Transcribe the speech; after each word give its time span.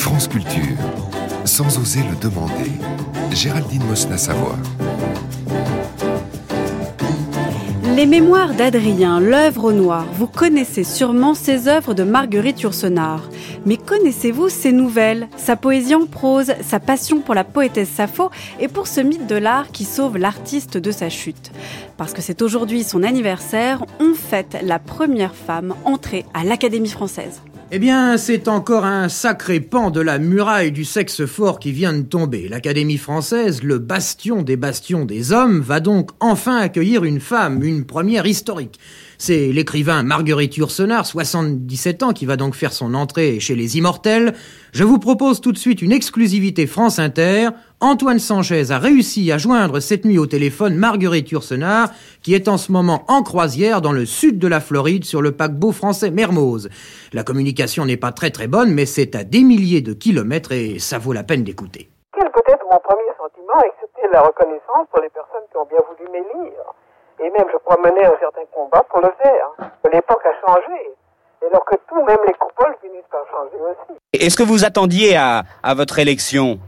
France 0.00 0.28
Culture, 0.28 0.78
sans 1.44 1.78
oser 1.78 2.00
le 2.08 2.16
demander, 2.16 2.72
Géraldine 3.32 3.84
Mosna-Savoie. 3.84 4.56
Les 7.94 8.06
mémoires 8.06 8.54
d'Adrien, 8.54 9.20
l'œuvre 9.20 9.64
au 9.64 9.72
noir. 9.72 10.06
Vous 10.14 10.26
connaissez 10.26 10.84
sûrement 10.84 11.34
ces 11.34 11.68
œuvres 11.68 11.92
de 11.92 12.02
Marguerite 12.02 12.62
Yourcenar. 12.62 13.28
Mais 13.66 13.76
connaissez-vous 13.76 14.48
ses 14.48 14.72
nouvelles, 14.72 15.28
sa 15.36 15.54
poésie 15.54 15.94
en 15.94 16.06
prose, 16.06 16.54
sa 16.62 16.80
passion 16.80 17.20
pour 17.20 17.34
la 17.34 17.44
poétesse 17.44 17.90
Sappho 17.90 18.30
et 18.58 18.68
pour 18.68 18.86
ce 18.86 19.02
mythe 19.02 19.26
de 19.26 19.36
l'art 19.36 19.70
qui 19.70 19.84
sauve 19.84 20.16
l'artiste 20.16 20.78
de 20.78 20.92
sa 20.92 21.10
chute 21.10 21.52
Parce 21.98 22.14
que 22.14 22.22
c'est 22.22 22.40
aujourd'hui 22.40 22.84
son 22.84 23.02
anniversaire, 23.02 23.84
on 24.00 24.14
fête 24.14 24.56
la 24.62 24.78
première 24.78 25.34
femme 25.34 25.74
entrée 25.84 26.24
à 26.32 26.42
l'Académie 26.42 26.88
française. 26.88 27.42
Eh 27.72 27.78
bien, 27.78 28.16
c'est 28.16 28.48
encore 28.48 28.84
un 28.84 29.08
sacré 29.08 29.60
pan 29.60 29.92
de 29.92 30.00
la 30.00 30.18
muraille 30.18 30.72
du 30.72 30.84
sexe 30.84 31.24
fort 31.24 31.60
qui 31.60 31.70
vient 31.70 31.92
de 31.92 32.02
tomber. 32.02 32.48
L'Académie 32.48 32.96
française, 32.96 33.62
le 33.62 33.78
bastion 33.78 34.42
des 34.42 34.56
bastions 34.56 35.04
des 35.04 35.30
hommes, 35.30 35.60
va 35.60 35.78
donc 35.78 36.10
enfin 36.18 36.56
accueillir 36.56 37.04
une 37.04 37.20
femme, 37.20 37.62
une 37.62 37.84
première 37.84 38.26
historique. 38.26 38.80
C'est 39.18 39.52
l'écrivain 39.52 40.02
Marguerite 40.02 40.56
Yourcenar, 40.56 41.06
77 41.06 42.02
ans, 42.02 42.12
qui 42.12 42.26
va 42.26 42.36
donc 42.36 42.56
faire 42.56 42.72
son 42.72 42.92
entrée 42.92 43.38
chez 43.38 43.54
les 43.54 43.78
Immortels. 43.78 44.34
Je 44.72 44.82
vous 44.82 44.98
propose 44.98 45.40
tout 45.40 45.52
de 45.52 45.58
suite 45.58 45.80
une 45.80 45.92
exclusivité 45.92 46.66
France 46.66 46.98
Inter. 46.98 47.50
Antoine 47.82 48.18
Sanchez 48.18 48.72
a 48.72 48.78
réussi 48.78 49.32
à 49.32 49.38
joindre 49.38 49.80
cette 49.80 50.04
nuit 50.04 50.18
au 50.18 50.26
téléphone 50.26 50.76
Marguerite 50.76 51.30
Yourcenar, 51.30 51.88
qui 52.22 52.34
est 52.34 52.46
en 52.46 52.58
ce 52.58 52.72
moment 52.72 53.04
en 53.08 53.22
croisière 53.22 53.80
dans 53.80 53.92
le 53.92 54.04
sud 54.04 54.38
de 54.38 54.46
la 54.48 54.60
Floride 54.60 55.04
sur 55.04 55.22
le 55.22 55.32
paquebot 55.32 55.72
français 55.72 56.10
Mermoz. 56.10 56.68
La 57.14 57.24
communication 57.24 57.86
n'est 57.86 57.96
pas 57.96 58.12
très 58.12 58.30
très 58.30 58.48
bonne, 58.48 58.74
mais 58.74 58.84
c'est 58.84 59.16
à 59.16 59.24
des 59.24 59.42
milliers 59.42 59.80
de 59.80 59.94
kilomètres 59.94 60.52
et 60.52 60.78
ça 60.78 60.98
vaut 60.98 61.14
la 61.14 61.22
peine 61.22 61.42
d'écouter. 61.42 61.88
Quel 62.12 62.30
peut 62.30 62.44
être 62.48 62.64
mon 62.70 62.78
premier 62.84 63.08
sentiment, 63.16 63.56
excepté 63.64 64.02
la 64.12 64.20
reconnaissance 64.28 64.84
pour 64.92 65.00
les 65.00 65.08
personnes 65.08 65.48
qui 65.50 65.56
ont 65.56 65.66
bien 65.66 65.80
voulu 65.88 66.10
m'élire 66.12 66.60
et 67.22 67.30
même, 67.30 67.48
je 67.50 67.58
crois, 67.64 67.78
mener 67.78 68.04
un 68.04 68.18
certain 68.20 68.44
combat 68.52 68.84
pour 68.90 69.00
le 69.00 69.10
faire. 69.22 69.72
L'époque 69.90 70.22
a 70.24 70.46
changé. 70.46 70.90
Et 71.42 71.46
alors 71.46 71.64
que 71.64 71.76
tout, 71.88 72.02
même 72.04 72.18
les 72.26 72.34
coupoles, 72.34 72.76
finissent 72.82 73.08
par 73.10 73.24
changer 73.30 73.56
aussi. 73.62 73.98
Est-ce 74.12 74.36
que 74.36 74.42
vous 74.42 74.64
attendiez 74.64 75.16
à, 75.16 75.44
à 75.62 75.74
votre 75.74 75.98
élection? 75.98 76.60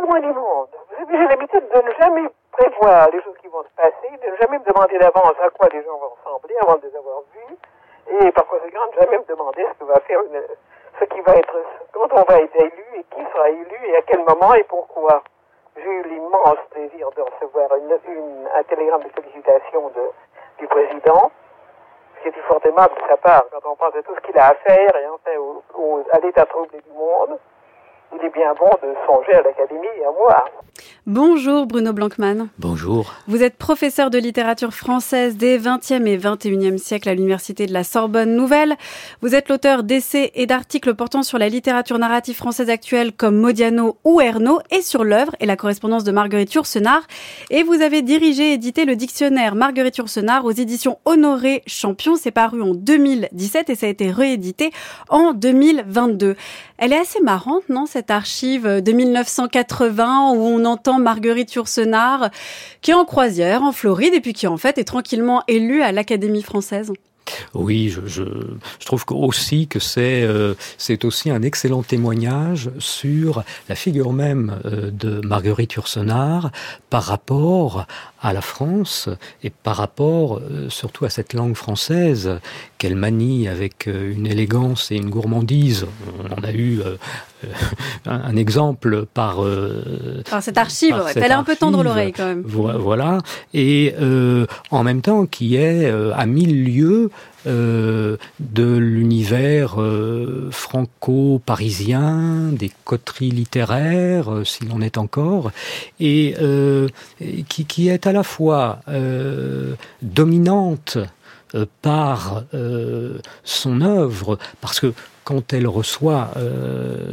Loin 0.00 0.20
du 0.20 0.32
monde. 0.32 0.68
J'ai 1.10 1.26
l'habitude 1.28 1.68
de 1.68 1.82
ne 1.82 1.92
jamais 1.92 2.28
prévoir 2.52 3.08
les 3.10 3.22
choses 3.22 3.36
qui 3.40 3.48
vont 3.48 3.62
se 3.62 3.74
passer, 3.76 4.16
de 4.22 4.30
ne 4.30 4.36
jamais 4.36 4.58
me 4.58 4.64
demander 4.64 4.98
d'avance 4.98 5.34
à 5.42 5.50
quoi 5.50 5.68
les 5.72 5.82
gens 5.82 5.96
vont 5.98 6.10
ressembler 6.22 6.56
avant 6.62 6.76
de 6.76 6.86
les 6.86 6.96
avoir 6.96 7.20
vus. 7.34 7.56
Et 8.10 8.32
par 8.32 8.46
conséquent, 8.46 8.80
ne 8.92 9.00
jamais 9.00 9.18
me 9.18 9.24
demander 9.24 9.66
ce 9.72 9.78
que 9.78 9.84
va 9.84 10.00
faire 10.00 10.20
une, 10.22 10.42
ce 10.98 11.04
qui 11.04 11.20
va 11.20 11.34
être, 11.34 11.56
quand 11.92 12.08
on 12.12 12.22
va 12.22 12.40
être 12.40 12.56
élu 12.56 12.84
et 12.96 13.04
qui 13.04 13.22
sera 13.32 13.50
élu 13.50 13.78
et 13.86 13.96
à 13.96 14.02
quel 14.02 14.20
moment 14.24 14.54
et 14.54 14.64
pourquoi 14.64 15.22
j'ai 15.76 15.90
eu 15.90 16.02
l'immense 16.04 16.58
plaisir 16.70 17.10
de 17.16 17.22
recevoir 17.22 17.70
une, 17.76 18.48
un 18.54 18.62
télégramme 18.64 19.02
de 19.02 19.08
félicitations 19.10 19.88
de, 19.94 20.10
du 20.58 20.66
président, 20.66 21.30
ce 22.16 22.22
qui 22.22 22.28
était 22.28 22.40
fort 22.48 22.60
aimable 22.64 22.94
de 22.94 23.08
sa 23.08 23.16
part 23.16 23.44
quand 23.52 23.70
on 23.70 23.76
pense 23.76 23.94
à 23.94 24.02
tout 24.02 24.14
ce 24.14 24.20
qu'il 24.20 24.36
a 24.38 24.48
à 24.48 24.54
faire 24.54 24.96
et 24.96 25.06
enfin 25.08 25.36
au, 25.74 26.02
à 26.10 26.18
l'état 26.18 26.46
troublé 26.46 26.80
du 26.80 26.92
monde 26.92 27.38
il 28.14 28.24
est 28.24 28.34
bien 28.34 28.52
bon 28.54 28.70
de 28.82 28.94
songer 29.06 29.34
à 29.34 29.42
l'académie 29.42 29.86
et 29.98 30.04
à 30.04 30.10
moi. 30.12 30.44
Bonjour 31.10 31.66
Bruno 31.66 31.94
Blankman. 31.94 32.48
Bonjour. 32.58 33.14
Vous 33.28 33.42
êtes 33.42 33.56
professeur 33.56 34.10
de 34.10 34.18
littérature 34.18 34.74
française 34.74 35.38
des 35.38 35.58
20e 35.58 36.06
et 36.06 36.18
21e 36.18 36.76
siècles 36.76 37.08
à 37.08 37.14
l'université 37.14 37.64
de 37.64 37.72
la 37.72 37.82
Sorbonne 37.82 38.36
Nouvelle. 38.36 38.76
Vous 39.22 39.34
êtes 39.34 39.48
l'auteur 39.48 39.84
d'essais 39.84 40.32
et 40.34 40.44
d'articles 40.44 40.94
portant 40.94 41.22
sur 41.22 41.38
la 41.38 41.48
littérature 41.48 41.98
narrative 41.98 42.36
française 42.36 42.68
actuelle 42.68 43.12
comme 43.12 43.38
Modiano 43.38 43.96
ou 44.04 44.20
Ernaud 44.20 44.60
et 44.70 44.82
sur 44.82 45.02
l'œuvre 45.02 45.34
et 45.40 45.46
la 45.46 45.56
correspondance 45.56 46.04
de 46.04 46.12
Marguerite 46.12 46.52
Yourcenar. 46.52 47.00
Et 47.48 47.62
vous 47.62 47.80
avez 47.80 48.02
dirigé 48.02 48.50
et 48.50 48.52
édité 48.52 48.84
le 48.84 48.94
dictionnaire 48.94 49.54
Marguerite 49.54 49.96
Yourcenar 49.96 50.44
aux 50.44 50.50
éditions 50.50 50.98
Honoré 51.06 51.62
Champion. 51.66 52.16
C'est 52.16 52.32
paru 52.32 52.60
en 52.60 52.74
2017 52.74 53.70
et 53.70 53.76
ça 53.76 53.86
a 53.86 53.88
été 53.88 54.10
réédité 54.10 54.72
en 55.08 55.32
2022. 55.32 56.36
Elle 56.76 56.92
est 56.92 56.98
assez 56.98 57.20
marrante, 57.20 57.68
non, 57.70 57.86
cette 57.86 58.10
archive 58.10 58.66
de 58.66 58.92
1980 58.92 60.32
où 60.32 60.42
on 60.42 60.66
entend 60.66 60.97
Marguerite 60.98 61.52
Yourcenar 61.54 62.30
qui 62.80 62.90
est 62.90 62.94
en 62.94 63.04
croisière 63.04 63.62
en 63.62 63.72
Floride 63.72 64.14
et 64.14 64.20
puis 64.20 64.32
qui 64.32 64.46
en 64.46 64.56
fait 64.56 64.78
est 64.78 64.84
tranquillement 64.84 65.42
élue 65.48 65.82
à 65.82 65.92
l'Académie 65.92 66.42
française. 66.42 66.92
Oui, 67.54 67.94
je, 68.06 68.22
trouve 68.84 69.04
aussi 69.10 69.68
que 69.68 69.78
c'est 69.78 70.22
euh, 70.22 70.54
c'est 70.76 71.04
aussi 71.04 71.30
un 71.30 71.42
excellent 71.42 71.82
témoignage 71.82 72.70
sur 72.78 73.44
la 73.68 73.74
figure 73.74 74.12
même 74.12 74.60
euh, 74.64 74.90
de 74.90 75.20
Marguerite 75.26 75.74
Yourcenar 75.74 76.50
par 76.90 77.04
rapport 77.04 77.86
à 78.20 78.32
la 78.32 78.40
France 78.40 79.08
et 79.42 79.50
par 79.50 79.76
rapport 79.76 80.38
euh, 80.38 80.68
surtout 80.70 81.04
à 81.04 81.10
cette 81.10 81.34
langue 81.34 81.54
française 81.54 82.40
qu'elle 82.78 82.96
manie 82.96 83.48
avec 83.48 83.86
une 83.86 84.26
élégance 84.26 84.90
et 84.90 84.96
une 84.96 85.10
gourmandise. 85.10 85.86
On 86.24 86.32
en 86.32 86.44
a 86.44 86.52
eu 86.52 86.80
un, 88.06 88.20
un, 88.20 88.36
exemple 88.36 89.06
par, 89.06 89.38
par 90.28 90.42
cette 90.42 90.58
archive. 90.58 90.90
Par 90.90 91.08
cette 91.08 91.22
Elle 91.22 91.30
est 91.30 91.34
un 91.34 91.44
peu 91.44 91.56
tendre 91.56 91.82
l'oreille 91.82 92.12
quand 92.12 92.26
même. 92.26 92.42
Voilà. 92.44 93.18
Et 93.54 93.94
en 94.70 94.84
même 94.84 95.00
temps 95.00 95.26
qui 95.26 95.56
est 95.56 95.90
à 96.14 96.26
mille 96.26 96.64
lieues 96.64 97.10
euh, 97.46 98.16
de 98.40 98.76
l'univers 98.76 99.80
euh, 99.80 100.48
franco-parisien, 100.50 102.50
des 102.52 102.70
coteries 102.84 103.30
littéraires, 103.30 104.32
euh, 104.32 104.44
s'il 104.44 104.72
en 104.72 104.80
est 104.80 104.98
encore, 104.98 105.52
et, 106.00 106.34
qui, 107.48 107.64
qui, 107.64 107.88
est 107.88 108.06
à 108.06 108.12
la 108.12 108.22
fois 108.22 108.80
dominante 110.02 110.98
par 111.80 112.44
son 113.44 113.80
œuvre, 113.80 114.38
parce 114.60 114.80
que 114.80 114.92
quand 115.28 115.52
elle 115.52 115.66
reçoit 115.66 116.30
euh, 116.38 117.12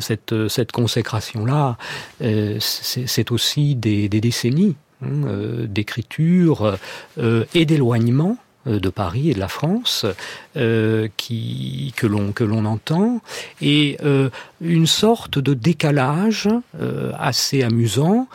cette, 0.00 0.48
cette 0.48 0.72
consécration-là, 0.72 1.76
euh, 2.22 2.56
c'est 2.60 3.30
aussi 3.30 3.74
des, 3.74 4.08
décennies 4.08 4.74
hein, 5.02 5.26
euh, 5.26 5.66
d'écriture 5.66 6.78
et 7.54 7.66
d'éloignement 7.66 8.38
de 8.64 8.88
Paris 8.88 9.30
et 9.30 9.34
de 9.34 9.38
la 9.38 9.48
France 9.48 10.06
qui, 11.16 11.94
que 11.94 12.06
l'on 12.06 12.32
que 12.32 12.42
l'on 12.42 12.64
entend 12.64 13.20
et 13.60 13.96
une 14.60 14.86
sorte 14.88 15.38
de 15.38 15.54
décalage 15.54 16.48
assez 17.16 17.62
amusant 17.62 18.26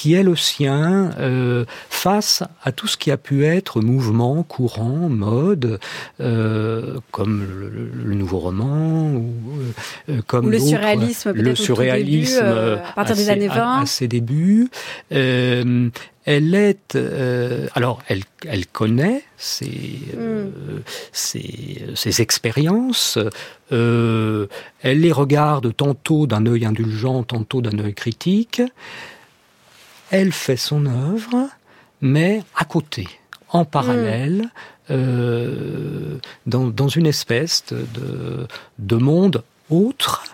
qui 0.00 0.14
est 0.14 0.22
le 0.22 0.34
sien 0.34 1.10
euh, 1.18 1.66
face 1.90 2.42
à 2.64 2.72
tout 2.72 2.86
ce 2.86 2.96
qui 2.96 3.10
a 3.10 3.18
pu 3.18 3.44
être 3.44 3.82
mouvement, 3.82 4.42
courant, 4.42 5.10
mode, 5.10 5.78
euh, 6.22 7.00
comme 7.10 7.46
le, 7.46 7.68
le, 7.68 8.14
nouveau 8.14 8.38
roman 8.38 9.12
ou 9.12 9.34
euh, 10.08 10.22
comme 10.26 10.46
ou 10.46 10.48
le 10.48 10.58
surréalisme, 10.58 11.32
le 11.32 11.54
surréalisme 11.54 12.42
début, 12.42 12.80
à 12.82 12.92
partir 12.94 13.14
des 13.14 13.28
années 13.28 13.48
20, 13.48 13.54
à, 13.56 13.80
à 13.82 13.86
ses 13.86 14.08
débuts 14.08 14.70
elle 15.10 16.54
est 16.54 16.98
alors 17.74 18.02
elle 18.08 18.22
elle 18.46 18.66
connaît 18.66 19.22
ses 19.36 20.00
mm. 20.16 20.80
ses, 21.12 21.84
ses 21.94 22.22
expériences. 22.22 23.18
Elle 23.70 24.48
les 24.82 25.12
regarde 25.12 25.76
tantôt 25.76 26.26
d'un 26.26 26.46
œil 26.46 26.64
indulgent 26.64 27.22
tantôt 27.22 27.60
d'un 27.60 27.78
œil 27.78 27.94
critique 27.94 28.62
elle 30.10 30.32
fait 30.32 30.56
son 30.56 30.86
œuvre 30.86 31.48
mais 32.00 32.42
à 32.56 32.64
côté 32.64 33.08
en 33.48 33.64
parallèle 33.64 34.42
mm. 34.42 34.50
euh, 34.90 36.18
dans, 36.46 36.66
dans 36.66 36.88
une 36.88 37.06
espèce 37.06 37.64
de, 37.70 38.46
de 38.78 38.96
monde 38.96 39.42
autre 39.70 40.24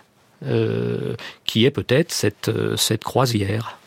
euh, 0.45 1.15
qui 1.45 1.65
est 1.65 1.71
peut-être 1.71 2.11
cette, 2.11 2.51
cette 2.77 3.03
croisière. 3.03 3.79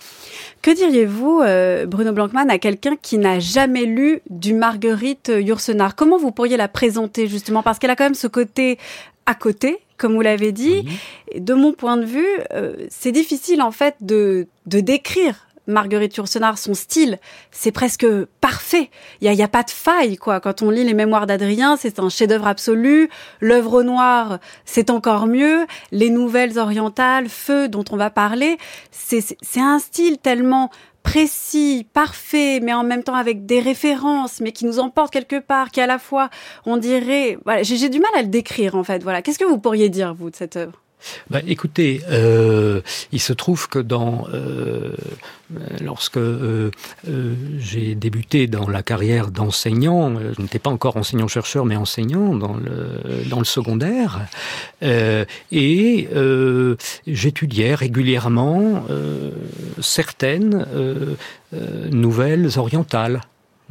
Que 0.63 0.75
diriez-vous, 0.75 1.41
euh, 1.41 1.87
Bruno 1.87 2.13
Blancman, 2.13 2.51
à 2.51 2.59
quelqu'un 2.59 2.97
qui 3.01 3.17
n'a 3.17 3.39
jamais 3.39 3.87
lu 3.87 4.21
du 4.29 4.53
Marguerite 4.53 5.33
Yourcenar? 5.35 5.95
Comment 5.97 6.19
vous 6.19 6.33
pourriez 6.33 6.59
la 6.59 6.69
présenter 6.69 7.29
justement? 7.29 7.63
Parce 7.63 7.79
qu'elle 7.79 7.91
a 7.91 7.97
quand 7.97 8.05
même 8.05 8.15
ce 8.15 8.27
côté 8.27 8.79
à 9.25 9.35
côté, 9.35 9.79
comme 9.97 10.15
vous 10.15 10.21
l'avez 10.21 10.53
dit. 10.53 10.83
Oui. 10.85 11.41
De 11.41 11.55
mon 11.55 11.73
point 11.73 11.97
de 11.97 12.05
vue, 12.05 12.29
euh, 12.53 12.75
c'est 12.91 13.13
difficile 13.13 13.63
en 13.63 13.71
fait 13.71 13.95
de, 14.01 14.49
de 14.67 14.81
décrire 14.81 15.47
Marguerite 15.71 16.17
Yourcenar, 16.17 16.59
son 16.59 16.75
style, 16.75 17.19
c'est 17.51 17.73
presque 17.73 18.07
parfait. 18.41 18.91
Il 19.21 19.33
y 19.33 19.43
a, 19.43 19.49
pas 19.49 19.63
de 19.63 19.71
faille, 19.71 20.17
quoi. 20.17 20.41
Quand 20.41 20.63
on 20.63 20.71
lit 20.71 20.85
les 20.85 20.95
mémoires 20.95 21.27
d'Adrien, 21.27 21.77
c'est 21.77 21.99
un 21.99 22.09
chef-d'œuvre 22.09 22.47
absolu. 22.47 23.09
L'œuvre 23.41 23.83
noire, 23.83 24.39
c'est 24.65 24.91
encore 24.91 25.27
mieux. 25.27 25.67
Les 25.93 26.11
nouvelles 26.11 26.59
orientales, 26.59 27.29
Feu, 27.29 27.69
dont 27.69 27.85
on 27.91 27.97
va 27.97 28.11
parler, 28.11 28.59
c'est 28.91 29.37
un 29.57 29.79
style 29.79 30.19
tellement 30.19 30.71
précis, 31.03 31.87
parfait, 31.93 32.61
mais 32.61 32.73
en 32.73 32.85
même 32.85 33.03
temps 33.03 33.15
avec 33.15 33.47
des 33.47 33.61
références, 33.61 34.41
mais 34.41 34.53
qui 34.53 34.67
nous 34.67 34.79
emporte 34.79 35.13
quelque 35.13 35.41
part, 35.41 35.71
qui 35.71 35.81
à 35.81 35.87
la 35.87 35.99
fois, 35.99 36.29
on 36.67 36.77
dirait, 36.77 37.39
j'ai 37.63 37.89
du 37.89 38.01
mal 38.01 38.11
à 38.17 38.23
le 38.23 38.29
décrire 38.29 38.75
en 38.75 38.85
fait. 38.85 39.03
Voilà, 39.03 39.23
qu'est-ce 39.23 39.39
que 39.39 39.45
vous 39.45 39.59
pourriez 39.59 39.89
dire 39.89 40.15
vous 40.15 40.31
de 40.31 40.37
cette 40.37 40.57
œuvre? 40.57 40.83
Bah, 41.31 41.41
écoutez, 41.47 42.03
euh, 42.11 42.81
il 43.13 43.21
se 43.21 43.33
trouve 43.33 43.69
que 43.69 43.79
dans 43.79 44.27
euh, 44.33 44.93
lorsque 45.81 46.17
euh, 46.17 46.71
j'ai 47.59 47.95
débuté 47.95 48.47
dans 48.47 48.69
la 48.69 48.83
carrière 48.83 49.31
d'enseignant, 49.31 50.13
je 50.37 50.41
n'étais 50.41 50.59
pas 50.59 50.71
encore 50.71 50.97
enseignant-chercheur, 50.97 51.65
mais 51.65 51.77
enseignant 51.77 52.35
dans 52.35 52.55
le 52.55 53.29
dans 53.29 53.39
le 53.39 53.45
secondaire, 53.45 54.27
et 54.83 56.09
j'étudiais 57.07 57.75
régulièrement 57.75 58.85
certaines 59.81 60.67
nouvelles 61.91 62.59
orientales. 62.59 63.21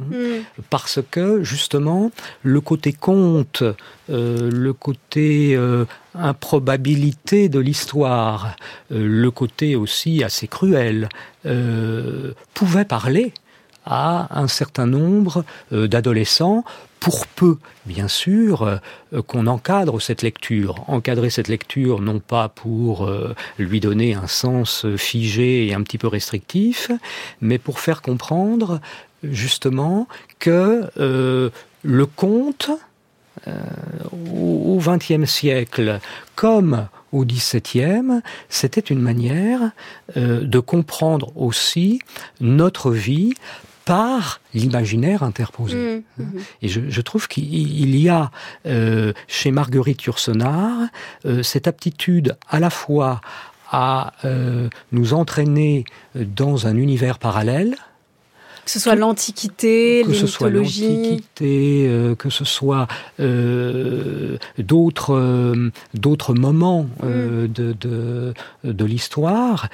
Mm. 0.00 0.42
parce 0.70 1.00
que 1.10 1.42
justement 1.42 2.10
le 2.42 2.60
côté 2.60 2.92
conte, 2.92 3.62
euh, 4.08 4.50
le 4.50 4.72
côté 4.72 5.54
euh, 5.54 5.84
improbabilité 6.14 7.48
de 7.48 7.58
l'histoire, 7.58 8.56
euh, 8.92 9.06
le 9.06 9.30
côté 9.30 9.76
aussi 9.76 10.24
assez 10.24 10.48
cruel, 10.48 11.08
pouvait 12.52 12.84
parler 12.84 13.32
à 13.86 14.38
un 14.38 14.46
certain 14.46 14.86
nombre 14.86 15.42
d'adolescents 15.72 16.64
pour 17.00 17.26
peu, 17.26 17.56
bien 17.86 18.06
sûr, 18.06 18.62
euh, 18.62 19.22
qu'on 19.26 19.46
encadre 19.46 20.00
cette 20.00 20.22
lecture. 20.22 20.84
Encadrer 20.86 21.30
cette 21.30 21.48
lecture, 21.48 22.00
non 22.00 22.20
pas 22.20 22.50
pour 22.50 23.06
euh, 23.06 23.34
lui 23.58 23.80
donner 23.80 24.14
un 24.14 24.26
sens 24.26 24.86
figé 24.96 25.66
et 25.66 25.74
un 25.74 25.82
petit 25.82 25.98
peu 25.98 26.06
restrictif, 26.06 26.90
mais 27.40 27.58
pour 27.58 27.80
faire 27.80 28.02
comprendre 28.02 28.80
justement 29.22 30.08
que 30.38 30.88
euh, 30.98 31.50
le 31.82 32.06
conte 32.06 32.70
euh, 33.46 33.52
au 34.12 34.78
XXe 34.78 35.28
siècle 35.30 36.00
comme 36.34 36.88
au 37.12 37.24
XVIIe, 37.24 38.20
c'était 38.48 38.80
une 38.80 39.00
manière 39.00 39.72
euh, 40.16 40.42
de 40.42 40.58
comprendre 40.58 41.32
aussi 41.36 42.00
notre 42.40 42.90
vie 42.90 43.34
par 43.84 44.40
l'imaginaire 44.54 45.22
interposé. 45.22 46.04
Mm, 46.18 46.22
mhm. 46.22 46.40
Et 46.62 46.68
je, 46.68 46.80
je 46.88 47.00
trouve 47.00 47.28
qu'il 47.28 47.44
il 47.52 47.96
y 47.96 48.08
a 48.08 48.30
euh, 48.66 49.12
chez 49.26 49.50
Marguerite 49.50 50.04
Yourcenar 50.04 50.88
euh, 51.24 51.42
cette 51.42 51.66
aptitude 51.66 52.36
à 52.48 52.60
la 52.60 52.70
fois 52.70 53.20
à 53.72 54.12
euh, 54.24 54.68
nous 54.92 55.12
entraîner 55.12 55.84
dans 56.14 56.66
un 56.66 56.76
univers 56.76 57.18
parallèle, 57.18 57.76
Que 58.64 58.70
ce 58.70 58.78
soit 58.78 58.94
l'Antiquité, 58.94 60.02
que 60.04 60.10
les 60.10 60.18
ce 60.18 60.26
soit 60.26 60.50
l'Antiquité, 60.50 61.86
euh, 61.88 62.14
que 62.14 62.30
ce 62.30 62.44
soit 62.44 62.86
euh, 63.18 64.36
d'autres 64.58 65.14
euh, 65.14 65.72
d'autres 65.94 66.34
moments 66.34 66.86
euh, 67.02 67.48
de, 67.48 67.74
de, 67.80 68.34
de 68.64 68.84
l'histoire, 68.84 69.68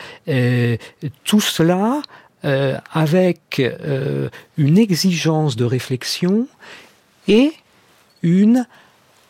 tout 1.25 1.41
cela 1.41 2.01
euh, 2.45 2.79
avec 2.93 3.61
euh, 3.61 4.29
une 4.57 4.79
exigence 4.79 5.57
de 5.57 5.65
réflexion 5.65 6.47
et 7.29 7.53
une 8.23 8.67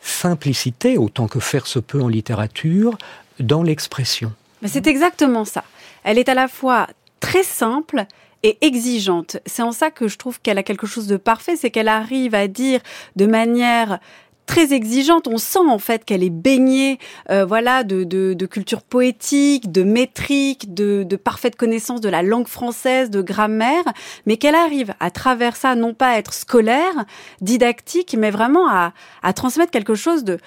simplicité, 0.01 0.97
autant 0.97 1.27
que 1.27 1.39
faire 1.39 1.67
se 1.67 1.79
peut 1.79 2.01
en 2.01 2.09
littérature, 2.09 2.97
dans 3.39 3.63
l'expression. 3.63 4.33
Mais 4.61 4.67
c'est 4.67 4.87
exactement 4.87 5.45
ça. 5.45 5.63
Elle 6.03 6.17
est 6.17 6.29
à 6.29 6.33
la 6.33 6.47
fois 6.47 6.87
très 7.19 7.43
simple 7.43 8.05
et 8.43 8.57
exigeante. 8.61 9.37
C'est 9.45 9.63
en 9.63 9.71
ça 9.71 9.91
que 9.91 10.07
je 10.07 10.17
trouve 10.17 10.39
qu'elle 10.41 10.57
a 10.57 10.63
quelque 10.63 10.87
chose 10.87 11.07
de 11.07 11.17
parfait, 11.17 11.55
c'est 11.55 11.71
qu'elle 11.71 11.87
arrive 11.87 12.35
à 12.35 12.47
dire 12.47 12.81
de 13.15 13.25
manière 13.25 13.99
très 14.45 14.73
exigeante. 14.73 15.27
On 15.27 15.37
sent 15.37 15.59
en 15.67 15.77
fait 15.77 16.05
qu'elle 16.05 16.23
est 16.23 16.29
baignée, 16.29 16.99
euh, 17.29 17.45
voilà, 17.45 17.83
de, 17.83 18.03
de, 18.03 18.33
de 18.33 18.45
culture 18.45 18.81
poétique, 18.81 19.71
de 19.71 19.83
métrique, 19.83 20.73
de, 20.73 21.03
de 21.03 21.15
parfaite 21.17 21.55
connaissance 21.55 22.01
de 22.01 22.09
la 22.09 22.23
langue 22.23 22.47
française, 22.47 23.09
de 23.09 23.21
grammaire, 23.21 23.83
mais 24.25 24.37
qu'elle 24.37 24.55
arrive 24.55 24.93
à 24.99 25.11
travers 25.11 25.55
ça, 25.55 25.75
non 25.75 25.93
pas 25.93 26.11
à 26.11 26.17
être 26.17 26.33
scolaire, 26.33 27.05
didactique, 27.41 28.15
mais 28.17 28.31
vraiment 28.31 28.69
à, 28.69 28.93
à 29.21 29.33
transmettre 29.33 29.71
quelque 29.71 29.95
chose 29.95 30.23
de 30.23 30.39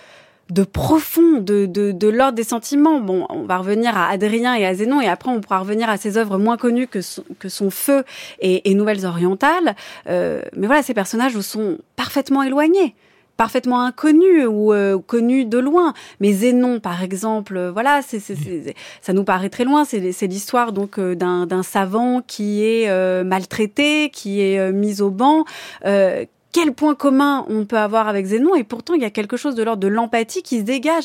de 0.51 0.65
profond, 0.65 1.39
de, 1.41 1.67
de, 1.67 1.93
de 1.93 2.09
l'ordre 2.09 2.35
des 2.35 2.45
sentiments. 2.45 3.01
Bon, 3.01 3.27
on 3.29 3.45
va 3.45 3.59
revenir 3.59 3.97
à 3.97 4.09
Adrien 4.11 4.55
et 4.55 4.67
à 4.67 4.75
Zénon, 4.75 5.01
et 5.01 5.07
après 5.07 5.31
on 5.31 5.41
pourra 5.41 5.61
revenir 5.61 5.89
à 5.89 5.97
ses 5.97 6.17
œuvres 6.17 6.39
moins 6.39 6.57
connues 6.57 6.87
que 6.87 7.01
son, 7.01 7.25
que 7.39 7.49
son 7.49 7.71
Feu 7.71 8.05
et, 8.41 8.71
et 8.71 8.75
Nouvelles 8.75 9.07
Orientales. 9.07 9.75
Euh, 10.09 10.43
mais 10.57 10.67
voilà, 10.67 10.83
ces 10.83 10.95
personnages 10.95 11.39
sont 11.41 11.79
parfaitement 11.97 12.43
éloignés 12.43 12.95
parfaitement 13.37 13.81
inconnus 13.81 14.47
ou 14.47 14.75
euh, 14.75 14.99
connus 14.99 15.47
de 15.47 15.57
loin. 15.57 15.95
Mais 16.21 16.31
Zénon, 16.31 16.79
par 16.79 17.03
exemple, 17.03 17.57
euh, 17.57 17.73
voilà, 17.73 18.03
c'est, 18.03 18.21
ça 19.01 19.13
nous 19.15 19.25
paraît 19.25 19.49
très 19.49 19.65
loin. 19.65 19.87
C'est, 19.87 20.27
l'histoire 20.27 20.73
donc 20.75 20.99
euh, 20.99 21.15
d'un, 21.15 21.47
d'un 21.47 21.63
savant 21.63 22.21
qui 22.21 22.63
est 22.63 22.91
euh, 22.91 23.25
maltraité, 23.25 24.11
qui 24.11 24.43
est 24.43 24.59
euh, 24.59 24.73
mis 24.73 25.01
au 25.01 25.09
banc. 25.09 25.47
Quel 26.53 26.73
point 26.73 26.95
commun 26.95 27.47
on 27.49 27.65
peut 27.65 27.79
avoir 27.79 28.09
avec 28.09 28.27
Zénon 28.27 28.55
et 28.55 28.65
pourtant 28.65 28.95
il 28.95 29.03
y 29.03 29.05
a 29.05 29.11
quelque 29.11 29.37
chose 29.37 29.55
de 29.55 29.63
l'ordre 29.63 29.83
de 29.83 29.89
l'empathie 29.89 30.43
qui 30.43 30.59
se 30.59 30.65
dégage 30.65 31.05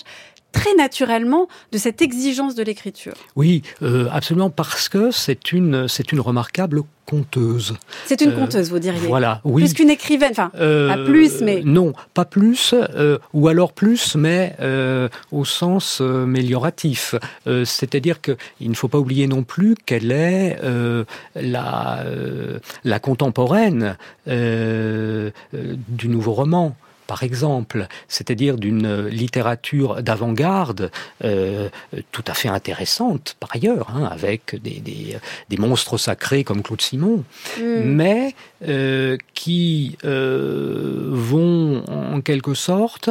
très 0.59 0.73
naturellement 0.75 1.47
de 1.73 1.77
cette 1.77 2.01
exigence 2.01 2.55
de 2.55 2.63
l'écriture. 2.63 3.13
Oui, 3.35 3.61
euh, 3.81 4.07
absolument, 4.11 4.49
parce 4.49 4.87
que 4.89 5.11
c'est 5.11 5.51
une, 5.51 5.87
c'est 5.87 6.11
une 6.13 6.21
remarquable 6.21 6.81
conteuse. 7.05 7.75
C'est 8.07 8.21
une 8.21 8.31
Euh, 8.31 8.35
conteuse, 8.41 8.71
vous 8.71 8.79
diriez. 8.79 9.07
Voilà, 9.07 9.41
oui. 9.43 9.61
Plus 9.63 9.73
qu'une 9.75 9.91
écrivaine, 9.91 10.31
enfin, 10.31 10.49
Euh, 10.59 10.87
pas 10.89 11.03
plus, 11.03 11.41
mais- 11.41 11.61
non, 11.63 11.93
pas 12.15 12.25
plus, 12.25 12.73
euh, 12.73 13.19
ou 13.33 13.47
alors 13.47 13.73
plus, 13.73 14.15
mais 14.15 14.55
euh, 14.59 15.07
au 15.31 15.45
sens 15.45 15.99
euh, 16.01 16.23
amélioratif. 16.23 17.13
Euh, 17.47 17.63
C'est-à-dire 17.65 18.21
que 18.21 18.37
il 18.59 18.69
ne 18.71 18.75
faut 18.75 18.87
pas 18.87 18.97
oublier 18.97 19.27
non 19.27 19.43
plus 19.43 19.75
qu'elle 19.85 20.11
est 20.11 20.57
euh, 20.63 21.03
la 21.35 21.99
euh, 22.05 22.57
la 22.83 22.99
contemporaine 22.99 23.97
euh, 24.27 25.29
euh, 25.53 25.75
du 25.89 26.07
nouveau 26.07 26.31
roman. 26.33 26.75
Par 27.07 27.23
exemple, 27.23 27.87
c'est-à-dire 28.07 28.57
d'une 28.57 29.07
littérature 29.07 30.01
d'avant-garde 30.01 30.91
euh, 31.23 31.69
tout 32.11 32.23
à 32.27 32.33
fait 32.33 32.49
intéressante 32.49 33.35
par 33.39 33.49
ailleurs, 33.53 33.89
hein, 33.95 34.05
avec 34.11 34.55
des, 34.61 34.79
des, 34.79 35.17
des 35.49 35.57
monstres 35.57 35.97
sacrés 35.97 36.43
comme 36.43 36.61
Claude 36.63 36.81
Simon, 36.81 37.23
Hmm. 37.59 37.81
mais 38.01 38.35
euh, 38.67 39.17
qui 39.33 39.97
euh, 40.03 41.09
vont 41.11 41.83
en 41.87 42.21
quelque 42.21 42.53
sorte 42.53 43.09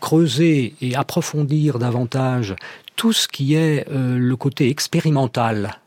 creuser 0.00 0.74
et 0.80 0.94
approfondir 0.96 1.78
davantage 1.78 2.54
tout 2.96 3.12
ce 3.12 3.26
qui 3.28 3.54
est 3.54 3.86
le 3.90 4.36
côté 4.36 4.68
expérimental 4.68 5.78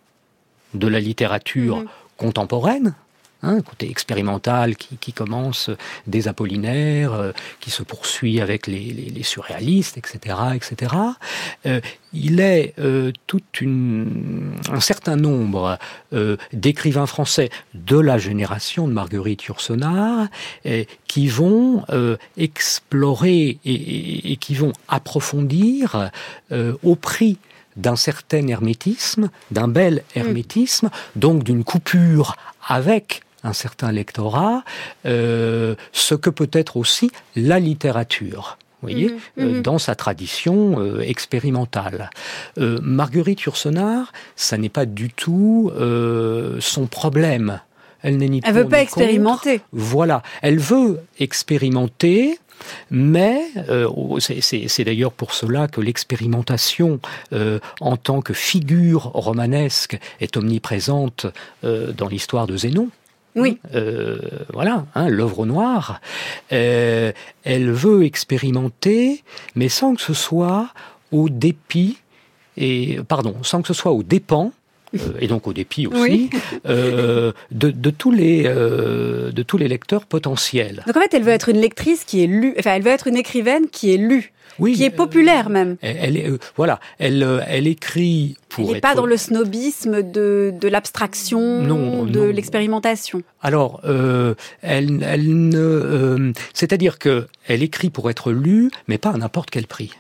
de 0.73 0.87
la 0.87 0.99
littérature 0.99 1.77
Mhm. 1.77 1.87
contemporaine. 2.17 2.95
Hein, 3.43 3.61
côté 3.61 3.87
expérimental 3.89 4.75
qui, 4.75 4.97
qui 4.97 5.13
commence 5.13 5.69
des 6.07 6.27
Apollinaires, 6.27 7.13
euh, 7.13 7.31
qui 7.59 7.69
se 7.69 7.83
poursuit 7.83 8.41
avec 8.41 8.65
les, 8.65 8.79
les- 8.85 9.11
les 9.11 9.23
surréalistes, 9.23 9.95
etc., 9.97 10.35
etc. 10.55 10.95
Euh, 11.67 11.79
il 12.13 12.39
est 12.39 12.73
euh, 12.79 13.11
une, 13.61 14.53
un 14.71 14.79
certain 14.79 15.15
nombre 15.17 15.77
euh, 16.13 16.35
d'écrivains 16.51 17.05
français 17.05 17.49
de 17.75 17.99
la 17.99 18.17
génération 18.17 18.87
de 18.87 18.93
Marguerite 18.93 19.43
Yourcenar 19.43 20.27
euh, 20.65 20.83
qui 21.07 21.27
vont 21.27 21.83
euh, 21.91 22.17
explorer 22.37 23.59
et, 23.63 23.73
et- 23.73 24.31
et 24.31 24.35
qui 24.37 24.55
vont 24.55 24.73
approfondir 24.87 26.09
euh, 26.51 26.73
au 26.83 26.95
prix 26.95 27.37
d'un 27.75 27.95
certain 27.95 28.47
hermétisme, 28.47 29.29
d'un 29.51 29.67
bel 29.67 30.03
hermétisme, 30.15 30.89
donc 31.15 31.43
d'une 31.43 31.63
coupure 31.63 32.35
avec 32.67 33.21
un 33.43 33.53
certain 33.53 33.91
lectorat, 33.91 34.63
euh, 35.05 35.75
ce 35.91 36.15
que 36.15 36.29
peut 36.29 36.49
être 36.53 36.77
aussi 36.77 37.11
la 37.35 37.59
littérature. 37.59 38.57
Vous 38.81 38.89
voyez, 38.89 39.09
Mhm, 39.09 39.19
euh, 39.39 39.53
mhm. 39.55 39.61
dans 39.63 39.79
sa 39.79 39.95
tradition 39.95 40.79
euh, 40.79 41.01
expérimentale. 41.01 42.09
Marguerite 42.57 43.41
Yourcenar, 43.41 44.11
ça 44.35 44.57
n'est 44.57 44.69
pas 44.69 44.85
du 44.85 45.09
tout 45.09 45.71
son 46.59 46.87
problème. 46.87 47.59
Elle 48.03 48.17
n'est 48.17 48.29
ni 48.29 48.41
Elle 48.45 48.53
pour 48.53 48.63
veut 48.63 48.69
pas 48.69 48.77
contre. 48.85 48.99
expérimenter. 48.99 49.61
Voilà, 49.71 50.21
elle 50.43 50.59
veut 50.59 50.99
expérimenter, 51.19 52.37
mais 52.91 53.41
euh, 53.69 53.87
c'est- 54.19 54.83
d'ailleurs 54.83 55.11
pour 55.11 55.33
cela 55.33 55.67
que 55.67 55.81
l'expérimentation 55.81 56.99
euh, 57.33 57.59
en 57.81 57.97
tant 57.97 58.21
que 58.21 58.33
figure 58.33 59.03
romanesque 59.13 59.97
est 60.21 60.37
omniprésente 60.37 61.25
euh, 61.63 61.91
dans 61.93 62.07
l'histoire 62.07 62.45
de 62.47 62.55
Zénon. 62.57 62.89
Oui. 63.37 63.59
Euh, 63.73 64.17
voilà, 64.53 64.85
hein, 64.95 65.07
l'œuvre 65.09 65.45
noire. 65.45 66.01
Euh, 66.51 67.11
elle 67.43 67.71
veut 67.71 68.03
expérimenter, 68.03 69.23
mais 69.55 69.69
sans 69.69 69.95
que 69.95 70.01
ce 70.01 70.13
soit 70.13 70.69
au 71.11 71.29
dépit 71.29 71.97
et 72.57 72.99
pardon, 73.07 73.35
sans 73.43 73.61
que 73.61 73.67
ce 73.67 73.73
soit 73.73 73.91
au 73.91 74.03
dépens 74.03 74.51
et 75.19 75.27
donc 75.27 75.47
au 75.47 75.53
dépit 75.53 75.85
aussi, 75.85 76.29
de, 76.65 77.33
de, 77.51 77.89
tous 77.91 78.11
les, 78.11 78.43
de 78.43 79.43
tous 79.43 79.57
les 79.57 79.67
lecteurs 79.67 80.05
potentiels. 80.05 80.81
Donc 80.87 80.97
en 80.97 81.01
fait, 81.01 81.13
elle 81.13 81.23
veut 81.23 81.33
être 81.33 81.49
une 81.49 81.59
lectrice 81.59 82.03
qui 82.03 82.23
est 82.23 82.27
lue, 82.27 82.55
enfin, 82.57 82.75
elle 82.75 82.83
veut 82.83 82.91
être 82.91 83.07
une 83.07 83.17
écrivaine 83.17 83.67
qui 83.69 83.93
est 83.93 83.97
lue 83.97 84.31
oui, 84.59 84.73
qui 84.73 84.83
est 84.83 84.89
populaire 84.89 85.49
même. 85.49 85.77
Elle, 85.81 86.17
est, 86.17 86.31
voilà, 86.55 86.79
elle, 86.99 87.43
elle 87.47 87.67
écrit 87.67 88.37
pour. 88.49 88.67
Elle 88.67 88.75
n'est 88.75 88.81
pas 88.81 88.95
dans 88.95 89.05
le 89.05 89.17
snobisme 89.17 90.01
de, 90.01 90.53
de 90.59 90.67
l'abstraction, 90.67 91.63
de 92.05 92.21
l'expérimentation. 92.21 93.21
Alors, 93.41 93.81
euh, 93.85 94.35
elle, 94.61 95.03
elle 95.03 95.49
ne, 95.49 95.57
euh, 95.57 96.33
c'est-à-dire 96.53 96.99
que 96.99 97.27
elle 97.47 97.63
écrit 97.63 97.89
pour 97.89 98.09
être 98.09 98.31
lue, 98.31 98.71
mais 98.87 98.97
pas 98.97 99.11
à 99.11 99.17
n'importe 99.17 99.49
quel 99.49 99.67
prix. 99.67 99.91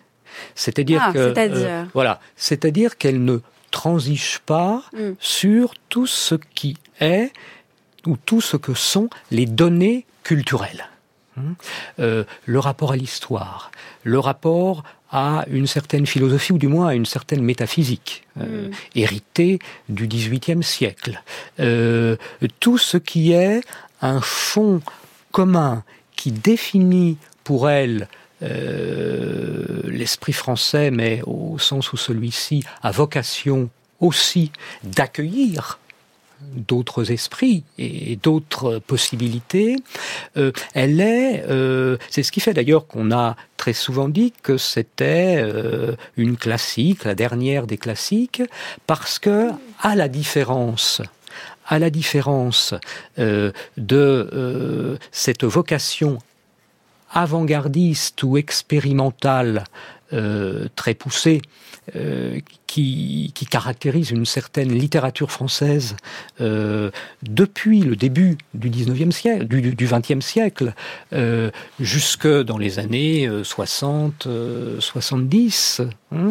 C'est-à-dire 0.55 1.01
ah, 1.03 1.13
que, 1.13 1.33
euh, 1.37 1.83
voilà, 1.93 2.19
c'est-à-dire 2.35 2.97
qu'elle 2.97 3.23
ne 3.23 3.39
transige 3.71 4.39
pas 4.45 4.83
hmm. 4.93 5.13
sur 5.19 5.73
tout 5.89 6.07
ce 6.07 6.35
qui 6.55 6.77
est 6.99 7.31
ou 8.05 8.17
tout 8.17 8.41
ce 8.41 8.57
que 8.57 8.73
sont 8.73 9.09
les 9.31 9.45
données 9.45 10.05
culturelles. 10.23 10.87
Hein, 11.37 11.55
euh, 11.99 12.23
le 12.45 12.59
rapport 12.59 12.93
à 12.93 12.95
l'histoire, 12.95 13.71
le 14.03 14.19
rapport 14.19 14.83
à 15.11 15.45
une 15.49 15.67
certaine 15.67 16.05
philosophie 16.05 16.51
ou 16.51 16.57
du 16.57 16.67
moins 16.67 16.87
à 16.87 16.93
une 16.95 17.05
certaine 17.05 17.41
métaphysique 17.41 18.23
euh, 18.39 18.69
mm. 18.69 18.71
héritée 18.95 19.59
du 19.89 20.07
XVIIIe 20.07 20.63
siècle. 20.63 21.21
Euh, 21.59 22.17
tout 22.59 22.77
ce 22.77 22.97
qui 22.97 23.31
est 23.33 23.61
un 24.01 24.19
fond 24.21 24.81
commun 25.31 25.83
qui 26.15 26.31
définit 26.31 27.17
pour 27.43 27.69
elle 27.69 28.07
l'esprit 28.39 30.33
français, 30.33 30.91
mais 30.91 31.21
au 31.25 31.57
sens 31.57 31.91
où 31.91 31.97
celui-ci 31.97 32.63
a 32.83 32.91
vocation 32.91 33.71
aussi 33.99 34.51
d'accueillir 34.83 35.79
d'autres 36.41 37.11
esprits 37.11 37.63
et 37.77 38.17
d'autres 38.17 38.79
possibilités. 38.79 39.77
Euh, 40.37 40.51
elle 40.73 41.01
est, 41.01 41.43
euh, 41.49 41.97
c'est 42.09 42.23
ce 42.23 42.31
qui 42.31 42.39
fait 42.39 42.53
d'ailleurs 42.53 42.87
qu'on 42.87 43.11
a 43.11 43.35
très 43.57 43.73
souvent 43.73 44.09
dit 44.09 44.33
que 44.43 44.57
c'était 44.57 45.37
euh, 45.37 45.95
une 46.15 46.37
classique, 46.37 47.05
la 47.05 47.15
dernière 47.15 47.67
des 47.67 47.77
classiques, 47.77 48.43
parce 48.85 49.19
que 49.19 49.49
à 49.81 49.95
la 49.95 50.07
différence 50.07 51.01
à 51.69 51.79
la 51.79 51.89
différence 51.89 52.73
de 53.17 54.97
cette 55.11 55.43
vocation 55.43 56.19
avant-gardiste 57.11 58.23
ou 58.23 58.37
expérimentale 58.37 59.65
très 60.75 60.93
poussée 60.93 61.41
euh, 61.95 62.39
qui, 62.65 63.33
caractérise 63.49 64.11
une 64.11 64.25
certaine 64.25 64.77
littérature 64.77 65.31
française 65.31 65.95
euh, 66.41 66.91
depuis 67.23 67.79
le 67.79 67.95
début 67.95 68.37
du 68.53 68.69
19e 68.69 69.11
siècle, 69.11 69.45
du, 69.45 69.73
du 69.73 69.87
20e 69.87 70.19
siècle, 70.19 70.73
euh, 71.13 71.49
jusque 71.79 72.27
dans 72.27 72.57
les 72.57 72.77
années 72.77 73.29
60, 73.41 74.27
70, 74.79 75.81
hein, 76.11 76.27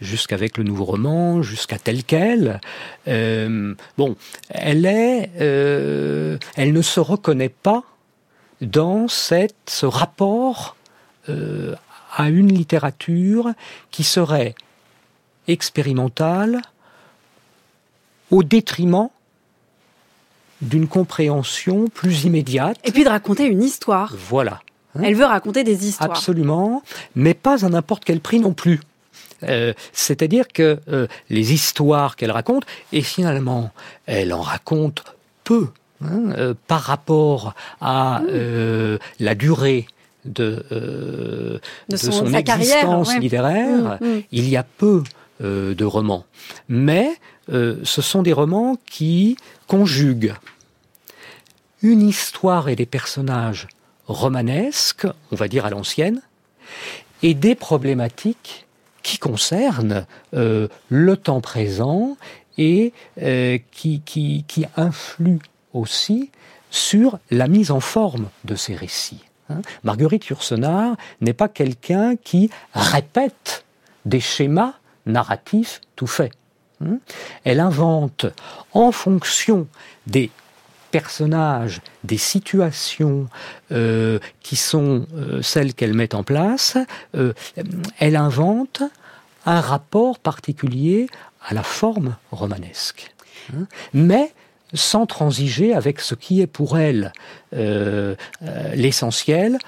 jusqu'avec 0.00 0.56
le 0.56 0.64
nouveau 0.64 0.86
roman, 0.86 1.42
jusqu'à 1.42 1.78
tel 1.78 2.04
quel. 2.04 2.60
bon, 3.06 4.16
elle 4.48 4.86
est, 4.86 5.30
elle 5.36 6.72
ne 6.72 6.82
se 6.82 7.00
reconnaît 7.00 7.50
pas 7.50 7.84
dans 8.62 9.08
cette, 9.08 9.54
ce 9.68 9.84
rapport 9.84 10.76
à 12.16 12.28
une 12.28 12.52
littérature 12.52 13.50
qui 13.90 14.04
serait 14.04 14.54
expérimentale 15.48 16.62
au 18.30 18.42
détriment 18.42 19.08
d'une 20.60 20.88
compréhension 20.88 21.86
plus 21.88 22.24
immédiate. 22.24 22.78
Et 22.84 22.92
puis 22.92 23.04
de 23.04 23.08
raconter 23.08 23.44
une 23.46 23.62
histoire. 23.62 24.14
Voilà. 24.16 24.60
Hein 24.94 25.02
Elle 25.04 25.14
veut 25.14 25.24
raconter 25.24 25.64
des 25.64 25.88
histoires. 25.88 26.10
Absolument, 26.10 26.82
mais 27.14 27.34
pas 27.34 27.64
à 27.64 27.68
n'importe 27.68 28.04
quel 28.04 28.20
prix 28.20 28.40
non 28.40 28.52
plus. 28.52 28.80
Euh, 29.42 29.72
c'est-à-dire 29.92 30.48
que 30.48 30.78
euh, 30.88 31.06
les 31.30 31.52
histoires 31.52 32.16
qu'elle 32.16 32.30
raconte, 32.30 32.64
et 32.92 33.02
finalement, 33.02 33.70
elle 34.06 34.34
en 34.34 34.42
raconte 34.42 35.04
peu 35.44 35.68
hein, 36.04 36.32
euh, 36.36 36.54
par 36.66 36.82
rapport 36.82 37.54
à 37.80 38.20
mmh. 38.20 38.98
la 39.20 39.34
durée 39.34 39.86
de, 40.24 41.60
de, 41.88 41.96
son, 41.96 42.32
existence 42.34 43.16
littéraire, 43.16 43.98
mmh, 44.00 44.06
mmh. 44.06 44.22
il 44.32 44.48
y 44.48 44.56
a 44.56 44.62
peu 44.62 45.02
euh, 45.42 45.74
de 45.74 45.86
romans. 45.86 46.26
Mais 46.68 47.16
euh, 47.50 47.78
ce 47.82 48.02
sont 48.02 48.22
des 48.22 48.34
romans 48.34 48.76
qui 48.84 49.38
conjuguent 49.68 50.34
une 51.80 52.02
histoire 52.02 52.68
et 52.68 52.76
des 52.76 52.84
personnages 52.84 53.66
romanesques, 54.06 55.06
on 55.32 55.36
va 55.36 55.48
dire 55.48 55.64
à 55.64 55.70
l'ancienne, 55.70 56.20
et 57.22 57.32
des 57.32 57.54
problématiques 57.54 58.66
qui 59.02 59.16
concernent 59.16 60.04
euh, 60.34 60.68
le 60.90 61.16
temps 61.16 61.40
présent 61.40 62.18
et 62.58 62.92
qui, 63.72 64.02
qui, 64.04 64.44
qui 64.46 64.66
influent 64.76 65.40
aussi 65.72 66.30
sur 66.70 67.18
la 67.30 67.48
mise 67.48 67.70
en 67.70 67.80
forme 67.80 68.28
de 68.44 68.56
ces 68.56 68.74
récits. 68.74 69.22
Hein. 69.50 69.62
Marguerite 69.84 70.26
Yourcenar 70.26 70.96
n'est 71.20 71.32
pas 71.32 71.48
quelqu'un 71.48 72.16
qui 72.16 72.50
répète 72.74 73.64
des 74.04 74.20
schémas 74.20 74.74
narratif 75.06 75.80
tout 75.96 76.06
fait. 76.06 76.32
Hmm? 76.80 76.96
Elle 77.44 77.60
invente 77.60 78.26
en 78.72 78.92
fonction 78.92 79.66
des 80.06 80.30
personnages, 80.90 81.80
des 82.04 82.18
situations 82.18 83.28
euh, 83.70 84.18
qui 84.40 84.56
sont 84.56 85.06
euh, 85.14 85.42
celles 85.42 85.74
qu'elle 85.74 85.94
met 85.94 86.14
en 86.14 86.24
place, 86.24 86.76
euh, 87.14 87.32
elle 87.98 88.16
invente 88.16 88.82
un 89.46 89.60
rapport 89.60 90.18
particulier 90.18 91.08
à 91.46 91.54
la 91.54 91.62
forme 91.62 92.16
romanesque. 92.32 93.14
Hmm? 93.52 93.64
Mais 93.94 94.32
sans 94.74 95.06
transiger 95.06 95.74
avec 95.74 96.00
ce 96.00 96.14
qui 96.14 96.40
est 96.40 96.46
pour 96.46 96.78
elle 96.78 97.12
l'essentiel, 98.74 99.58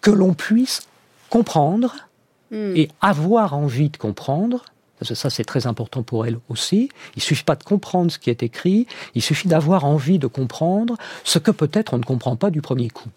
que 0.00 0.10
l'on 0.10 0.34
puisse 0.34 0.86
comprendre 1.30 2.08
Hmm. 2.50 2.74
et 2.76 2.88
avoir 3.02 3.54
envie 3.54 3.90
de 3.90 3.98
comprendre. 3.98 4.64
Parce 4.98 5.10
que 5.10 5.14
ça, 5.14 5.28
c'est 5.28 5.44
très 5.44 5.66
important 5.66 6.02
pour 6.02 6.26
elle 6.26 6.38
aussi. 6.48 6.88
Il 7.14 7.22
suffit 7.22 7.44
pas 7.44 7.56
de 7.56 7.62
comprendre 7.62 8.10
ce 8.10 8.18
qui 8.18 8.30
est 8.30 8.42
écrit, 8.42 8.86
il 9.14 9.22
suffit 9.22 9.48
d'avoir 9.48 9.84
envie 9.84 10.18
de 10.18 10.26
comprendre 10.26 10.96
ce 11.24 11.38
que 11.38 11.50
peut-être 11.50 11.94
on 11.94 11.98
ne 11.98 12.04
comprend 12.04 12.36
pas 12.36 12.50
du 12.50 12.62
premier 12.62 12.88
coup. 12.88 13.10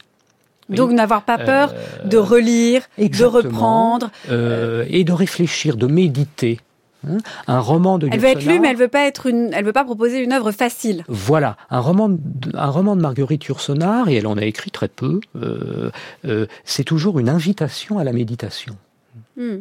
Donc 0.70 0.92
n'avoir 0.92 1.24
pas 1.24 1.38
peur 1.38 1.74
euh, 1.74 2.04
de 2.08 2.18
relire, 2.18 2.84
de 2.98 3.26
reprendre. 3.26 4.12
Euh, 4.30 4.86
et 4.90 5.04
de 5.04 5.12
réfléchir, 5.12 5.76
de 5.76 5.88
méditer. 5.88 6.60
Hein. 7.08 7.17
un 7.48 7.60
roman 7.60 7.98
de 7.98 8.08
Elle 8.12 8.20
veut 8.20 8.29
être 8.29 8.46
lue, 8.46 8.60
mais 8.60 8.70
elle 8.70 8.77
veut 8.77 8.88
pas 8.88 9.08
être 9.08 9.27
une, 9.27 9.51
elle 9.53 9.65
veut 9.65 9.74
pas 9.74 9.84
proposer 9.84 10.20
une 10.20 10.34
œuvre 10.34 10.51
facile. 10.51 11.03
Voilà, 11.08 11.58
un 11.70 11.79
roman, 11.79 12.10
de, 12.10 12.17
un 12.53 12.70
roman 12.70 12.96
de 12.96 13.01
Marguerite 13.01 13.46
Yourcenar, 13.46 14.10
et 14.10 14.15
elle 14.15 14.27
en 14.27 14.38
a 14.38 14.46
écrit 14.46 14.72
très 14.72 14.88
peu. 14.88 15.20
Euh, 15.36 15.89
c'est 16.63 16.84
toujours 16.84 17.20
une 17.20 17.29
invitation 17.29 17.98
à 17.98 18.03
la 18.03 18.13
méditation. 18.13 18.75
Hmm. 19.36 19.60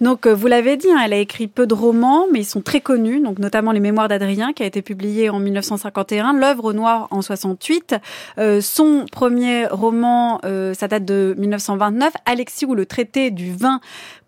Donc, 0.00 0.26
euh, 0.26 0.34
vous 0.34 0.46
l'avez 0.46 0.76
dit, 0.76 0.88
hein, 0.90 1.00
elle 1.04 1.12
a 1.12 1.18
écrit 1.18 1.46
peu 1.48 1.66
de 1.66 1.74
romans, 1.74 2.26
mais 2.32 2.40
ils 2.40 2.44
sont 2.44 2.60
très 2.60 2.80
connus, 2.80 3.20
donc 3.20 3.38
notamment 3.38 3.72
Les 3.72 3.80
Mémoires 3.80 4.08
d'Adrien, 4.08 4.52
qui 4.52 4.62
a 4.62 4.66
été 4.66 4.82
publié 4.82 5.30
en 5.30 5.38
1951, 5.38 6.34
L'œuvre 6.34 6.72
noire 6.72 7.08
en 7.10 7.22
68. 7.22 7.96
Euh, 8.38 8.60
son 8.60 9.06
premier 9.10 9.66
roman, 9.66 10.40
euh, 10.44 10.74
ça 10.74 10.88
date 10.88 11.04
de 11.04 11.34
1929, 11.38 12.12
Alexis 12.26 12.66
ou 12.66 12.74
le 12.74 12.86
traité 12.86 13.30
du 13.30 13.54
vin 13.54 13.80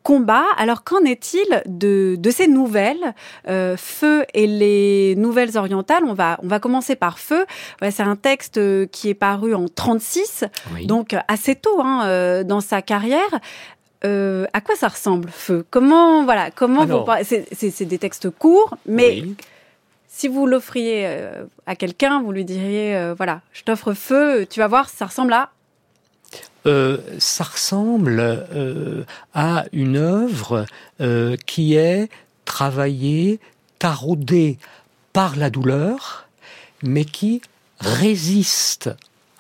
combat. 0.03 0.45
Alors 0.57 0.85
qu'en 0.85 1.05
est-il 1.05 1.63
de, 1.67 2.17
de 2.19 2.31
ces 2.31 2.47
nouvelles 2.47 3.15
Feu 3.77 4.25
et 4.33 4.47
les 4.47 5.15
nouvelles 5.17 5.59
orientales? 5.59 6.05
On 6.07 6.15
va 6.15 6.39
on 6.43 6.47
va 6.47 6.61
commencer 6.61 6.97
par 6.97 7.19
Feu. 7.19 7.45
c'est 7.83 8.01
un 8.01 8.17
texte 8.17 8.61
qui 8.91 9.11
est 9.11 9.15
paru 9.15 9.55
en 9.55 9.67
36, 9.69 10.45
donc 10.85 11.15
assez 11.27 11.57
tôt 11.57 11.81
hein, 11.83 12.43
dans 12.45 12.61
sa 12.61 12.81
carrière. 12.81 13.41
Euh, 14.05 14.47
à 14.53 14.61
quoi 14.61 14.77
ça 14.77 14.89
ressemble, 14.89 15.29
Feu? 15.31 15.65
Comment, 15.71 16.25
voilà, 16.25 16.51
comment 16.51 16.87
vous 16.87 17.05
C'est 17.25 17.85
des 17.85 17.99
textes 17.99 18.31
courts, 18.31 18.77
mais 18.87 19.25
si 20.07 20.29
vous 20.29 20.47
l'offriez 20.47 21.07
euh, 21.07 21.45
à 21.67 21.75
quelqu'un, 21.75 22.23
vous 22.23 22.31
lui 22.31 22.45
diriez, 22.45 22.95
euh, 22.95 23.15
voilà, 23.17 23.41
je 23.53 23.65
t'offre 23.65 23.95
Feu, 23.95 24.47
tu 24.49 24.61
vas 24.61 24.69
voir, 24.69 24.89
ça 24.89 25.07
ressemble 25.07 25.33
à 25.33 25.51
ça 27.19 27.45
ressemble 27.45 28.45
à 29.33 29.65
une 29.73 29.97
œuvre 29.97 30.67
qui 31.47 31.75
est 31.75 32.11
travaillée, 32.45 33.41
taraudée 33.79 34.59
par 35.15 35.37
la 35.37 35.49
douleur, 35.49 36.29
mais 36.83 37.07
qui 37.07 37.41
résiste 37.81 38.91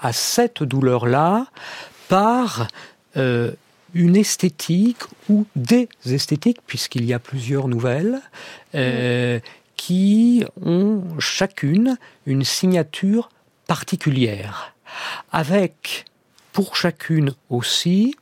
à 0.00 0.14
cette 0.14 0.62
douleur-là 0.62 1.48
par 2.08 2.68
une 3.94 4.16
esthétique 4.16 5.02
ou 5.28 5.46
des 5.56 5.88
esthétiques, 6.06 6.60
puisqu'il 6.66 7.04
y 7.04 7.14
a 7.14 7.18
plusieurs 7.18 7.68
nouvelles, 7.68 8.20
euh, 8.74 9.40
qui 9.76 10.44
ont 10.64 11.02
chacune 11.18 11.96
une 12.26 12.44
signature 12.44 13.30
particulière, 13.66 14.74
avec 15.32 16.04
pour 16.52 16.76
chacune 16.76 17.32
aussi 17.50 18.16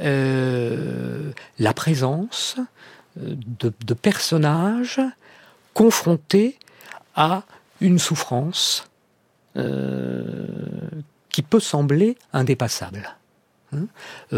euh, 0.00 1.32
la 1.58 1.74
présence 1.74 2.56
euh, 3.20 3.34
de, 3.60 3.94
personnages 3.94 5.00
confrontés 5.74 6.58
à 7.16 7.42
une 7.80 7.98
souffrance 7.98 8.86
qui 11.28 11.42
peut 11.42 11.60
sembler 11.60 12.16
indépassable. 12.32 13.16
Hein. 13.72 13.86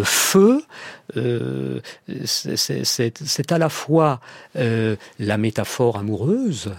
Feu, 0.02 0.62
c'est 2.24 3.52
à 3.52 3.58
la 3.58 3.68
fois 3.68 4.20
la 4.54 5.38
métaphore 5.38 5.98
amoureuse, 5.98 6.72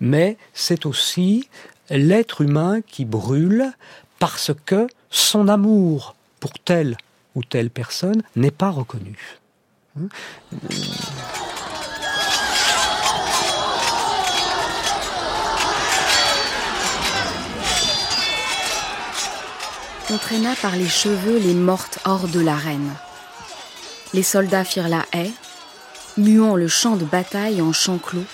mais 0.00 0.36
c'est 0.52 0.86
aussi 0.86 1.48
l'être 1.90 2.40
humain 2.40 2.80
qui 2.80 3.04
brûle 3.04 3.72
parce 4.18 4.52
que 4.66 4.86
son 5.10 5.48
amour 5.48 6.14
pour 6.40 6.52
telle 6.52 6.96
ou 7.34 7.42
telle 7.44 7.70
personne 7.70 8.22
n'est 8.36 8.50
pas 8.50 8.70
reconnu. 8.70 9.38
Hein 9.98 10.08
On 20.10 20.16
traîna 20.16 20.54
par 20.56 20.74
les 20.74 20.88
cheveux 20.88 21.36
les 21.36 21.52
mortes 21.52 21.98
hors 22.06 22.28
de 22.28 22.40
l'arène. 22.40 22.94
Les 24.14 24.22
soldats 24.22 24.64
firent 24.64 24.88
la 24.88 25.04
haie, 25.12 25.30
muant 26.16 26.56
le 26.56 26.66
champ 26.66 26.96
de 26.96 27.04
bataille 27.04 27.60
en 27.60 27.74
champ 27.74 27.98
clos, 27.98 28.24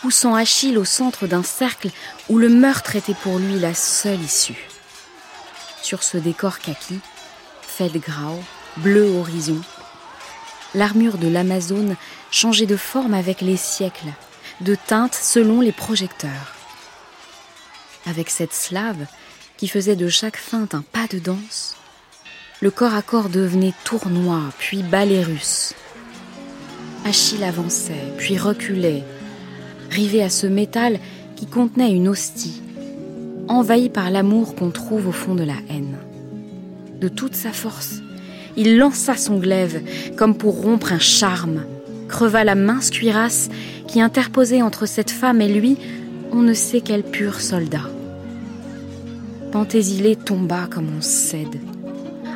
poussant 0.00 0.34
Achille 0.34 0.78
au 0.78 0.86
centre 0.86 1.26
d'un 1.26 1.42
cercle 1.42 1.90
où 2.30 2.38
le 2.38 2.48
meurtre 2.48 2.96
était 2.96 3.12
pour 3.12 3.38
lui 3.38 3.58
la 3.58 3.74
seule 3.74 4.22
issue. 4.22 4.66
Sur 5.82 6.02
ce 6.02 6.16
décor 6.16 6.58
kaki, 6.58 7.00
fait 7.60 7.90
grau, 7.98 8.42
bleu 8.78 9.14
horizon, 9.18 9.60
l'armure 10.74 11.18
de 11.18 11.28
l'Amazone 11.28 11.96
changeait 12.30 12.64
de 12.64 12.78
forme 12.78 13.12
avec 13.12 13.42
les 13.42 13.58
siècles, 13.58 14.12
de 14.62 14.74
teinte 14.74 15.14
selon 15.14 15.60
les 15.60 15.72
projecteurs. 15.72 16.54
Avec 18.06 18.30
cette 18.30 18.54
slave 18.54 19.04
qui 19.60 19.68
faisait 19.68 19.94
de 19.94 20.08
chaque 20.08 20.38
feinte 20.38 20.74
un 20.74 20.82
pas 20.90 21.06
de 21.12 21.18
danse, 21.18 21.76
le 22.62 22.70
corps 22.70 22.94
à 22.94 23.02
corps 23.02 23.28
devenait 23.28 23.74
tournoi, 23.84 24.40
puis 24.58 24.82
ballet 24.82 25.22
russe. 25.22 25.74
Achille 27.04 27.44
avançait, 27.44 28.10
puis 28.16 28.38
reculait, 28.38 29.04
rivé 29.90 30.22
à 30.22 30.30
ce 30.30 30.46
métal 30.46 30.98
qui 31.36 31.44
contenait 31.44 31.92
une 31.92 32.08
hostie, 32.08 32.62
envahi 33.48 33.90
par 33.90 34.10
l'amour 34.10 34.54
qu'on 34.54 34.70
trouve 34.70 35.08
au 35.08 35.12
fond 35.12 35.34
de 35.34 35.44
la 35.44 35.56
haine. 35.68 35.98
De 36.98 37.08
toute 37.08 37.34
sa 37.34 37.52
force, 37.52 37.96
il 38.56 38.78
lança 38.78 39.14
son 39.14 39.36
glaive 39.36 39.82
comme 40.16 40.38
pour 40.38 40.62
rompre 40.62 40.94
un 40.94 40.98
charme, 40.98 41.64
creva 42.08 42.44
la 42.44 42.54
mince 42.54 42.88
cuirasse 42.88 43.50
qui 43.86 44.00
interposait 44.00 44.62
entre 44.62 44.86
cette 44.86 45.10
femme 45.10 45.42
et 45.42 45.48
lui 45.48 45.76
on 46.32 46.40
ne 46.40 46.54
sait 46.54 46.80
quel 46.80 47.02
pur 47.02 47.42
soldat. 47.42 47.90
Pentésilé 49.52 50.14
tomba 50.14 50.68
comme 50.70 50.88
on 50.96 51.00
cède, 51.00 51.60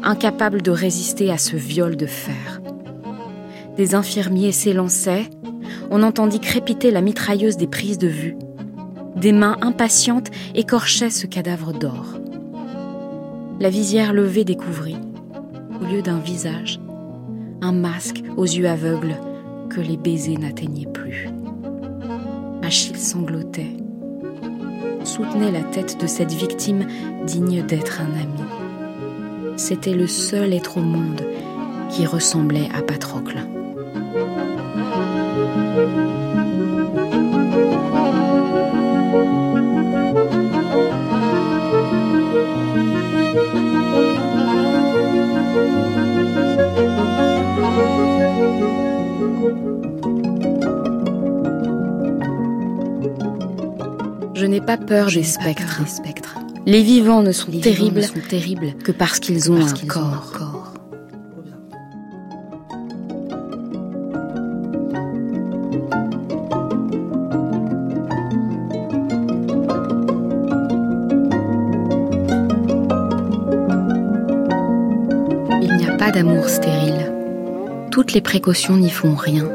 incapable 0.02 0.62
de 0.62 0.72
résister 0.72 1.30
à 1.30 1.38
ce 1.38 1.56
viol 1.56 1.96
de 1.96 2.06
fer. 2.06 2.60
Des 3.76 3.94
infirmiers 3.94 4.50
s'élançaient, 4.50 5.30
on 5.90 6.02
entendit 6.02 6.40
crépiter 6.40 6.90
la 6.90 7.00
mitrailleuse 7.00 7.56
des 7.56 7.68
prises 7.68 7.98
de 7.98 8.08
vue. 8.08 8.36
Des 9.14 9.30
mains 9.30 9.56
impatientes 9.60 10.30
écorchaient 10.56 11.10
ce 11.10 11.26
cadavre 11.26 11.72
d'or. 11.72 12.18
La 13.60 13.70
visière 13.70 14.12
levée 14.12 14.44
découvrit, 14.44 14.96
au 15.80 15.84
lieu 15.84 16.02
d'un 16.02 16.18
visage, 16.18 16.80
un 17.62 17.72
masque 17.72 18.24
aux 18.36 18.44
yeux 18.44 18.68
aveugles 18.68 19.14
que 19.70 19.80
les 19.80 19.96
baisers 19.96 20.38
n'atteignaient 20.38 20.90
plus. 20.92 21.28
Achille 22.62 22.98
sanglotait, 22.98 23.76
soutenait 25.04 25.50
la 25.50 25.62
tête 25.62 26.00
de 26.00 26.06
cette 26.06 26.32
victime 26.32 26.86
digne 27.24 27.62
d'être 27.62 28.00
un 28.00 28.20
ami. 28.20 28.42
C'était 29.56 29.94
le 29.94 30.06
seul 30.06 30.52
être 30.52 30.78
au 30.78 30.82
monde 30.82 31.22
qui 31.90 32.06
ressemblait 32.06 32.68
à 32.74 32.82
Patrocle. 32.82 33.38
Je 54.44 54.48
n'ai 54.50 54.60
pas 54.60 54.76
peur 54.76 55.06
des 55.06 55.22
spectres. 55.22 55.80
Les 56.66 56.82
vivants 56.82 57.22
ne 57.22 57.32
sont, 57.32 57.50
terribles, 57.50 58.04
que 58.84 58.92
parce 58.92 59.18
qu'ils 59.18 59.50
ont, 59.50 59.56
un 59.56 59.72
corps. 59.86 60.74
d'amour 76.12 76.50
stérile. 76.50 77.10
Toutes 77.90 78.12
les 78.12 78.20
précautions 78.20 78.76
n'y 78.76 78.90
font 78.90 79.14
rien. 79.14 79.48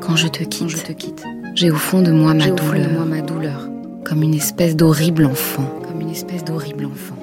Quand 0.00 0.16
je 0.16 0.28
te 0.28 0.42
quitte. 0.42 1.22
J'ai 1.54 1.70
au 1.70 1.76
fond 1.76 2.00
de 2.00 2.12
moi 2.12 2.32
ma 2.32 2.48
douleur, 2.48 2.90
moi 2.90 3.04
ma 3.04 3.20
douleur, 3.20 3.68
comme 4.04 4.22
une 4.22 4.34
espèce 4.34 4.76
d'horrible 4.76 5.24
enfant, 5.24 5.64
comme 5.88 6.00
une 6.00 6.10
espèce 6.10 6.44
d'horrible 6.44 6.86
enfant. 6.86 7.13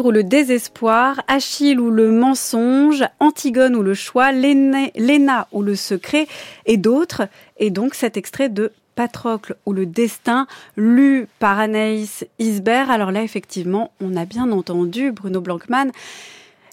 Ou 0.00 0.10
le 0.10 0.24
désespoir, 0.24 1.22
Achille 1.28 1.78
ou 1.78 1.90
le 1.90 2.10
mensonge, 2.10 3.04
Antigone 3.20 3.76
ou 3.76 3.82
le 3.82 3.94
choix, 3.94 4.32
Léna 4.32 5.48
ou 5.52 5.62
le 5.62 5.74
secret 5.76 6.26
et 6.66 6.76
d'autres. 6.76 7.22
Et 7.58 7.70
donc 7.70 7.94
cet 7.94 8.16
extrait 8.16 8.48
de 8.48 8.72
Patrocle 8.94 9.56
ou 9.66 9.72
le 9.72 9.86
destin, 9.86 10.46
lu 10.76 11.26
par 11.38 11.58
Anaïs 11.58 12.26
Isbert. 12.38 12.90
Alors 12.90 13.10
là, 13.10 13.22
effectivement, 13.22 13.90
on 14.00 14.16
a 14.16 14.24
bien 14.24 14.50
entendu 14.52 15.12
Bruno 15.12 15.40
Blankmann 15.40 15.90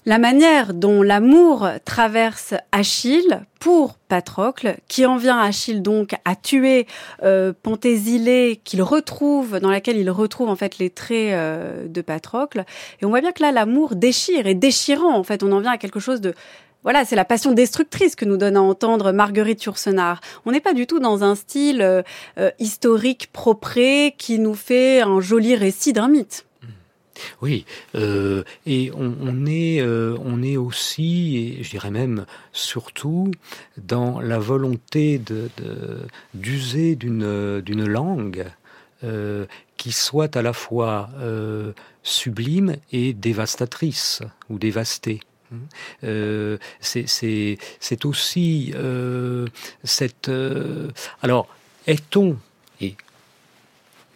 la 0.06 0.18
manière 0.18 0.74
dont 0.74 1.02
l'amour 1.02 1.68
traverse 1.86 2.54
Achille 2.72 3.42
pour 3.60 3.96
Patrocle, 4.08 4.78
qui 4.88 5.06
en 5.06 5.18
vient 5.18 5.38
Achille 5.38 5.82
donc 5.82 6.16
à 6.26 6.36
tuer 6.36 6.88
euh, 7.24 7.54
qu'il 8.64 8.82
retrouve, 8.82 9.60
dans 9.60 9.70
laquelle 9.70 9.98
il 9.98 10.10
retrouve 10.10 10.50
en 10.50 10.56
fait 10.56 10.78
les 10.78 10.90
traits 10.90 11.34
euh, 11.34 11.88
de 11.88 12.02
Patrocle. 12.02 12.64
Et 13.02 13.06
on 13.06 13.10
voit 13.10 13.22
bien 13.22 13.32
que 13.32 13.42
là, 13.42 13.52
l'amour 13.52 13.96
déchire 13.96 14.48
et 14.48 14.56
déchirant. 14.56 15.16
En 15.16 15.24
fait, 15.24 15.44
on 15.44 15.52
en 15.52 15.60
vient 15.60 15.72
à 15.72 15.78
quelque 15.78 16.00
chose 16.00 16.22
de 16.22 16.34
voilà, 16.84 17.04
c'est 17.04 17.18
la 17.18 17.26
passion 17.26 17.52
destructrice 17.52 18.16
que 18.16 18.24
nous 18.24 18.38
donne 18.38 18.56
à 18.56 18.62
entendre 18.62 19.12
Marguerite 19.12 19.64
Yourcenar. 19.66 20.22
On 20.46 20.52
n'est 20.54 20.62
pas 20.62 20.74
du 20.74 20.88
tout 20.88 21.00
dans 21.00 21.26
un 21.26 21.36
style 21.36 21.82
euh, 21.82 22.04
euh, 22.38 22.52
historique 22.58 23.32
propre 23.34 24.10
qui 24.12 24.40
nous 24.40 24.56
fait 24.56 25.02
un 25.02 25.20
joli 25.20 25.56
récit 25.56 25.92
d'un 25.92 26.08
mythe. 26.08 26.46
Oui, 27.42 27.66
euh, 27.96 28.44
et 28.66 28.92
on, 28.94 29.46
est, 29.46 29.82
euh, 29.82 30.18
on 30.24 30.42
est 30.44 30.58
aussi, 30.58 31.56
et 31.60 31.64
je 31.64 31.70
dirais 31.70 31.92
même 31.92 32.26
surtout, 32.54 33.32
dans 33.78 34.20
la 34.20 34.40
volonté 34.40 35.22
d'user 36.34 36.96
d'une 36.96 37.86
langue 37.86 38.46
euh, 39.04 39.46
qui 39.78 39.92
soit 39.92 40.36
à 40.36 40.42
la 40.42 40.54
fois 40.54 41.10
sublime 42.04 42.76
et 42.92 43.14
dévastatrice 43.14 44.22
ou 44.50 44.58
dévastée. 44.60 45.22
c'est 46.82 48.06
aussi 48.06 48.74
cette... 49.84 50.32
alors, 51.22 51.48
est-on, 51.88 52.38
et 52.82 52.96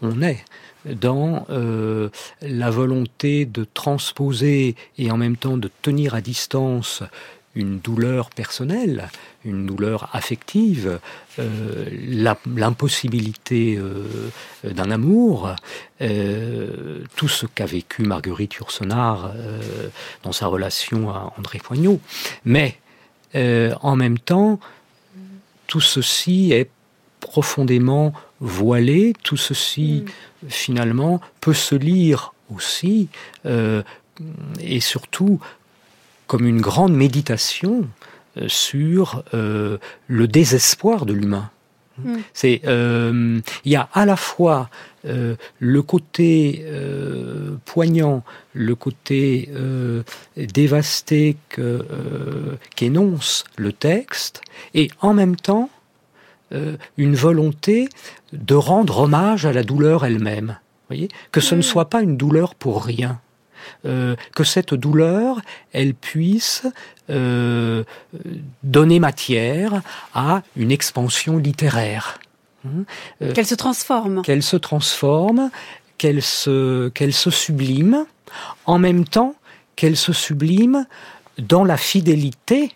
on 0.01 0.21
est, 0.21 0.43
dans 0.85 1.45
euh, 1.49 2.09
la 2.41 2.69
volonté 2.69 3.45
de 3.45 3.65
transposer 3.73 4.75
et 4.97 5.11
en 5.11 5.17
même 5.17 5.37
temps 5.37 5.57
de 5.57 5.69
tenir 5.81 6.15
à 6.15 6.21
distance 6.21 7.03
une 7.55 7.77
douleur 7.77 8.31
personnelle, 8.31 9.09
une 9.45 9.67
douleur 9.67 10.09
affective, 10.13 10.99
euh, 11.37 11.85
l'impossibilité 12.47 13.77
euh, 13.77 14.31
d'un 14.63 14.89
amour, 14.89 15.55
tout 17.15 17.27
ce 17.29 17.45
qu'a 17.45 17.65
vécu 17.65 18.01
Marguerite 18.03 18.55
Yourcenar 18.55 19.31
dans 20.23 20.33
sa 20.33 20.47
relation 20.47 21.09
à 21.11 21.31
André 21.37 21.59
Poignot. 21.59 22.01
Mais 22.43 22.77
en 23.35 23.95
même 23.95 24.19
temps, 24.19 24.59
tout 25.67 25.79
ceci 25.79 26.51
est 26.51 26.69
profondément 27.21 28.13
voilé, 28.43 29.13
tout 29.23 29.37
ceci 29.37 30.03
mm. 30.05 30.49
finalement 30.49 31.21
peut 31.41 31.53
se 31.53 31.75
lire 31.75 32.33
aussi 32.53 33.07
et 34.59 34.79
surtout 34.79 35.39
comme 36.27 36.47
une 36.47 36.61
grande 36.61 36.93
méditation 36.93 37.87
euh, 38.37 38.45
sur 38.47 39.23
euh, 39.33 39.77
le 40.07 40.27
désespoir 40.27 41.05
de 41.05 41.13
l'humain. 41.13 41.51
Hmm. 41.99 42.17
C'est 42.33 42.61
euh, 42.65 43.39
il 43.65 43.71
y 43.71 43.75
a 43.75 43.87
à 43.93 44.07
la 44.07 44.15
fois 44.15 44.71
le 45.03 45.81
côté 45.81 46.65
poignant, 47.65 48.23
le 48.53 48.73
côté 48.73 49.49
dévasté 50.37 51.35
qu'énonce 52.75 53.43
le 53.57 53.73
texte, 53.73 54.41
et 54.73 54.89
en 55.01 55.13
même 55.13 55.35
temps 55.35 55.69
une 56.97 57.15
volonté 57.15 57.89
de 58.31 58.55
rendre 58.55 58.99
hommage 58.99 59.45
à 59.45 59.53
la 59.53 59.63
douleur 59.63 60.05
elle-même. 60.05 60.57
Voyez? 60.89 61.09
Que 61.31 61.41
ce 61.41 61.55
ne 61.55 61.59
hmm. 61.59 61.63
soit 61.63 61.89
pas 61.89 62.01
une 62.01 62.17
douleur 62.17 62.55
pour 62.55 62.83
rien. 62.83 63.19
Euh, 63.85 64.15
que 64.35 64.43
cette 64.43 64.73
douleur, 64.73 65.41
elle 65.71 65.93
puisse 65.93 66.63
euh, 67.09 67.83
donner 68.63 68.99
matière 68.99 69.81
à 70.13 70.41
une 70.55 70.71
expansion 70.71 71.37
littéraire. 71.37 72.19
Hein, 72.65 72.83
euh, 73.21 73.33
qu'elle 73.33 73.45
se 73.45 73.55
transforme. 73.55 74.21
Qu'elle 74.21 74.43
se 74.43 74.55
transforme, 74.55 75.49
qu'elle 75.97 76.21
se, 76.21 76.89
qu'elle 76.89 77.13
se 77.13 77.29
sublime, 77.29 78.05
en 78.65 78.79
même 78.79 79.05
temps 79.05 79.35
qu'elle 79.75 79.97
se 79.97 80.13
sublime 80.13 80.85
dans 81.37 81.63
la 81.63 81.77
fidélité 81.77 82.71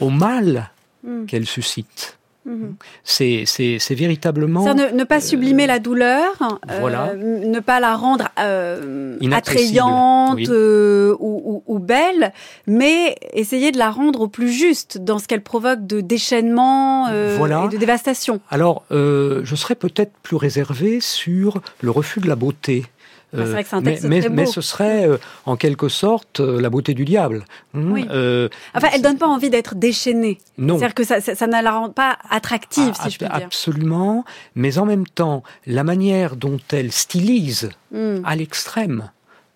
au 0.00 0.10
mal 0.10 0.70
hmm. 1.08 1.26
qu'elle 1.26 1.46
suscite. 1.46 2.18
Mhm. 2.48 2.76
C'est 3.04 3.94
véritablement... 3.94 4.74
Ne, 4.74 4.90
ne, 4.90 5.04
pas 5.04 5.20
sublimer 5.20 5.66
la 5.66 5.78
douleur, 5.78 6.32
euh, 6.70 7.14
ne 7.14 7.60
pas 7.60 7.78
la 7.78 7.94
rendre 7.96 8.28
euh, 8.38 9.16
attrayante 9.32 10.48
euh, 10.48 11.14
ou, 11.18 11.78
belle, 11.78 12.32
mais 12.66 13.16
essayer 13.32 13.70
de 13.70 13.78
la 13.78 13.90
rendre 13.90 14.22
au 14.22 14.28
plus 14.28 14.50
juste 14.50 14.98
dans 14.98 15.18
ce 15.18 15.28
qu'elle 15.28 15.42
provoque 15.42 15.86
de 15.86 16.00
déchaînement 16.00 17.08
et 17.08 17.68
de 17.68 17.76
dévastation. 17.76 18.40
Alors, 18.50 18.84
je 18.90 19.54
serais 19.54 19.74
peut-être 19.74 20.12
plus 20.22 20.36
réservé 20.36 21.00
sur 21.00 21.60
le 21.82 21.90
refus 21.90 22.20
de 22.20 22.28
la 22.28 22.36
beauté. 22.36 22.84
Ah, 23.32 23.40
c'est 23.40 23.50
vrai 23.50 23.62
que 23.62 23.68
c'est 23.68 23.76
un 23.76 23.82
texte 23.82 24.04
mais, 24.04 24.20
très 24.20 24.28
beau. 24.30 24.34
mais, 24.34 24.46
ce 24.46 24.60
serait 24.62 25.06
euh, 25.06 25.18
en 25.44 25.56
quelque 25.56 25.88
sorte 25.88 26.40
euh, 26.40 26.60
la 26.60 26.70
beauté 26.70 26.94
du 26.94 27.04
diable. 27.04 27.44
Oui. 27.74 28.06
Euh, 28.10 28.48
enfin, 28.74 28.88
elle 28.94 29.02
donne 29.02 29.18
pas 29.18 29.26
envie 29.26 29.50
d'être 29.50 29.74
déchaînée. 29.74 30.38
Non. 30.56 30.78
C'est-à-dire 30.78 30.94
que 30.94 31.04
ça, 31.04 31.20
ça, 31.20 31.46
ne 31.46 31.62
la 31.62 31.72
rend 31.72 31.90
pas 31.90 32.16
attractive, 32.30 32.94
si 32.94 33.10
je 33.10 33.18
puis 33.18 33.26
dire. 33.26 33.46
Absolument. 33.46 34.24
Mais 34.54 34.78
en 34.78 34.86
même 34.86 35.06
temps, 35.06 35.42
la 35.66 35.84
manière 35.84 36.36
dont 36.36 36.58
elle 36.72 36.90
stylise 36.90 37.68
hmm. 37.92 38.20
à 38.24 38.34
l'extrême 38.36 39.10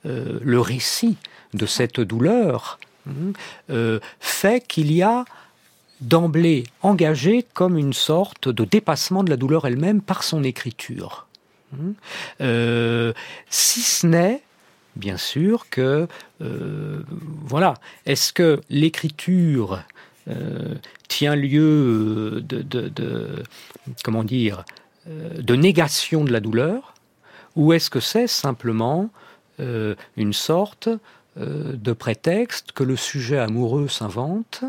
le 0.04 0.60
récit 0.60 1.16
de 1.54 1.64
cette 1.64 2.00
douleur 2.00 2.80
hmm, 3.06 3.30
fait 4.18 4.66
qu'il 4.66 4.90
y 4.90 5.00
a 5.00 5.24
d'emblée 6.00 6.64
engagé 6.82 7.46
comme 7.54 7.78
une 7.78 7.92
sorte 7.92 8.48
de 8.48 8.64
dépassement 8.64 9.22
de 9.22 9.30
la 9.30 9.36
douleur 9.36 9.64
elle-même 9.64 10.02
par 10.02 10.24
son 10.24 10.42
écriture. 10.42 11.28
Euh, 12.40 13.12
si 13.50 13.80
ce 13.80 14.06
n'est, 14.06 14.42
bien 14.96 15.16
sûr, 15.16 15.68
que, 15.70 16.06
euh, 16.40 17.00
voilà, 17.44 17.74
est-ce 18.06 18.32
que 18.32 18.60
l'écriture 18.70 19.82
euh, 20.28 20.74
tient 21.08 21.36
lieu 21.36 22.42
de, 22.42 23.42
comment 24.04 24.24
dire, 24.24 24.64
de 25.06 25.56
négation 25.56 26.24
de 26.24 26.32
la 26.32 26.40
douleur, 26.40 26.94
ou 27.56 27.72
est-ce 27.72 27.90
que 27.90 28.00
c'est 28.00 28.28
simplement 28.28 29.10
une 29.58 30.32
sorte 30.32 30.88
de 31.36 31.92
prétexte 31.92 32.72
que 32.72 32.84
le 32.84 32.96
sujet 32.96 33.38
amoureux 33.38 33.88
s'invente 33.88 34.64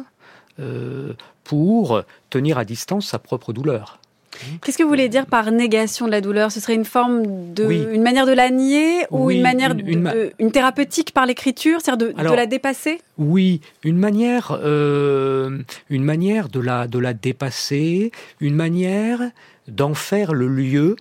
pour 1.43 2.01
tenir 2.29 2.57
à 2.57 2.65
distance 2.65 3.07
sa 3.07 3.19
propre 3.19 3.53
douleur? 3.53 3.99
Qu'est-ce 4.61 4.77
que 4.77 4.83
vous 4.83 4.89
voulez 4.89 5.09
dire 5.09 5.25
par 5.25 5.51
négation 5.51 6.05
de 6.05 6.11
la 6.11 6.21
douleur? 6.21 6.51
Ce 6.51 6.59
serait 6.59 6.75
une 6.75 6.85
forme 6.85 7.53
de, 7.53 7.93
une 7.93 8.01
manière 8.01 8.25
de 8.25 8.31
la 8.31 8.49
nier 8.49 9.05
ou 9.11 9.31
une 9.31 9.41
manière, 9.41 9.75
une, 9.75 10.51
thérapeutique 10.51 11.13
par 11.13 11.25
l'écriture, 11.25 11.79
c'est-à-dire 11.81 12.13
de, 12.13 12.35
la 12.35 12.45
dépasser? 12.45 13.01
Oui, 13.17 13.61
une 13.83 13.97
manière, 13.97 14.57
euh, 14.63 15.59
une 15.89 16.03
manière 16.03 16.49
de 16.49 16.59
la, 16.59 16.87
de 16.87 16.99
la 16.99 17.13
dépasser, 17.13 18.11
une 18.39 18.55
manière 18.55 19.19
d'en 19.67 19.93
faire 19.93 20.33
le 20.33 20.47
lieu 20.47 20.95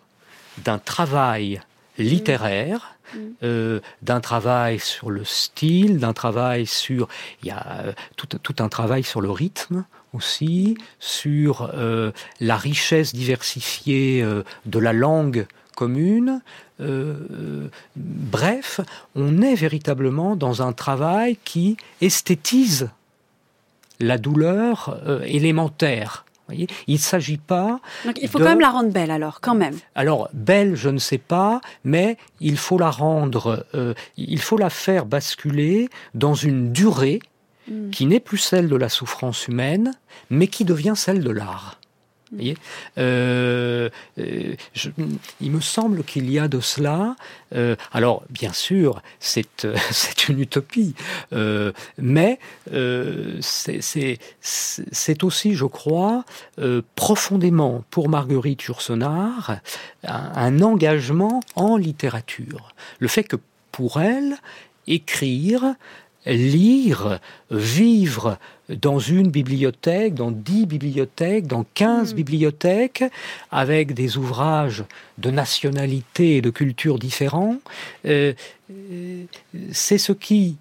d'un 0.64 0.78
travail 0.78 1.60
littéraire. 1.98 2.88
Mm. 3.14 3.18
Euh, 3.42 3.80
d'un 4.00 4.20
travail 4.20 4.78
sur 4.78 5.10
le 5.10 5.22
style, 5.22 5.98
d'un 5.98 6.14
travail 6.14 6.64
sur... 6.64 7.08
Il 7.42 7.48
y 7.48 7.50
a 7.50 7.82
euh, 7.84 7.92
tout, 8.16 8.26
tout 8.26 8.54
un 8.60 8.70
travail 8.70 9.02
sur 9.02 9.20
le 9.20 9.30
rythme 9.30 9.84
aussi, 10.12 10.76
sur 10.98 11.70
euh, 11.74 12.12
la 12.40 12.56
richesse 12.56 13.14
diversifiée 13.14 14.22
euh, 14.22 14.42
de 14.66 14.78
la 14.78 14.92
langue 14.92 15.46
commune. 15.76 16.42
Euh, 16.80 17.68
bref, 17.96 18.80
on 19.14 19.40
est 19.40 19.54
véritablement 19.54 20.36
dans 20.36 20.62
un 20.62 20.72
travail 20.72 21.38
qui 21.44 21.76
esthétise 22.00 22.90
la 24.00 24.18
douleur 24.18 25.00
élémentaire. 25.24 26.24
il 26.50 26.66
ne 26.88 26.96
s'agit 26.96 27.38
pas. 27.38 27.78
Donc 28.04 28.18
il 28.20 28.28
faut 28.28 28.38
quand 28.38 28.46
même 28.46 28.60
la 28.60 28.70
rendre 28.70 28.90
belle 28.90 29.12
alors, 29.12 29.40
quand 29.40 29.54
même. 29.54 29.76
Alors 29.94 30.28
belle, 30.32 30.74
je 30.74 30.88
ne 30.88 30.98
sais 30.98 31.18
pas, 31.18 31.60
mais 31.84 32.16
il 32.40 32.56
faut 32.56 32.78
la 32.78 32.90
rendre, 32.90 33.64
il 34.16 34.40
faut 34.40 34.58
la 34.58 34.70
faire 34.70 35.06
basculer 35.06 35.88
dans 36.14 36.34
une 36.34 36.72
durée 36.72 37.20
Mm. 37.68 37.90
qui 37.90 38.06
n'est 38.06 38.20
plus 38.20 38.38
celle 38.38 38.68
de 38.68 38.76
la 38.76 38.88
souffrance 38.88 39.46
humaine, 39.46 39.92
mais 40.30 40.48
qui 40.48 40.64
devient 40.64 40.94
celle 40.96 41.22
de 41.22 41.30
l'art. 41.30 41.78
Mm. 42.32 42.52
Euh, 42.98 43.88
euh, 44.18 44.54
il 45.40 45.50
me 45.50 45.60
semble 45.60 46.02
qu'il 46.02 46.28
y 46.30 46.40
a 46.40 46.48
de 46.48 46.60
cela. 46.60 47.14
Euh, 47.54 47.76
alors, 47.92 48.24
bien 48.30 48.52
sûr, 48.52 49.00
c'est 49.20 49.64
une 50.28 50.40
utopie, 50.40 50.94
mais 51.98 52.38
c'est 52.70 54.18
aussi, 55.22 55.54
je 55.54 55.66
crois, 55.66 56.24
profondément 56.96 57.84
pour 57.90 58.08
Marguerite 58.08 58.64
Yourcenar 58.64 59.58
un, 60.04 60.32
un 60.34 60.62
engagement 60.62 61.40
en 61.54 61.76
littérature. 61.76 62.74
Le 62.98 63.08
fait 63.08 63.24
que 63.24 63.36
pour 63.70 64.00
elle, 64.00 64.36
écrire, 64.86 65.76
lire, 66.26 67.18
vivre 67.50 68.38
dans 68.68 68.98
une 68.98 69.30
bibliothèque, 69.30 70.14
dans 70.14 70.30
dix 70.30 70.66
bibliothèques, 70.66 71.46
dans 71.46 71.64
quinze 71.74 72.12
hmm. 72.12 72.16
bibliothèques, 72.16 73.04
avec 73.50 73.94
des 73.94 74.16
ouvrages 74.16 74.84
de 75.18 75.30
nationalités 75.30 76.36
et 76.36 76.42
de 76.42 76.50
cultures 76.50 76.98
différents, 76.98 77.56
euh, 78.06 78.32
c'est 79.72 79.98
ce 79.98 80.12
qui, 80.12 80.56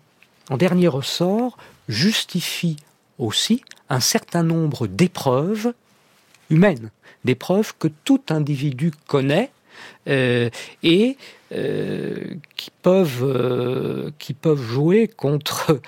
en 0.49 0.57
dernier 0.57 0.87
ressort, 0.87 1.57
justifie 1.87 2.77
aussi 3.17 3.63
un 3.89 3.99
certain 3.99 4.43
nombre 4.43 4.87
d'épreuves 4.87 5.73
humaines, 6.49 6.89
d'épreuves 7.23 7.73
que 7.77 7.87
tout 8.03 8.21
individu 8.29 8.91
connaît 9.07 9.51
euh, 10.07 10.49
et 10.83 11.17
euh, 11.17 11.40
qui 11.51 12.71
peuvent 12.81 13.23
euh, 13.23 14.11
qui 14.19 14.33
peuvent 14.33 14.61
jouer 14.61 15.07
contre 15.09 15.81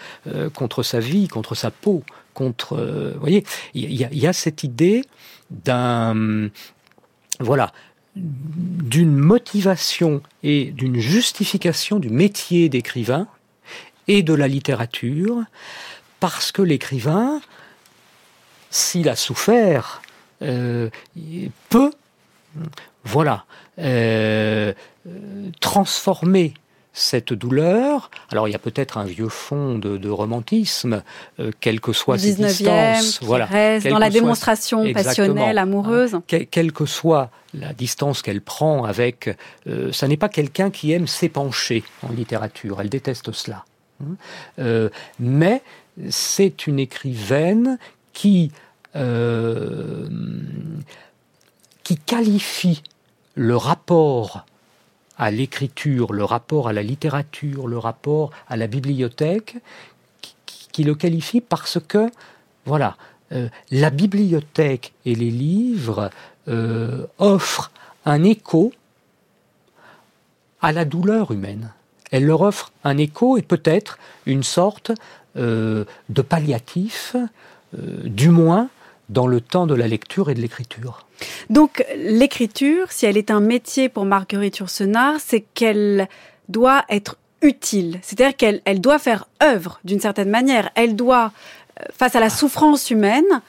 contre 0.54 0.84
sa 0.84 1.00
vie, 1.00 1.28
contre 1.28 1.56
sa 1.56 1.72
peau, 1.72 2.04
contre 2.34 2.76
vous 3.14 3.20
voyez 3.20 3.46
il 3.74 3.94
y, 3.94 4.28
a 4.28 4.34
cette 4.34 4.64
idée 4.64 5.04
d'un 5.50 6.50
voilà 7.40 7.72
d'une 8.16 9.16
motivation 9.16 10.22
et 10.44 10.66
d'une 10.66 11.00
justification 11.00 12.00
du 12.00 12.10
métier 12.10 12.68
d'écrivain 12.68 13.28
et 14.08 14.22
de 14.22 14.34
la 14.34 14.50
littérature 14.50 15.44
parce 16.20 16.52
que 16.52 16.62
l'écrivain 16.62 17.42
s'il 18.70 19.08
a 19.08 19.16
souffert 19.16 20.02
peut 20.40 21.92
voilà, 23.04 23.46
euh, 23.80 24.74
transformer 25.60 26.54
cette 26.94 27.34
douleur. 27.34 28.12
Alors 28.32 28.48
il 28.48 28.52
y 28.52 28.56
a 28.56 28.60
peut-être 28.60 28.98
un 28.98 29.04
vieux 29.04 29.28
fond 29.28 29.78
de, 29.80 30.10
romantisme, 30.10 31.02
euh, 31.40 31.52
quelle 31.60 31.82
que 31.82 31.92
soit 31.92 32.20
ses 32.20 32.36
distances, 32.36 33.20
voilà, 33.24 33.46
reste 33.46 33.88
dans 33.88 33.98
la 33.98 34.12
démonstration 34.12 34.94
passionnelle, 34.94 35.58
amoureuse. 35.58 36.14
Hein, 36.14 36.24
quelle 36.28 36.72
que 36.72 36.86
soit 36.86 37.32
la 37.56 37.74
distance 37.74 38.22
qu'elle 38.22 38.42
prend 38.42 38.86
avec, 38.86 39.36
euh, 39.68 39.92
ça 39.92 40.08
n'est 40.08 40.18
pas 40.18 40.30
quelqu'un 40.30 40.70
qui 40.70 40.92
aime 40.92 41.08
s'épancher 41.08 41.84
en 42.04 42.14
littérature. 42.14 42.80
Elle 42.80 42.90
déteste 42.90 43.32
cela. 43.32 43.66
Hein. 44.02 44.16
Euh, 44.60 44.90
mais 45.20 45.64
c'est 46.10 46.68
une 46.68 46.80
écrivaine 46.80 47.78
qui 48.14 48.52
qui 51.84 51.98
qualifie 51.98 52.82
le 53.36 53.58
rapport 53.58 54.46
à 55.18 55.32
l'écriture, 55.32 56.14
le 56.14 56.24
rapport 56.24 56.68
à 56.68 56.74
la 56.74 56.84
littérature, 56.84 57.68
le 57.68 57.78
rapport 57.78 58.32
à 58.48 58.58
la 58.58 58.68
bibliothèque, 58.68 59.58
qui, 60.72 60.84
le 60.84 60.96
qualifie 60.96 61.40
parce 61.40 61.80
que, 61.88 62.10
voilà, 62.66 62.98
euh, 63.32 63.48
la 63.70 63.92
bibliothèque 63.92 64.94
et 65.06 65.14
les 65.14 65.30
livres 65.30 66.10
euh, 66.48 67.06
offrent 67.20 67.72
un 68.06 68.24
écho 68.24 68.74
à 70.62 70.72
la 70.72 70.84
douleur 70.86 71.32
humaine. 71.32 71.72
Elle 72.12 72.26
leur 72.26 72.42
offre 72.42 72.72
un 72.84 72.98
écho 72.98 73.38
et 73.38 73.44
peut-être 73.44 74.00
une 74.26 74.44
sorte 74.44 74.92
euh, 75.38 75.86
de 76.10 76.22
palliatif, 76.22 77.16
du 78.04 78.30
moins 78.30 78.70
dans 79.10 79.26
le 79.26 79.42
temps 79.42 79.66
de 79.66 79.74
la 79.74 79.88
lecture 79.88 80.30
et 80.30 80.36
de 80.36 80.42
l'écriture. 80.42 81.08
Donc 81.50 81.86
l'écriture, 81.96 82.92
si 82.92 83.06
elle 83.06 83.18
est 83.18 83.32
un 83.32 83.40
métier 83.40 83.90
pour 83.90 84.06
Marguerite 84.06 84.58
Yourcenar, 84.58 85.16
c'est 85.20 85.42
qu'elle 85.54 86.08
doit 86.50 86.84
être 86.90 87.18
utile, 87.42 88.00
c'est-à-dire 88.02 88.36
qu'elle 88.36 88.62
elle 88.66 88.80
doit 88.80 89.00
faire 89.00 89.28
œuvre 89.42 89.80
d'une 89.84 90.00
certaine 90.00 90.30
manière, 90.30 90.70
elle 90.76 90.96
doit, 90.96 91.32
euh, 91.80 91.84
face 91.96 92.16
à 92.16 92.20
la 92.20 92.30
souffrance 92.30 92.90
humaine, 92.90 93.42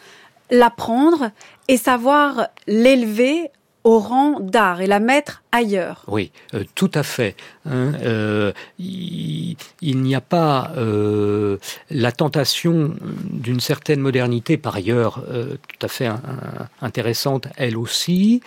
l'apprendre 0.50 1.30
et 1.68 1.76
savoir 1.76 2.48
l'élever 2.66 3.50
au 3.84 3.98
rang 3.98 4.40
d'art 4.40 4.80
et 4.80 4.86
la 4.86 4.98
mettre 4.98 5.42
ailleurs. 5.52 6.02
Oui, 6.08 6.32
euh, 6.54 6.64
tout 6.74 6.90
à 6.94 7.02
fait. 7.02 7.36
Hein. 7.66 7.92
Euh, 8.02 8.52
il, 8.78 9.56
n'y 9.82 10.14
a 10.14 10.22
pas 10.22 10.72
euh, 10.76 11.58
la 11.90 12.10
tentation 12.10 12.94
d'une 13.24 13.60
certaine 13.60 14.00
modernité, 14.00 14.56
par 14.56 14.76
ailleurs 14.76 15.22
tout 15.22 15.86
à 15.86 15.88
fait 15.88 16.08
intéressante, 16.80 17.48
elle 17.56 17.76
aussi, 17.76 18.40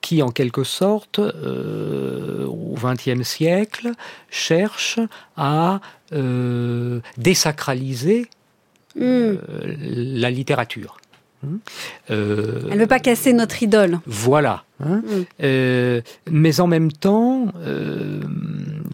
qui 0.00 0.22
en 0.22 0.30
quelque 0.30 0.64
sorte, 0.64 1.18
au 1.18 2.74
XXe 2.76 3.22
siècle, 3.26 3.92
cherche 4.30 5.00
à 5.36 5.80
désacraliser 7.16 8.28
hmm. 8.96 9.34
la 9.74 10.30
littérature. 10.30 10.99
Euh, 12.10 12.62
Elle 12.70 12.74
ne 12.74 12.80
veut 12.80 12.86
pas 12.86 13.00
casser 13.00 13.32
notre 13.32 13.62
idole. 13.62 14.00
Voilà. 14.06 14.64
Hein. 14.80 15.02
Mm. 15.04 15.24
Euh, 15.42 16.00
mais 16.30 16.60
en 16.60 16.66
même 16.66 16.92
temps, 16.92 17.46
euh, 17.58 18.20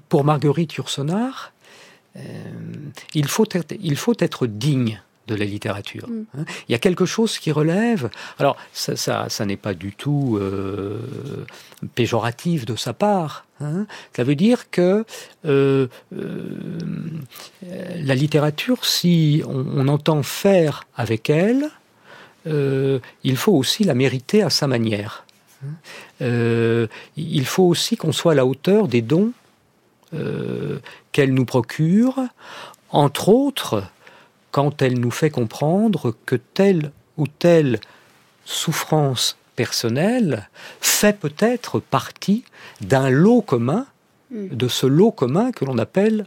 pour 0.09 0.25
Marguerite 0.25 0.75
Yourcenar, 0.75 1.53
il, 3.15 3.29
faut 3.29 3.45
être, 3.53 3.75
il 3.83 3.97
faut 3.97 4.15
être 4.21 4.47
digne 4.47 5.03
de 5.27 5.35
la 5.35 5.45
littérature. 5.45 6.09
Mm. 6.09 6.25
Hein. 6.39 6.45
Il 6.69 6.73
y 6.73 6.75
a 6.75 6.79
quelque 6.79 7.05
chose 7.05 7.39
qui 7.39 7.53
relève. 7.53 8.09
Alors, 8.39 8.57
ça, 8.73 9.29
ça, 9.29 9.47
n'est 9.47 9.57
pas 9.57 9.75
du 9.75 9.93
tout 9.93 10.41
péjoratif 11.95 12.65
de 12.65 12.77
sa 12.77 12.93
part. 12.93 13.45
Hein. 13.61 13.87
Ça 14.15 14.25
veut 14.25 14.37
dire 14.37 14.71
que 14.71 15.05
la 15.43 15.89
littérature, 18.15 18.85
si 18.85 19.43
on 19.47 19.89
entend 19.89 20.23
faire 20.23 20.85
avec 20.97 21.29
elle, 21.29 21.71
euh, 22.47 23.01
il 23.25 23.37
faut 23.37 23.53
aussi 23.53 23.85
la 23.85 23.95
mériter 23.95 24.43
à 24.43 24.51
sa 24.51 24.67
manière. 24.67 25.25
Euh, 26.23 26.87
il 27.17 27.47
faut 27.47 27.65
aussi 27.65 27.97
qu'on 27.97 28.13
soit 28.13 28.33
à 28.33 28.35
la 28.35 28.47
hauteur 28.47 28.89
des 28.89 29.03
dons 29.03 29.33
euh, 30.15 30.79
qu'elle 31.13 31.35
nous 31.35 31.45
procure, 31.45 32.21
entre 32.91 33.31
autres 33.31 33.83
quand 34.53 34.81
elle 34.81 34.99
nous 35.01 35.11
fait 35.11 35.31
comprendre 35.31 36.15
que 36.25 36.37
telle 36.37 36.93
ou 37.17 37.27
telle 37.27 37.81
souffrance 38.45 39.37
personnelle 39.57 40.49
fait 40.81 41.19
peut-être 41.19 41.81
partie 41.81 42.45
d'un 42.81 43.11
lot 43.11 43.43
commun, 43.43 43.87
mm. 44.31 44.49
de 44.49 44.69
ce 44.69 44.87
lot 44.87 45.11
commun 45.11 45.51
que 45.53 45.65
l'on 45.65 45.79
appelle 45.79 46.27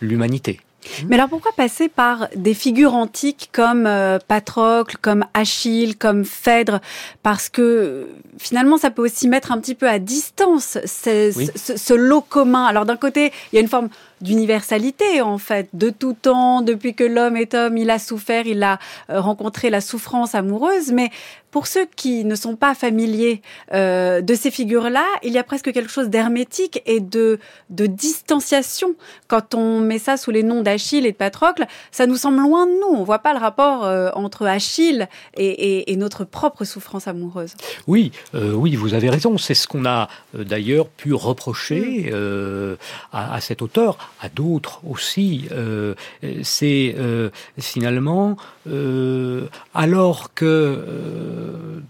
l'humanité. 0.00 0.60
Mais 1.08 1.16
alors 1.16 1.28
pourquoi 1.28 1.52
passer 1.56 1.88
par 1.88 2.28
des 2.34 2.54
figures 2.54 2.94
antiques 2.94 3.50
comme 3.52 3.86
euh, 3.86 4.18
Patrocle, 4.26 4.96
comme 5.00 5.24
Achille, 5.34 5.96
comme 5.96 6.24
Phèdre? 6.24 6.80
Parce 7.22 7.48
que 7.48 8.08
finalement, 8.38 8.78
ça 8.78 8.90
peut 8.90 9.02
aussi 9.02 9.28
mettre 9.28 9.52
un 9.52 9.58
petit 9.58 9.74
peu 9.74 9.88
à 9.88 9.98
distance 9.98 10.78
ce, 10.84 11.32
ce 11.76 11.94
lot 11.94 12.22
commun. 12.22 12.64
Alors 12.64 12.86
d'un 12.86 12.96
côté, 12.96 13.32
il 13.52 13.56
y 13.56 13.58
a 13.58 13.62
une 13.62 13.68
forme 13.68 13.88
d'universalité 14.20 15.22
en 15.22 15.38
fait, 15.38 15.68
de 15.72 15.90
tout 15.90 16.12
temps, 16.12 16.62
depuis 16.62 16.94
que 16.94 17.04
l'homme 17.04 17.36
est 17.36 17.54
homme, 17.54 17.76
il 17.76 17.90
a 17.90 17.98
souffert, 17.98 18.46
il 18.46 18.62
a 18.62 18.78
euh, 19.08 19.20
rencontré 19.20 19.70
la 19.70 19.80
souffrance 19.80 20.34
amoureuse, 20.34 20.92
mais 20.92 21.10
pour 21.50 21.66
ceux 21.66 21.86
qui 21.96 22.24
ne 22.24 22.36
sont 22.36 22.54
pas 22.54 22.74
familiers 22.74 23.42
euh, 23.72 24.20
de 24.20 24.34
ces 24.34 24.52
figures-là, 24.52 25.04
il 25.24 25.32
y 25.32 25.38
a 25.38 25.42
presque 25.42 25.72
quelque 25.72 25.90
chose 25.90 26.08
d'hermétique 26.08 26.80
et 26.86 27.00
de, 27.00 27.40
de 27.70 27.86
distanciation. 27.86 28.94
Quand 29.26 29.54
on 29.54 29.80
met 29.80 29.98
ça 29.98 30.16
sous 30.16 30.30
les 30.30 30.44
noms 30.44 30.62
d'Achille 30.62 31.06
et 31.06 31.12
de 31.12 31.16
Patrocle, 31.16 31.66
ça 31.90 32.06
nous 32.06 32.16
semble 32.16 32.38
loin 32.38 32.66
de 32.66 32.72
nous. 32.72 32.96
On 32.96 33.02
voit 33.02 33.18
pas 33.18 33.32
le 33.32 33.40
rapport 33.40 33.84
euh, 33.84 34.10
entre 34.14 34.46
Achille 34.46 35.08
et, 35.36 35.90
et, 35.90 35.96
notre 35.96 36.24
propre 36.24 36.64
souffrance 36.64 37.08
amoureuse. 37.08 37.54
Oui, 37.86 38.12
oui, 38.32 38.76
vous 38.76 38.94
avez 38.94 39.10
raison. 39.10 39.36
C'est 39.36 39.54
ce 39.54 39.66
qu'on 39.66 39.84
a 39.84 40.08
d'ailleurs 40.32 40.88
pu 40.88 41.12
reprocher 41.12 42.10
mm. 42.12 42.76
à, 43.12 43.34
à, 43.34 43.40
cet 43.40 43.60
auteur 43.60 44.09
à 44.20 44.28
d'autres 44.28 44.80
aussi. 44.86 45.46
Euh, 45.52 45.94
c'est 46.42 46.94
euh, 46.98 47.30
finalement, 47.58 48.36
euh, 48.68 49.46
alors 49.74 50.34
que 50.34 51.82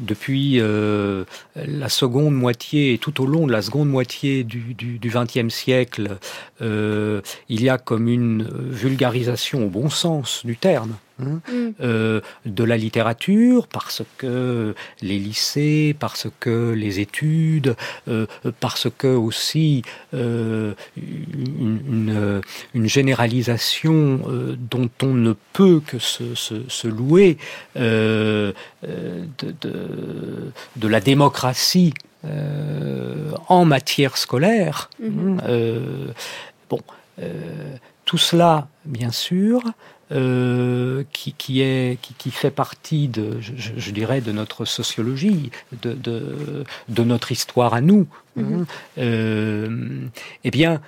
depuis 0.00 0.60
la 0.60 1.88
seconde 1.88 2.34
moitié, 2.34 2.98
tout 2.98 3.22
au 3.22 3.26
long 3.26 3.46
de 3.46 3.52
la 3.52 3.62
seconde 3.62 3.88
moitié 3.88 4.44
du 4.44 5.00
XXe 5.02 5.52
siècle, 5.52 6.18
il 6.60 7.62
y 7.62 7.68
a 7.68 7.78
comme 7.78 8.08
une 8.08 8.48
vulgarisation 8.70 9.66
au 9.66 9.68
bon 9.68 9.90
sens 9.90 10.44
du 10.44 10.56
terme 10.56 10.94
Hein, 11.20 11.40
mm. 11.50 11.70
euh, 11.80 12.20
de 12.46 12.62
la 12.64 12.76
littérature, 12.76 13.66
parce 13.66 14.02
que 14.18 14.74
les 15.02 15.18
lycées, 15.18 15.96
parce 15.98 16.28
que 16.38 16.70
les 16.72 17.00
études, 17.00 17.74
euh, 18.06 18.26
parce 18.60 18.86
que 18.96 19.08
aussi 19.08 19.82
euh, 20.14 20.74
une, 20.96 22.40
généralisation 22.74 24.20
dont 24.70 24.90
on 25.02 25.14
ne 25.14 25.34
peut 25.52 25.80
que 25.84 25.98
se, 25.98 26.86
louer 26.86 27.36
de, 27.74 28.54
de, 29.60 30.88
la 30.88 31.00
démocratie 31.00 31.92
en 33.48 33.64
matière 33.64 34.16
scolaire. 34.16 34.88
Mm-hmm. 35.02 36.14
Bon, 36.70 36.80
tout 38.04 38.18
cela, 38.18 38.68
bien 38.86 39.12
sûr, 39.12 39.62
euh, 40.12 41.04
qui, 41.12 41.34
qui, 41.34 41.60
est, 41.60 42.00
qui, 42.00 42.14
qui, 42.14 42.30
fait 42.30 42.50
partie 42.50 43.08
de, 43.08 43.40
je, 43.40 43.52
je, 43.76 43.90
dirais, 43.90 44.20
de 44.20 44.32
notre 44.32 44.64
sociologie, 44.64 45.50
de, 45.82 45.92
de, 45.92 46.64
de 46.88 47.04
notre 47.04 47.30
histoire 47.32 47.74
à 47.74 47.80
nous, 47.80 48.06
mm-hmm. 48.38 48.64
euh, 48.98 50.08
eh 50.44 50.50
bien, 50.50 50.80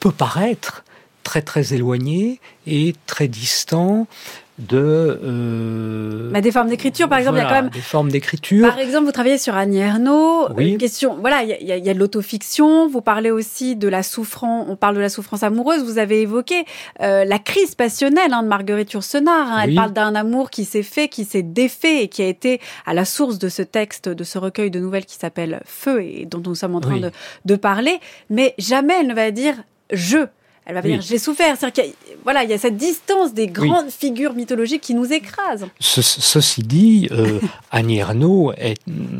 peut 0.00 0.12
paraître 0.12 0.84
très 1.22 1.42
très 1.42 1.72
éloigné 1.72 2.40
et 2.66 2.94
très 3.06 3.28
distant 3.28 4.06
de 4.58 5.18
euh, 5.24 6.30
bah, 6.30 6.42
des 6.42 6.52
formes 6.52 6.68
d'écriture 6.68 7.08
par 7.08 7.18
exemple 7.18 7.38
il 7.38 7.42
y 7.42 7.44
a 7.44 7.48
quand 7.48 7.62
même 7.62 7.70
des 7.70 7.80
formes 7.80 8.10
d'écriture. 8.10 8.68
Par 8.68 8.78
exemple 8.78 9.06
vous 9.06 9.12
travaillez 9.12 9.38
sur 9.38 9.54
Annie 9.54 9.78
Ernaux. 9.78 10.48
Oui. 10.54 10.76
question 10.76 11.16
voilà 11.18 11.42
il 11.42 11.48
y 11.48 11.72
a, 11.72 11.76
y 11.78 11.88
a, 11.88 11.94
de 11.94 11.98
l'autofiction. 11.98 12.86
Vous 12.86 13.00
parlez 13.00 13.30
aussi 13.30 13.76
de 13.76 13.88
la 13.88 14.02
souffrance 14.02 14.66
on 14.68 14.76
parle 14.76 14.96
de 14.96 15.00
la 15.00 15.08
souffrance 15.08 15.42
amoureuse. 15.42 15.82
Vous 15.82 15.96
avez 15.96 16.20
évoqué 16.20 16.64
euh, 17.00 17.24
la 17.24 17.38
crise 17.38 17.74
passionnelle 17.74 18.32
hein, 18.32 18.42
de 18.42 18.48
Marguerite 18.48 18.92
Yourcenar 18.92 19.52
hein. 19.52 19.62
elle 19.64 19.74
parle 19.74 19.94
d'un 19.94 20.14
amour 20.14 20.50
qui 20.50 20.66
s'est 20.66 20.82
fait 20.82 21.08
qui 21.08 21.24
s'est 21.24 21.42
défait 21.42 22.04
et 22.04 22.08
qui 22.08 22.20
a 22.20 22.26
été 22.26 22.60
à 22.84 22.92
la 22.92 23.06
source 23.06 23.38
de 23.38 23.48
ce 23.48 23.62
texte 23.62 24.10
de 24.10 24.24
ce 24.24 24.36
recueil 24.36 24.70
de 24.70 24.80
nouvelles 24.80 25.06
qui 25.06 25.16
s'appelle 25.16 25.62
Feu 25.64 26.02
et 26.02 26.26
dont 26.26 26.42
nous 26.44 26.54
sommes 26.54 26.74
en 26.74 26.80
train 26.80 26.98
de, 26.98 27.10
de 27.46 27.56
parler. 27.56 27.98
Mais 28.28 28.54
jamais 28.58 28.94
elle 29.00 29.06
ne 29.06 29.14
va 29.14 29.30
dire 29.30 29.54
je 29.92 30.26
elle 30.64 30.74
va 30.74 30.80
venir, 30.80 31.00
j'ai 31.00 31.18
souffert. 31.18 31.56
C'est-à-dire 31.56 31.84
qu'il 31.84 31.94
voilà, 32.22 32.44
il 32.44 32.50
y 32.50 32.52
a 32.52 32.58
cette 32.58 32.76
distance 32.76 33.34
des 33.34 33.48
grandes 33.48 33.90
figures 33.90 34.34
mythologiques 34.34 34.82
qui 34.82 34.94
nous 34.94 35.12
écrasent. 35.12 35.66
ceci 35.80 36.62
dit, 36.62 37.08
euh, 37.10 37.40
Annie 37.70 37.98
Ernaux 37.98 38.52
est, 38.52 38.78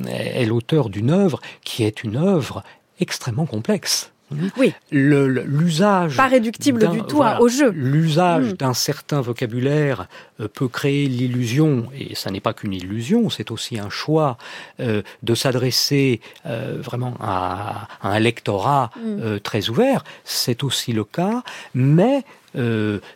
est 0.08 0.46
l'auteur 0.46 0.88
d'une 0.88 1.10
œuvre 1.10 1.40
qui 1.64 1.84
est 1.84 2.04
une 2.04 2.16
œuvre 2.16 2.62
extrêmement 3.00 3.46
complexe. 3.46 4.11
Oui. 4.56 4.72
L'usage. 4.90 6.16
Pas 6.16 6.28
réductible 6.28 6.88
du 6.90 7.02
tout 7.02 7.22
hein, 7.22 7.38
au 7.40 7.48
jeu. 7.48 7.70
L'usage 7.70 8.52
mm. 8.52 8.56
d'un 8.56 8.74
certain 8.74 9.20
vocabulaire 9.20 10.06
euh, 10.42 10.48
peut 10.48 10.68
créer 10.68 11.06
l'illusion, 11.06 11.88
et 11.98 12.14
ça 12.14 12.30
n'est 12.30 12.40
pas 12.40 12.52
qu'une 12.52 12.72
illusion, 12.72 13.30
c'est 13.30 13.50
aussi 13.50 13.78
un 13.78 13.90
choix 13.90 14.36
euh, 14.80 15.02
de 15.22 15.34
s'adresser 15.34 16.20
euh, 16.46 16.78
vraiment 16.80 17.14
à, 17.20 17.88
un 18.02 18.18
lectorat 18.18 18.90
mm. 18.96 19.38
très 19.40 19.68
ouvert. 19.68 20.04
C'est 20.24 20.62
aussi 20.64 20.92
le 20.92 21.04
cas, 21.04 21.42
mais 21.74 22.24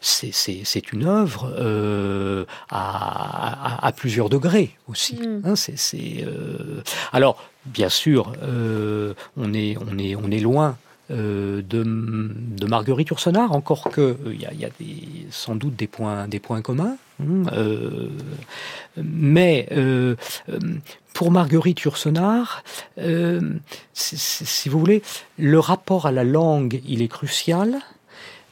c'est 0.00 0.92
une 0.92 1.04
œuvre 1.04 2.46
à, 2.70 3.92
plusieurs 3.96 4.28
degrés 4.28 4.76
aussi. 4.88 5.16
Mm. 5.16 5.42
Hein, 5.44 5.54
alors 7.12 7.42
bien 7.66 7.88
sûr, 7.88 8.32
on 9.36 9.54
est 9.54 9.76
on 9.90 9.98
est 9.98 10.16
on 10.16 10.30
est 10.30 10.40
loin 10.40 10.76
de, 11.10 11.62
de, 11.62 12.66
Marguerite 12.66 13.08
Yourcenar, 13.08 13.52
encore 13.52 13.90
que 13.90 14.16
il 14.26 14.40
y, 14.40 14.64
a, 14.64 14.68
sans 15.30 15.54
doute 15.54 15.76
des 15.76 15.86
points, 15.86 16.28
des 16.28 16.40
points 16.40 16.62
communs. 16.62 16.96
Hein, 17.20 17.44
euh, 17.52 18.08
mais 18.96 19.68
euh, 19.72 20.16
pour 21.12 21.30
Marguerite 21.30 21.80
Yourcenar, 21.80 22.62
si 23.94 24.68
vous 24.68 24.78
voulez, 24.78 25.02
le 25.38 25.58
rapport 25.58 26.06
à 26.06 26.12
la 26.12 26.24
langue, 26.24 26.80
il 26.86 27.02
est 27.02 27.08
crucial. 27.08 27.78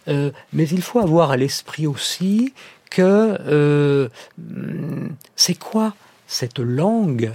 mais 0.07 0.69
il 0.69 0.83
faut 0.83 1.01
avoir 1.01 1.31
à 1.31 1.37
l'esprit 1.37 1.87
aussi 1.87 2.53
que 2.91 4.11
c'est 5.37 5.59
quoi 5.59 5.95
cette 6.27 6.59
langue 6.59 7.33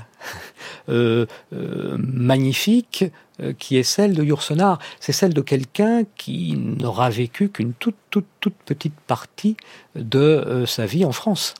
magnifique 0.87 3.03
euh, 3.03 3.09
qui 3.57 3.77
est 3.77 3.83
celle 3.83 4.13
de 4.13 4.23
Yourcenar. 4.23 4.79
C'est 4.99 5.13
celle 5.13 5.33
de 5.33 5.41
quelqu'un 5.41 6.03
qui 6.17 6.55
n'aura 6.57 7.09
vécu 7.09 7.49
qu'une 7.49 7.73
toute, 7.73 7.95
toute, 8.09 8.25
toute 8.39 8.55
petite 8.65 8.99
partie 9.07 9.55
de 9.95 10.19
euh, 10.19 10.65
sa 10.65 10.85
vie 10.85 11.05
en 11.05 11.11
France. 11.11 11.55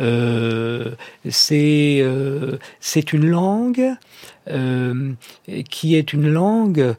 Euh, 0.00 0.94
c'est 1.30 2.00
euh, 2.02 2.58
une 3.12 3.26
langue 3.26 3.96
qui 5.70 5.94
est 5.94 6.12
une 6.12 6.28
langue 6.28 6.94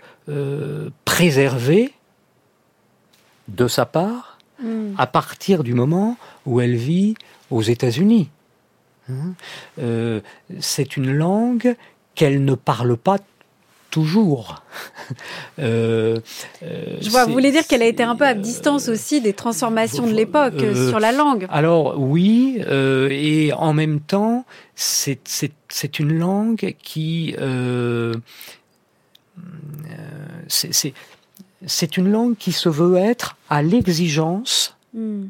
préservée 1.06 1.94
de 3.48 3.68
sa 3.68 3.86
part 3.86 4.40
mm. 4.60 4.96
à 4.98 5.06
partir 5.06 5.64
du 5.64 5.76
moment 5.76 6.18
où 6.48 6.62
elle 6.62 6.76
vit 6.76 7.14
aux 7.52 7.62
États-Unis. 7.62 8.32
c'est 10.60 10.98
une 10.98 11.12
langue 11.12 11.76
qu'elle 12.16 12.44
ne 12.44 12.56
parle 12.56 12.98
pas 12.98 13.20
toujours. 13.96 14.62
Euh, 15.60 16.20
euh, 16.64 16.98
Je 17.00 17.10
vois, 17.10 17.26
vous 17.26 17.32
voulez 17.32 17.52
dire 17.52 17.66
qu'elle 17.66 17.84
a 17.84 17.86
été 17.86 18.04
un 18.04 18.16
peu 18.16 18.26
à 18.26 18.34
distance 18.34 18.90
aussi 18.90 19.22
des 19.22 19.34
transformations 19.34 20.06
de 20.06 20.14
l'époque 20.14 20.56
euh, 20.56 20.90
sur 20.90 21.00
la 21.00 21.12
langue 21.12 21.46
Alors 21.50 21.98
oui, 21.98 22.60
et 22.60 23.54
en 23.54 23.72
même 23.72 24.02
temps, 24.02 24.46
c'est 24.74 26.00
une 26.00 26.18
langue 26.18 26.76
qui... 26.82 27.36
c'est 30.48 31.98
une 31.98 32.12
langue 32.12 32.36
qui 32.36 32.52
se 32.52 32.68
veut 32.68 32.98
être 32.98 33.38
à 33.50 33.62
l'exigence 33.62 34.76
hmm. 34.94 35.28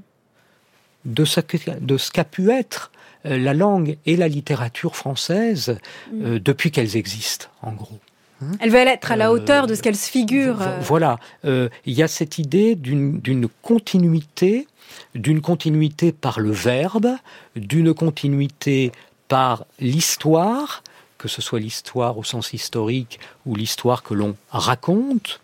de 1.03 1.25
ce 1.25 2.11
qu'a 2.11 2.23
pu 2.23 2.49
être 2.49 2.91
la 3.25 3.53
langue 3.53 3.97
et 4.05 4.15
la 4.15 4.29
littérature 4.29 4.95
française 4.95 5.77
hmm. 6.11 6.39
depuis 6.39 6.71
qu'elles 6.71 6.95
existent, 6.95 7.47
en 7.61 7.73
gros. 7.73 7.99
Hein 8.45 8.57
elle 8.59 8.69
veut 8.69 8.77
être 8.77 9.11
à 9.11 9.15
la 9.15 9.31
hauteur 9.31 9.67
de 9.67 9.75
ce 9.75 9.81
qu'elle 9.81 9.95
se 9.95 10.09
figure. 10.09 10.61
Euh. 10.61 10.79
Voilà, 10.81 11.19
euh, 11.45 11.69
il 11.85 11.93
y 11.93 12.03
a 12.03 12.07
cette 12.07 12.37
idée 12.37 12.75
d'une 12.75 13.47
continuité, 13.61 14.67
d'une 15.13 15.41
continuité 15.41 16.11
par 16.11 16.39
le 16.39 16.51
verbe, 16.51 17.09
d'une 17.55 17.93
continuité 17.93 18.91
par 19.27 19.65
l'histoire, 19.79 20.83
que 21.17 21.27
ce 21.27 21.41
soit 21.41 21.59
l'histoire 21.59 22.17
au 22.17 22.23
sens 22.23 22.53
historique 22.53 23.19
ou 23.45 23.55
l'histoire 23.55 24.03
que 24.03 24.13
l'on 24.13 24.35
raconte 24.49 25.41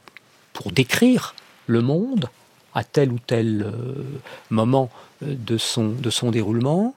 pour 0.54 0.72
décrire 0.72 1.34
le 1.68 1.82
monde 1.82 2.30
à 2.74 2.84
tel 2.84 3.12
ou 3.12 3.20
tel 3.20 3.64
euh, 3.66 4.04
moment 4.50 4.90
de 5.22 5.58
son, 5.58 5.90
de 5.90 6.10
son 6.10 6.32
déroulement. 6.32 6.96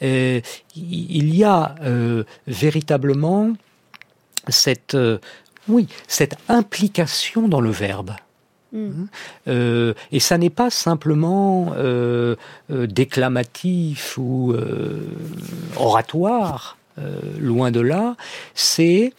il 0.00 0.42
y 0.76 1.42
a 1.42 1.74
véritablement 2.46 3.52
cette, 4.48 4.94
euh, 4.94 5.18
oui, 5.68 5.88
cette 6.08 6.36
implication 6.48 7.48
dans 7.48 7.60
le 7.60 7.70
verbe. 7.70 8.12
Mm. 8.72 8.78
Hein, 8.86 9.06
euh, 9.48 9.94
et 10.12 10.20
ça 10.20 10.38
n'est 10.38 10.50
pas 10.50 10.70
simplement 10.70 11.72
euh, 11.76 12.36
déclamatif 12.70 14.18
ou 14.18 14.54
oratoire, 15.76 16.76
loin 17.40 17.70
de 17.72 17.80
là, 17.80 18.16
c'est 18.54 19.12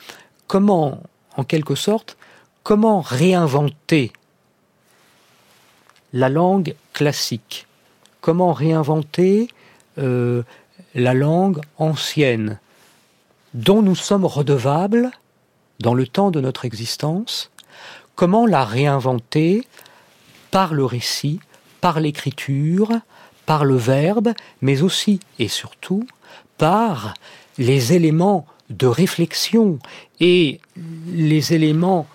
comment, 0.47 1.01
en 1.35 1.43
quelque 1.43 1.75
sorte, 1.75 2.17
comment 2.63 3.01
réinventer 3.01 4.13
la 6.13 6.29
langue 6.29 6.75
classique, 6.93 7.67
comment 8.21 8.53
réinventer 8.53 9.49
la 9.97 11.13
langue 11.13 11.59
ancienne, 11.77 12.59
dont 13.53 13.81
nous 13.81 13.95
sommes 13.95 14.25
redevables 14.25 15.11
dans 15.79 15.93
le 15.93 16.07
temps 16.07 16.31
de 16.31 16.41
notre 16.41 16.65
existence, 16.65 17.51
comment 18.15 18.45
la 18.45 18.65
réinventer 18.65 19.65
par 20.51 20.73
le 20.73 20.85
récit, 20.85 21.39
par 21.81 21.99
l'écriture, 21.99 22.91
par 23.45 23.65
le 23.65 23.75
verbe, 23.75 24.33
mais 24.61 24.81
aussi 24.81 25.19
et 25.39 25.47
surtout 25.47 26.07
par 26.57 27.13
les 27.57 27.93
éléments 27.93 28.45
de 28.69 28.87
réflexion 28.87 29.79
et 30.19 30.59
les 31.07 31.53
éléments, 31.53 32.07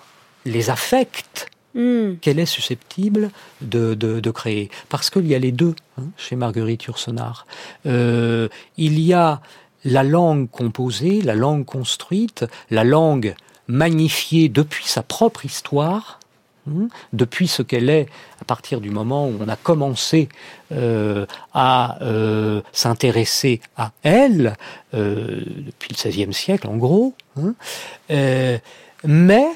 les 0.45 0.71
affects 0.71 1.49
hmm. 1.75 2.15
qu'elle 2.21 2.39
est 2.39 2.47
susceptible 2.47 3.31
de, 3.61 4.31
créer. 4.31 4.71
Parce 4.89 5.11
qu'il 5.11 5.27
y 5.27 5.35
a 5.35 5.39
les 5.39 5.53
deux 5.53 5.75
hein, 5.99 6.05
chez 6.17 6.35
Marguerite 6.35 6.85
Yourcenar. 6.85 7.47
Euh, 7.87 8.49
il 8.77 8.99
y 8.99 9.13
a 9.13 9.41
la 9.85 10.03
langue 10.03 10.51
composée, 10.51 11.23
la 11.23 11.35
langue 11.35 11.65
construite, 11.65 12.45
la 12.71 12.85
langue 12.85 13.35
magnifiée 13.71 14.49
depuis 14.49 14.87
sa 14.87 15.03
propre 15.03 15.45
histoire, 15.45 16.19
hein, 16.69 16.89
depuis 17.13 17.49
ce 17.49 17.63
qu'elle 17.63 17.89
est 17.89 18.07
à 18.41 18.45
partir 18.45 18.81
du 18.81 18.91
moment 18.91 19.29
où 19.29 19.37
on 19.41 19.49
a 19.49 19.57
commencé 19.57 20.29
euh, 20.73 21.27
à 21.55 22.03
euh, 22.03 22.61
s'intéresser 22.73 23.61
à 23.77 23.93
elle, 24.03 24.57
euh, 24.95 25.41
depuis 25.67 25.91
le 25.91 26.11
XVIe 26.11 26.35
siècle 26.35 26.67
en 26.67 26.77
gros, 26.77 27.15
hein, 27.39 27.55
mais 29.05 29.47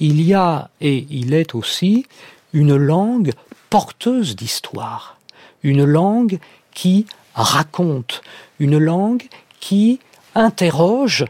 il 0.00 0.22
y 0.22 0.34
a, 0.34 0.70
et 0.80 1.06
il 1.10 1.34
est 1.34 1.54
aussi, 1.54 2.06
une 2.52 2.74
langue 2.74 3.32
porteuse 3.68 4.34
d'histoire, 4.34 5.18
une 5.62 5.84
langue 5.84 6.38
qui 6.72 7.06
raconte, 7.34 8.22
une 8.58 8.78
langue 8.78 9.28
qui 9.60 10.00
interroge 10.34 11.26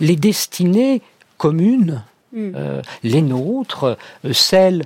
les 0.00 0.16
destinées 0.16 1.02
communes, 1.38 2.02
mm. 2.32 2.52
euh, 2.54 2.82
les 3.02 3.22
nôtres, 3.22 3.96
euh, 4.24 4.32
celles 4.32 4.84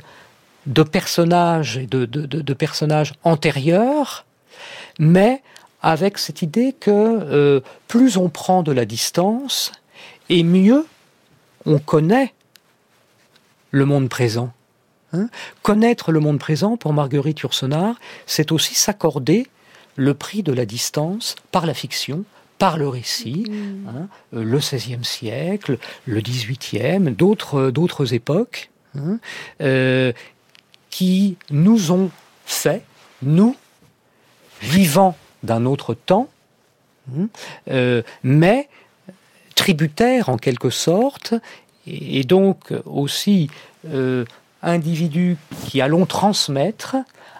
de 0.66 0.82
personnages 0.82 1.78
et 1.78 1.86
de, 1.86 2.54
personnages 2.54 3.14
antérieurs, 3.24 4.26
mais 4.98 5.42
avec 5.82 6.18
cette 6.18 6.42
idée 6.42 6.74
que 6.78 6.90
euh, 6.90 7.60
plus 7.88 8.16
on 8.16 8.28
prend 8.28 8.62
de 8.62 8.72
la 8.72 8.84
distance, 8.84 9.72
et 10.28 10.42
mieux 10.42 10.86
on 11.66 11.78
connaît 11.78 12.34
le 13.70 13.84
monde 13.84 14.08
présent. 14.08 14.52
Hein. 15.12 15.28
Connaître 15.62 16.12
le 16.12 16.20
monde 16.20 16.38
présent, 16.38 16.76
pour 16.76 16.92
Marguerite 16.92 17.40
Yourcenar, 17.40 17.96
c'est 18.26 18.52
aussi 18.52 18.74
s'accorder 18.74 19.46
le 19.96 20.14
prix 20.14 20.42
de 20.42 20.52
la 20.52 20.66
distance 20.66 21.34
par 21.50 21.66
la 21.66 21.74
fiction, 21.74 22.24
par 22.60 22.76
le 22.76 22.86
récit, 22.86 23.46
mm. 23.48 23.88
hein, 23.88 24.08
euh, 24.34 24.44
le 24.44 24.58
XVIe 24.58 25.02
siècle, 25.02 25.78
le 26.06 26.20
XVIIIe, 26.20 27.10
d'autres 27.10 27.70
d'autres 27.70 28.14
époques, 28.14 28.70
hein, 28.96 29.18
euh, 29.62 30.12
qui 30.90 31.38
nous 31.50 31.90
ont 31.90 32.10
fait, 32.44 32.82
nous, 33.22 33.56
vivant 34.60 35.16
d'un 35.42 35.64
autre 35.64 35.94
temps, 35.94 36.28
hein, 37.16 37.28
euh, 37.70 38.02
mais 38.22 38.68
tributaires 39.54 40.28
en 40.28 40.36
quelque 40.36 40.70
sorte, 40.70 41.34
et, 41.86 42.24
donc 42.24 42.74
aussi 42.84 43.50
individus 44.62 45.38
qui 45.64 45.80
allons 45.80 46.04
transmettre 46.04 46.96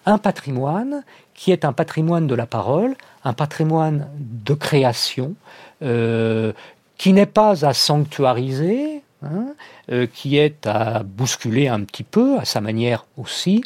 un 0.07 0.17
patrimoine 0.17 1.05
qui 1.35 1.53
est 1.53 1.67
un 1.67 1.75
patrimoine 1.75 2.27
de 2.27 2.35
la 2.35 2.47
parole, 2.47 2.97
un 3.25 3.33
patrimoine 3.33 4.09
de 4.19 4.55
création, 4.55 5.35
euh, 5.83 6.53
qui 6.97 7.13
n'est 7.13 7.27
pas 7.27 7.65
à 7.65 7.75
sanctuariser, 7.75 9.03
hein, 9.23 9.47
euh, 9.91 10.07
qui 10.13 10.37
est 10.37 10.67
à 10.67 11.03
bousculer 11.03 11.69
un 11.69 11.81
petit 11.85 12.03
peu, 12.03 12.39
à 12.39 12.45
sa 12.45 12.61
manière 12.61 13.07
aussi, 13.17 13.63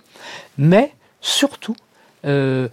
mais 0.59 0.93
surtout 1.21 1.77
euh, 2.27 2.69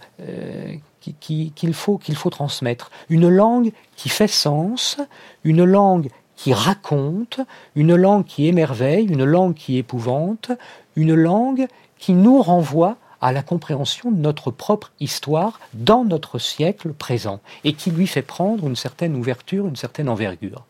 qu'il 1.20 1.74
faut, 1.74 1.98
qu'il 1.98 2.16
faut 2.16 2.30
transmettre. 2.30 2.90
Une 3.08 3.28
langue 3.28 3.72
qui 3.96 4.08
fait 4.08 4.28
sens, 4.28 4.98
une 5.44 5.64
langue 5.64 6.08
qui 6.36 6.52
raconte, 6.52 7.40
une 7.74 7.94
langue 7.94 8.24
qui 8.24 8.46
émerveille, 8.46 9.06
une 9.06 9.24
langue 9.24 9.54
qui 9.54 9.78
épouvante, 9.78 10.50
une 10.96 11.14
langue 11.14 11.66
qui 11.98 12.12
nous 12.12 12.42
renvoie 12.42 12.96
à 13.22 13.32
la 13.32 13.42
compréhension 13.42 14.10
de 14.10 14.18
notre 14.18 14.50
propre 14.50 14.90
histoire 15.00 15.60
dans 15.72 16.04
notre 16.04 16.38
siècle 16.38 16.92
présent 16.92 17.40
et 17.64 17.72
qui 17.72 17.90
lui 17.90 18.06
fait 18.06 18.22
prendre 18.22 18.66
une 18.66 18.76
certaine 18.76 19.16
ouverture, 19.16 19.66
une 19.66 19.76
certaine 19.76 20.08
envergure. 20.08 20.64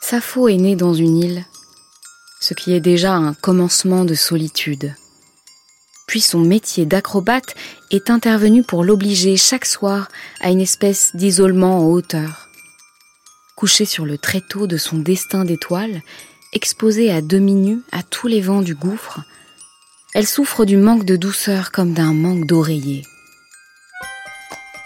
Sappho 0.00 0.48
est 0.48 0.56
né 0.56 0.76
dans 0.76 0.94
une 0.94 1.16
île, 1.16 1.44
ce 2.38 2.54
qui 2.54 2.72
est 2.72 2.80
déjà 2.80 3.14
un 3.14 3.34
commencement 3.34 4.04
de 4.04 4.14
solitude. 4.14 4.94
Puis 6.06 6.20
son 6.20 6.40
métier 6.40 6.86
d'acrobate 6.86 7.54
est 7.90 8.10
intervenu 8.10 8.62
pour 8.62 8.84
l'obliger 8.84 9.36
chaque 9.36 9.64
soir 9.64 10.08
à 10.40 10.50
une 10.50 10.60
espèce 10.60 11.16
d'isolement 11.16 11.78
en 11.78 11.86
hauteur. 11.86 12.43
Couchée 13.64 13.86
sur 13.86 14.04
le 14.04 14.18
tréteau 14.18 14.66
de 14.66 14.76
son 14.76 14.98
destin 14.98 15.46
d'étoile, 15.46 16.02
exposée 16.52 17.10
à 17.10 17.22
demi 17.22 17.54
nue 17.54 17.80
à 17.92 18.02
tous 18.02 18.26
les 18.26 18.42
vents 18.42 18.60
du 18.60 18.74
gouffre, 18.74 19.20
elle 20.12 20.26
souffre 20.26 20.66
du 20.66 20.76
manque 20.76 21.06
de 21.06 21.16
douceur 21.16 21.72
comme 21.72 21.94
d'un 21.94 22.12
manque 22.12 22.44
d'oreiller. 22.44 23.06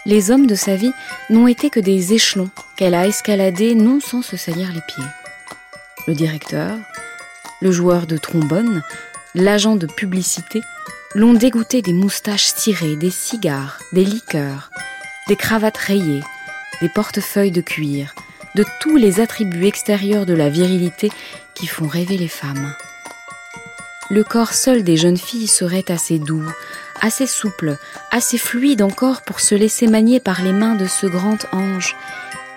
Les 0.05 0.31
hommes 0.31 0.47
de 0.47 0.55
sa 0.55 0.77
vie 0.77 0.93
n'ont 1.29 1.49
été 1.49 1.69
que 1.69 1.81
des 1.81 2.13
échelons 2.13 2.49
qu'elle 2.77 2.95
a 2.95 3.05
escaladés 3.05 3.75
non 3.75 3.99
sans 3.99 4.21
se 4.21 4.37
salir 4.37 4.71
les 4.71 4.79
pieds. 4.87 5.11
Le 6.07 6.13
directeur, 6.13 6.77
le 7.59 7.73
joueur 7.73 8.07
de 8.07 8.15
trombone, 8.15 8.81
l'agent 9.35 9.75
de 9.75 9.87
publicité 9.87 10.61
l'ont 11.15 11.33
dégoûté 11.33 11.81
des 11.81 11.91
moustaches 11.91 12.53
tirées, 12.55 12.95
des 12.95 13.11
cigares, 13.11 13.79
des 13.91 14.05
liqueurs, 14.05 14.71
des 15.27 15.35
cravates 15.35 15.75
rayées, 15.75 16.23
des 16.79 16.87
portefeuilles 16.87 17.51
de 17.51 17.59
cuir, 17.59 18.15
tous 18.79 18.97
les 18.97 19.19
attributs 19.19 19.65
extérieurs 19.65 20.25
de 20.25 20.33
la 20.33 20.49
virilité 20.49 21.11
qui 21.53 21.67
font 21.67 21.87
rêver 21.87 22.17
les 22.17 22.27
femmes. 22.27 22.73
Le 24.09 24.23
corps 24.23 24.53
seul 24.53 24.83
des 24.83 24.97
jeunes 24.97 25.17
filles 25.17 25.47
serait 25.47 25.91
assez 25.91 26.17
doux, 26.17 26.45
assez 26.99 27.27
souple, 27.27 27.77
assez 28.11 28.37
fluide 28.37 28.81
encore 28.81 29.21
pour 29.21 29.39
se 29.39 29.55
laisser 29.55 29.87
manier 29.87 30.19
par 30.19 30.41
les 30.41 30.53
mains 30.53 30.75
de 30.75 30.87
ce 30.87 31.05
grand 31.05 31.45
ange 31.51 31.95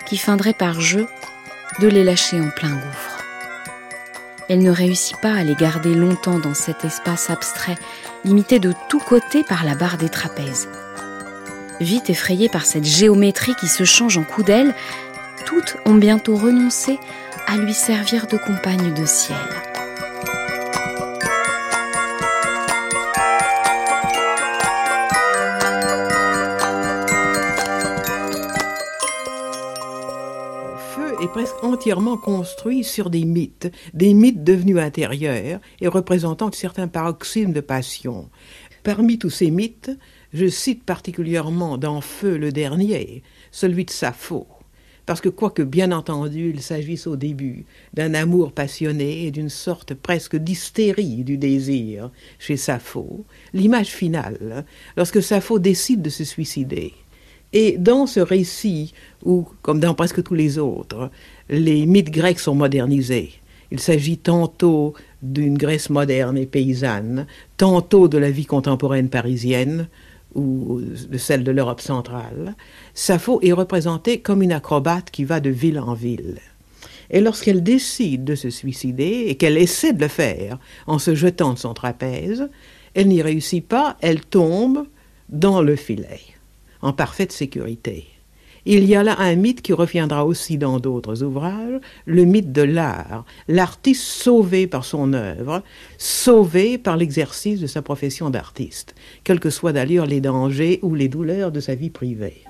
qui 0.07 0.17
feindrait 0.17 0.53
par 0.53 0.81
jeu 0.81 1.07
de 1.79 1.87
les 1.87 2.03
lâcher 2.03 2.41
en 2.41 2.49
plein 2.49 2.73
gouffre. 2.73 3.19
Elle 4.49 4.59
ne 4.59 4.71
réussit 4.71 5.17
pas 5.17 5.33
à 5.33 5.43
les 5.43 5.55
garder 5.55 5.93
longtemps 5.93 6.39
dans 6.39 6.53
cet 6.53 6.85
espace 6.85 7.29
abstrait, 7.29 7.77
limité 8.25 8.59
de 8.59 8.73
tous 8.89 8.99
côtés 8.99 9.43
par 9.43 9.63
la 9.63 9.75
barre 9.75 9.97
des 9.97 10.09
trapèzes. 10.09 10.67
Vite 11.79 12.09
effrayée 12.09 12.49
par 12.49 12.65
cette 12.65 12.83
géométrie 12.83 13.55
qui 13.55 13.67
se 13.67 13.83
change 13.83 14.17
en 14.17 14.23
coup 14.23 14.43
d'aile, 14.43 14.75
toutes 15.45 15.77
ont 15.85 15.95
bientôt 15.95 16.35
renoncé 16.35 16.99
à 17.47 17.57
lui 17.57 17.73
servir 17.73 18.27
de 18.27 18.37
compagne 18.37 18.93
de 18.93 19.05
ciel. 19.05 19.37
Feu 30.95 31.15
est 31.21 31.27
presque 31.27 31.63
entièrement 31.63 32.17
construit 32.17 32.83
sur 32.83 33.09
des 33.09 33.25
mythes, 33.25 33.71
des 33.93 34.13
mythes 34.13 34.43
devenus 34.43 34.77
intérieurs 34.77 35.59
et 35.81 35.87
représentant 35.87 36.51
certains 36.51 36.87
paroxysmes 36.87 37.53
de 37.53 37.61
passion. 37.61 38.29
Parmi 38.83 39.17
tous 39.17 39.29
ces 39.29 39.49
mythes, 39.49 39.91
je 40.33 40.47
cite 40.47 40.83
particulièrement 40.83 41.77
dans 41.77 42.01
Feu 42.01 42.37
le 42.37 42.51
dernier, 42.51 43.23
celui 43.51 43.85
de 43.85 43.91
Sappho 43.91 44.47
parce 45.05 45.21
que 45.21 45.29
quoique 45.29 45.61
bien 45.61 45.91
entendu 45.91 46.51
il 46.53 46.61
s'agisse 46.61 47.07
au 47.07 47.15
début 47.15 47.65
d'un 47.93 48.13
amour 48.13 48.51
passionné 48.51 49.25
et 49.25 49.31
d'une 49.31 49.49
sorte 49.49 49.93
presque 49.93 50.35
d'hystérie 50.35 51.23
du 51.23 51.37
désir 51.37 52.11
chez 52.39 52.57
Sappho, 52.57 53.25
l'image 53.53 53.89
finale, 53.89 54.65
lorsque 54.97 55.21
Sappho 55.21 55.59
décide 55.59 56.01
de 56.01 56.09
se 56.09 56.23
suicider, 56.23 56.93
et 57.53 57.77
dans 57.77 58.07
ce 58.07 58.19
récit, 58.19 58.93
où, 59.23 59.47
comme 59.61 59.79
dans 59.79 59.93
presque 59.93 60.23
tous 60.23 60.33
les 60.33 60.57
autres, 60.57 61.11
les 61.49 61.85
mythes 61.85 62.09
grecs 62.09 62.39
sont 62.39 62.55
modernisés, 62.55 63.31
il 63.71 63.79
s'agit 63.79 64.17
tantôt 64.17 64.93
d'une 65.21 65.57
Grèce 65.57 65.89
moderne 65.89 66.37
et 66.37 66.45
paysanne, 66.45 67.25
tantôt 67.57 68.07
de 68.07 68.17
la 68.17 68.29
vie 68.29 68.45
contemporaine 68.45 69.09
parisienne, 69.09 69.87
ou 70.35 70.81
de 70.81 71.17
celle 71.17 71.43
de 71.43 71.51
l'Europe 71.51 71.81
centrale, 71.81 72.55
Sappho 72.93 73.39
est 73.41 73.51
représentée 73.51 74.19
comme 74.19 74.41
une 74.41 74.51
acrobate 74.51 75.11
qui 75.11 75.23
va 75.23 75.39
de 75.39 75.49
ville 75.49 75.79
en 75.79 75.93
ville. 75.93 76.39
Et 77.09 77.21
lorsqu'elle 77.21 77.63
décide 77.63 78.23
de 78.23 78.35
se 78.35 78.49
suicider 78.49 79.25
et 79.27 79.35
qu'elle 79.35 79.57
essaie 79.57 79.93
de 79.93 80.01
le 80.01 80.07
faire 80.07 80.57
en 80.87 80.99
se 80.99 81.15
jetant 81.15 81.53
de 81.53 81.59
son 81.59 81.73
trapèze, 81.73 82.49
elle 82.93 83.07
n'y 83.07 83.21
réussit 83.21 83.65
pas, 83.65 83.97
elle 84.01 84.21
tombe 84.21 84.85
dans 85.29 85.61
le 85.61 85.75
filet, 85.75 86.21
en 86.81 86.93
parfaite 86.93 87.31
sécurité. 87.31 88.12
Il 88.65 88.85
y 88.85 88.95
a 88.95 89.03
là 89.03 89.17
un 89.19 89.35
mythe 89.35 89.61
qui 89.61 89.73
reviendra 89.73 90.25
aussi 90.25 90.57
dans 90.57 90.79
d'autres 90.79 91.21
ouvrages, 91.21 91.81
le 92.05 92.23
mythe 92.23 92.53
de 92.53 92.61
l'art, 92.61 93.25
l'artiste 93.49 94.03
sauvé 94.03 94.67
par 94.67 94.85
son 94.85 95.11
œuvre, 95.11 95.63
sauvé 95.97 96.77
par 96.77 96.95
l'exercice 96.95 97.59
de 97.59 97.67
sa 97.67 97.81
profession 97.81 98.29
d'artiste, 98.29 98.95
quels 99.25 99.41
que 99.41 99.49
soient 99.49 99.73
d'ailleurs 99.73 100.05
les 100.05 100.21
dangers 100.21 100.79
ou 100.81 100.95
les 100.95 101.09
douleurs 101.09 101.51
de 101.51 101.59
sa 101.59 101.75
vie 101.75 101.89
privée. 101.89 102.43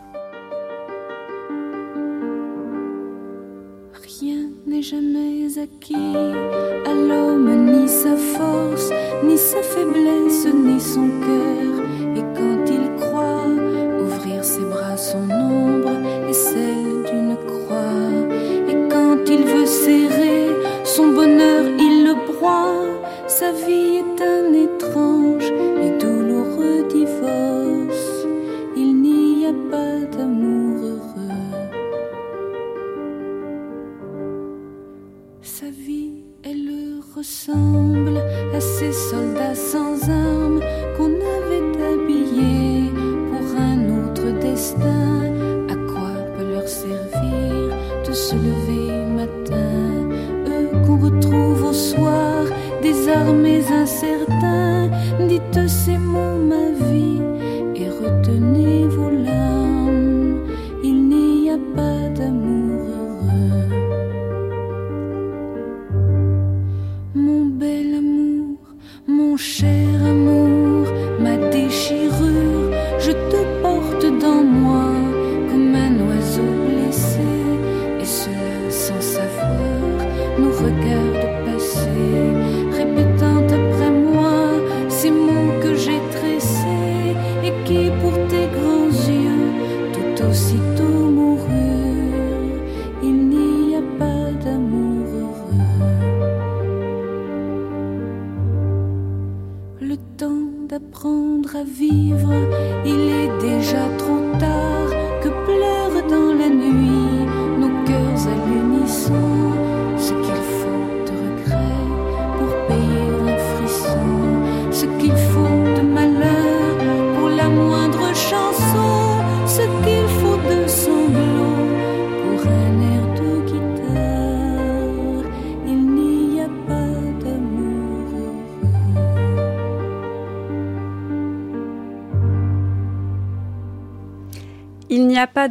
Rien 4.19 4.49
n'est 4.67 4.83
jamais 4.83 5.57
acquis 5.57 5.95
à 5.95 6.93
l'homme, 6.93 7.71
ni 7.71 7.87
sa 7.87 8.15
force, 8.15 8.91
ni 9.23 9.35
sa 9.35 9.63
faiblesse, 9.63 10.45
ni 10.53 10.79
son 10.79 11.09
cœur. 11.21 11.92
Ses 14.43 14.65
bras, 14.65 14.97
son 14.97 15.29
ombre 15.31 15.91
et 16.29 16.33
celle 16.33 17.03
d'une 17.09 17.37
croix. 17.47 18.11
Et 18.69 18.77
quand 18.89 19.17
il 19.29 19.43
veut 19.45 19.65
serrer 19.65 20.49
son 20.83 21.07
bonheur, 21.07 21.63
il 21.79 22.03
le 22.03 22.15
broie. 22.29 22.73
Sa 23.27 23.51
vie 23.51 24.01
est 24.03 24.21
un 24.21 24.53
étrange 24.53 25.49
et 25.83 25.91
douloureux 25.97 26.83
divorce. 26.89 28.27
Il 28.75 29.01
n'y 29.01 29.45
a 29.45 29.53
pas 29.71 30.17
d'amour 30.17 30.85
heureux. 30.91 31.71
Sa 35.41 35.67
vie, 35.67 36.23
elle 36.43 36.99
ressemble 37.15 38.17
à 38.53 38.59
ces 38.59 38.91
soldats 38.91 39.55
sans 39.55 40.09
armes 40.09 40.61
qu'on 40.97 41.12
incertains. 53.93 54.89
Dites 55.27 55.67
ces 55.67 55.97
mots, 55.97 56.37
ma 56.37 56.71
vie, 56.79 56.92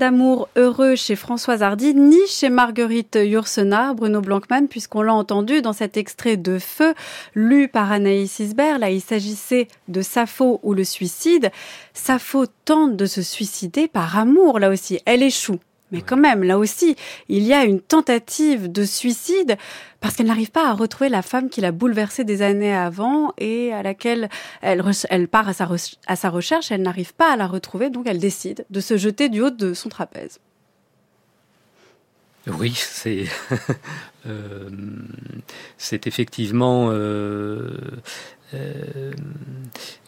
d'amour 0.03 0.49
heureux 0.57 0.97
chez 0.97 1.15
Françoise 1.15 1.63
Hardy, 1.63 1.95
ni 1.95 2.19
chez 2.27 2.51
Marguerite 2.51 3.17
Yourcenar, 3.23 3.95
Bruno 3.95 4.21
Blancmann, 4.21 4.67
puisqu'on 4.67 5.03
l'a 5.03 5.15
entendu 5.15 5.63
dans 5.63 5.73
cet 5.73 5.97
extrait 5.97 6.37
de 6.37 6.59
Feu, 6.59 6.93
lu 7.37 7.69
par 7.69 7.93
Anaïs 7.93 8.41
Isbert. 8.41 8.81
Là, 8.81 8.91
il 8.91 9.01
s'agissait 9.01 9.69
de 9.87 10.03
Sappho 10.03 10.59
ou 10.65 10.75
le 10.75 10.83
suicide. 10.83 11.53
Sappho 11.95 12.47
tente 12.65 12.97
de 12.97 13.07
se 13.07 13.23
suicider 13.23 13.87
par 13.87 14.19
amour, 14.19 14.59
là 14.59 14.71
aussi. 14.71 14.99
Elle 15.07 15.23
échoue. 15.23 15.61
Mais 15.93 16.01
quand 16.01 16.17
même, 16.17 16.43
là 16.43 16.59
aussi, 16.59 16.97
il 17.29 17.43
y 17.43 17.53
a 17.53 17.65
une 17.65 17.81
tentative 17.81 18.73
de 18.73 18.85
suicide 18.85 19.57
parce 20.01 20.17
qu'elle 20.17 20.27
n'arrive 20.27 20.51
pas 20.51 20.69
à 20.69 20.73
retrouver 20.73 21.11
la 21.11 21.23
femme 21.23 21.49
qui 21.49 21.61
l'a 21.61 21.71
bouleversée 21.71 22.25
des 22.25 22.43
années 22.43 22.75
avant 22.75 23.33
et 23.39 23.73
à 23.73 23.83
laquelle 23.83 24.29
elle, 24.63 24.83
part 25.29 25.49
à 25.49 25.53
sa, 25.53 25.67
re- 25.67 25.97
à 26.07 26.17
sa 26.17 26.31
recherche. 26.31 26.73
Elle 26.73 26.83
n'arrive 26.83 27.15
pas 27.15 27.33
à 27.33 27.37
la 27.37 27.47
retrouver, 27.47 27.91
donc 27.91 28.07
elle 28.09 28.19
décide 28.19 28.65
de 28.71 28.81
se 28.81 28.97
jeter 28.97 29.29
du 29.29 29.43
haut 29.43 29.51
de 29.51 29.75
son 29.75 29.91
trapèze. 29.91 30.41
Oui, 32.49 32.73
c'est 32.75 33.27
euh, 34.27 34.69
c'est 35.79 36.09
effectivement 36.09 36.89
euh, 36.91 37.79
euh, 38.55 39.13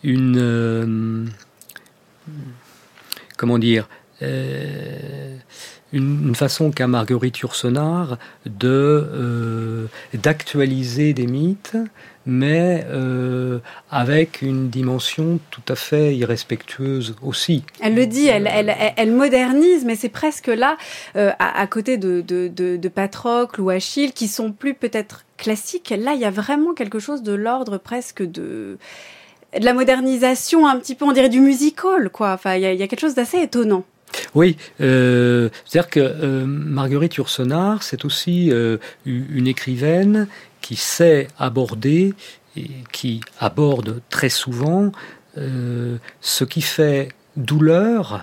une 0.03 1.31
comment 3.37 3.59
dire 3.59 3.89
une, 5.95 6.35
façon 6.35 6.71
qu'a 6.71 6.87
Marguerite 6.87 7.39
Yourcenar 7.39 8.19
de 8.45 8.69
euh, 8.69 9.87
d'actualiser 10.13 11.15
des 11.15 11.27
mythes, 11.27 11.77
mais 12.27 12.85
euh, 12.91 13.61
avec 13.91 14.43
une 14.43 14.69
dimension 14.69 15.39
tout 15.51 15.63
à 15.69 15.77
fait 15.77 16.17
irrespectueuse 16.17 17.15
aussi. 17.23 17.63
Elle 17.81 17.95
le 17.95 18.07
dit, 18.07 18.27
elle, 18.27 18.51
elle, 18.97 19.13
modernise, 19.13 19.85
mais 19.85 19.95
c'est 19.95 20.09
presque 20.09 20.49
là, 20.49 20.77
euh, 21.17 21.31
à, 21.39 21.67
côté 21.67 21.97
de, 21.97 22.21
de, 22.21 22.49
de, 22.49 22.89
Patrocle 22.89 23.61
ou 23.61 23.71
Achille, 23.71 24.13
qui 24.13 24.27
sont 24.27 24.53
plus 24.53 24.75
peut-être 24.75 25.25
classiques. 25.37 25.95
Là, 25.97 26.15
il 26.15 26.21
y 26.21 26.25
a 26.25 26.31
vraiment 26.31 26.75
quelque 26.75 26.99
chose 26.99 27.23
de 27.23 27.33
l'ordre 27.33 27.79
presque 27.79 28.23
de 28.23 28.79
de 29.59 29.65
la 29.65 29.73
modernisation, 29.73 30.67
un 30.67 30.81
petit 30.81 30.97
peu, 30.97 31.05
on 31.05 31.13
dirait 31.13 31.29
du 31.29 31.39
musical, 31.39 32.11
quoi. 32.11 32.33
Enfin, 32.33 32.57
il 32.57 32.63
y 32.63 32.83
a 32.83 32.89
quelque 32.89 33.01
chose 33.01 33.15
d'assez 33.15 33.39
étonnant. 33.39 33.85
Oui, 34.35 34.57
euh, 34.81 35.49
c'est-à-dire 35.65 35.91
que 35.91 36.01
euh, 36.01 36.45
Marguerite 36.47 37.17
Yourcenar, 37.17 37.83
c'est 37.83 38.05
aussi 38.05 38.51
euh, 38.51 38.79
une 39.07 39.47
écrivaine 39.47 40.29
qui 40.61 40.77
sait 40.77 41.29
aborder 41.39 42.15
et 42.57 42.71
qui 42.93 43.21
aborde 43.39 44.01
très 44.11 44.29
souvent 44.29 44.93
euh, 45.37 45.99
ce 46.21 46.45
qui 46.45 46.63
fait 46.63 47.09
douleur, 47.37 48.21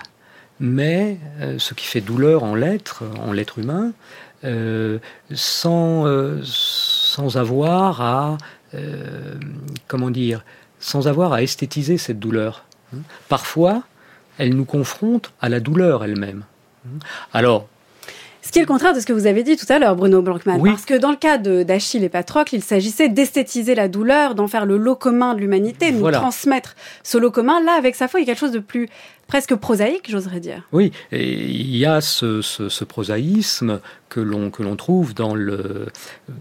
mais 0.58 1.18
euh, 1.40 1.58
ce 1.58 1.74
qui 1.74 1.86
fait 1.86 2.00
douleur 2.00 2.42
en 2.42 2.54
l'être, 2.54 3.04
en 3.20 3.32
l'être 3.32 3.58
humain, 3.58 3.92
euh, 4.44 4.98
sans, 5.32 6.06
sans 6.42 7.36
avoir 7.36 8.00
à, 8.00 8.38
comment 9.86 10.10
dire, 10.10 10.44
sans 10.80 11.06
avoir 11.06 11.32
à 11.32 11.42
esthétiser 11.42 11.98
cette 11.98 12.18
douleur. 12.18 12.64
Parfois, 13.28 13.84
elle 14.38 14.54
nous 14.54 14.64
confronte 14.64 15.32
à 15.40 15.48
la 15.48 15.60
douleur 15.60 16.04
elle-même. 16.04 16.44
Alors, 17.32 17.68
Ce 18.44 18.50
qui 18.50 18.58
est 18.58 18.62
le 18.62 18.66
contraire 18.66 18.92
de 18.94 18.98
ce 19.00 19.06
que 19.06 19.12
vous 19.12 19.26
avez 19.26 19.44
dit 19.44 19.56
tout 19.56 19.66
à 19.68 19.78
l'heure, 19.78 19.94
Bruno 19.94 20.20
Blancmann. 20.20 20.60
Oui. 20.60 20.70
Parce 20.70 20.84
que 20.84 20.94
dans 20.94 21.10
le 21.12 21.16
cas 21.16 21.38
d'Achille 21.38 22.02
et 22.02 22.08
Patrocle, 22.08 22.56
il 22.56 22.62
s'agissait 22.62 23.08
d'esthétiser 23.08 23.74
la 23.76 23.86
douleur, 23.86 24.34
d'en 24.34 24.48
faire 24.48 24.66
le 24.66 24.76
lot 24.76 24.96
commun 24.96 25.34
de 25.34 25.40
l'humanité, 25.40 25.92
de 25.92 25.98
Voilà. 25.98 26.18
nous 26.18 26.22
transmettre 26.22 26.74
ce 27.04 27.18
lot 27.18 27.30
commun. 27.30 27.62
Là, 27.64 27.74
avec 27.78 27.94
Sappho, 27.94 28.18
il 28.18 28.22
y 28.22 28.24
a 28.24 28.26
quelque 28.26 28.40
chose 28.40 28.50
de 28.50 28.58
plus 28.58 28.88
presque 29.28 29.54
prosaïque, 29.54 30.10
j'oserais 30.10 30.40
dire. 30.40 30.62
oui, 30.72 30.90
et 31.12 31.32
il 31.32 31.76
y 31.76 31.86
a 31.86 32.00
ce, 32.00 32.42
ce- 32.42 32.68
ce 32.68 32.84
prosaïsme 32.84 33.80
que 34.10 34.20
l'on 34.20 34.50
que 34.50 34.62
l'on 34.62 34.76
trouve 34.76 35.14
dans 35.14 35.34
le 35.34 35.86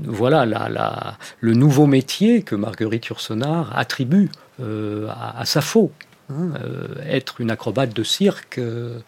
voilà 0.03 0.45
la, 0.45 0.67
la- 0.67 1.17
le 1.39 1.53
nouveau 1.53 1.85
métier 1.85 2.41
que 2.41 2.55
Marguerite 2.55 3.05
Yourcenar 3.05 3.71
attribue 3.77 4.29
euh, 4.61 5.07
à, 5.09 5.39
à 5.39 5.45
Sappho. 5.45 5.91
Euh, 6.31 6.87
être 7.05 7.41
une 7.41 7.51
acrobate 7.51 7.93
de 7.95 8.03
cirque. 8.03 8.57
euh, 8.57 8.99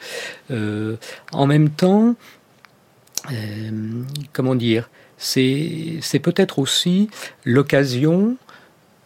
euh, 0.51 0.97
en 1.31 1.47
même 1.47 1.69
temps, 1.69 2.15
comment 4.33 4.55
dire, 4.55 4.89
c'est 5.17 6.01
peut-être 6.21 6.59
aussi 6.59 7.09
l'occasion, 7.45 8.35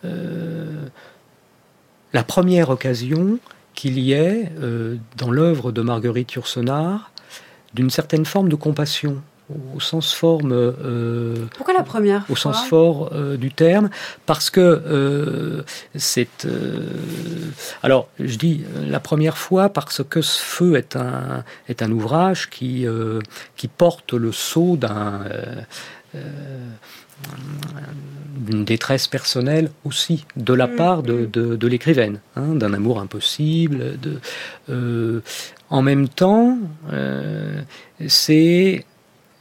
la 0.03 0.89
première 2.23 2.71
occasion 2.71 3.37
qu'il 3.75 3.99
y 3.99 4.13
ait 4.13 4.51
dans 5.17 5.29
l'œuvre 5.29 5.71
de 5.71 5.81
Marguerite 5.81 6.33
Yourcenar 6.33 7.11
d'une 7.75 7.91
certaine 7.91 8.25
forme 8.25 8.49
de 8.49 8.55
compassion, 8.55 9.21
au 9.75 9.79
sens 9.79 10.13
forme, 10.13 10.51
euh, 10.51 11.45
Pourquoi 11.55 11.73
la 11.73 11.83
première 11.83 12.25
au 12.29 12.35
sens 12.35 12.65
fort 12.65 13.11
euh, 13.13 13.37
du 13.37 13.51
terme, 13.51 13.89
parce 14.25 14.49
que 14.49 14.59
euh, 14.59 15.63
c'est. 15.95 16.47
alors, 17.81 18.09
je 18.19 18.37
dis 18.37 18.63
la 18.87 18.99
première 18.99 19.37
fois 19.37 19.69
parce 19.69 20.03
que 20.03 20.21
ce 20.21 20.41
feu 20.41 20.75
est 20.75 20.95
un 20.95 21.43
est 21.69 21.81
un 21.81 21.91
ouvrage 21.91 22.49
qui 22.49 22.85
qui 23.55 23.67
porte 23.67 24.13
le 24.13 24.31
sceau 24.31 24.75
d'un 24.77 25.21
d'une 28.37 28.63
détresse 28.63 29.07
personnelle 29.07 29.71
aussi 29.83 30.25
de 30.35 30.53
la 30.53 30.67
Mm, 30.67 30.75
part 30.75 31.03
de, 31.03 31.25
de, 31.25 31.55
de 31.55 31.67
l'écrivaine, 31.67 32.19
hein, 32.35 32.55
d'un 32.55 32.73
amour 32.73 32.99
impossible. 32.99 33.99
De, 33.99 34.19
euh, 34.69 35.21
en 35.69 35.81
même 35.81 36.07
temps, 36.07 36.57
euh, 36.93 37.61
c'est 38.07 38.85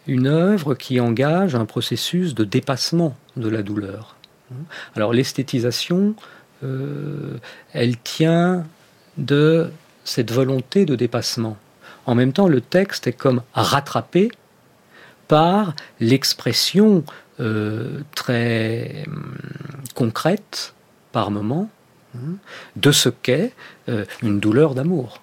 une 0.07 0.27
œuvre 0.27 0.75
qui 0.75 1.01
engage 1.01 1.55
un 1.55 1.65
processus 1.65 2.35
de 2.35 2.45
dépassement 2.45 3.17
de 3.37 3.49
la 3.49 3.63
douleur. 3.63 4.17
Alors 4.95 5.13
l'esthétisation, 5.13 6.15
euh, 6.63 7.39
elle 7.73 7.99
tient 7.99 8.65
de 9.19 9.71
cette 10.05 10.33
volonté 10.33 10.85
de 10.85 10.95
dépassement. 10.95 11.57
En 12.07 12.15
même 12.15 12.33
temps, 12.33 12.49
le 12.49 12.61
texte 12.61 13.07
est 13.07 13.13
comme 13.13 13.43
rattrapé 13.53 14.31
par 15.27 15.75
l'expression 15.99 17.05
euh, 17.41 18.01
très 18.15 19.05
hum, 19.09 19.37
concrète, 19.95 20.75
par 21.13 21.31
moment, 21.31 21.69
hein, 22.15 22.37
de 22.77 22.93
ce 22.93 23.09
qu'est 23.09 23.53
euh, 23.89 24.05
une 24.23 24.39
douleur 24.39 24.75
d'amour. 24.75 25.21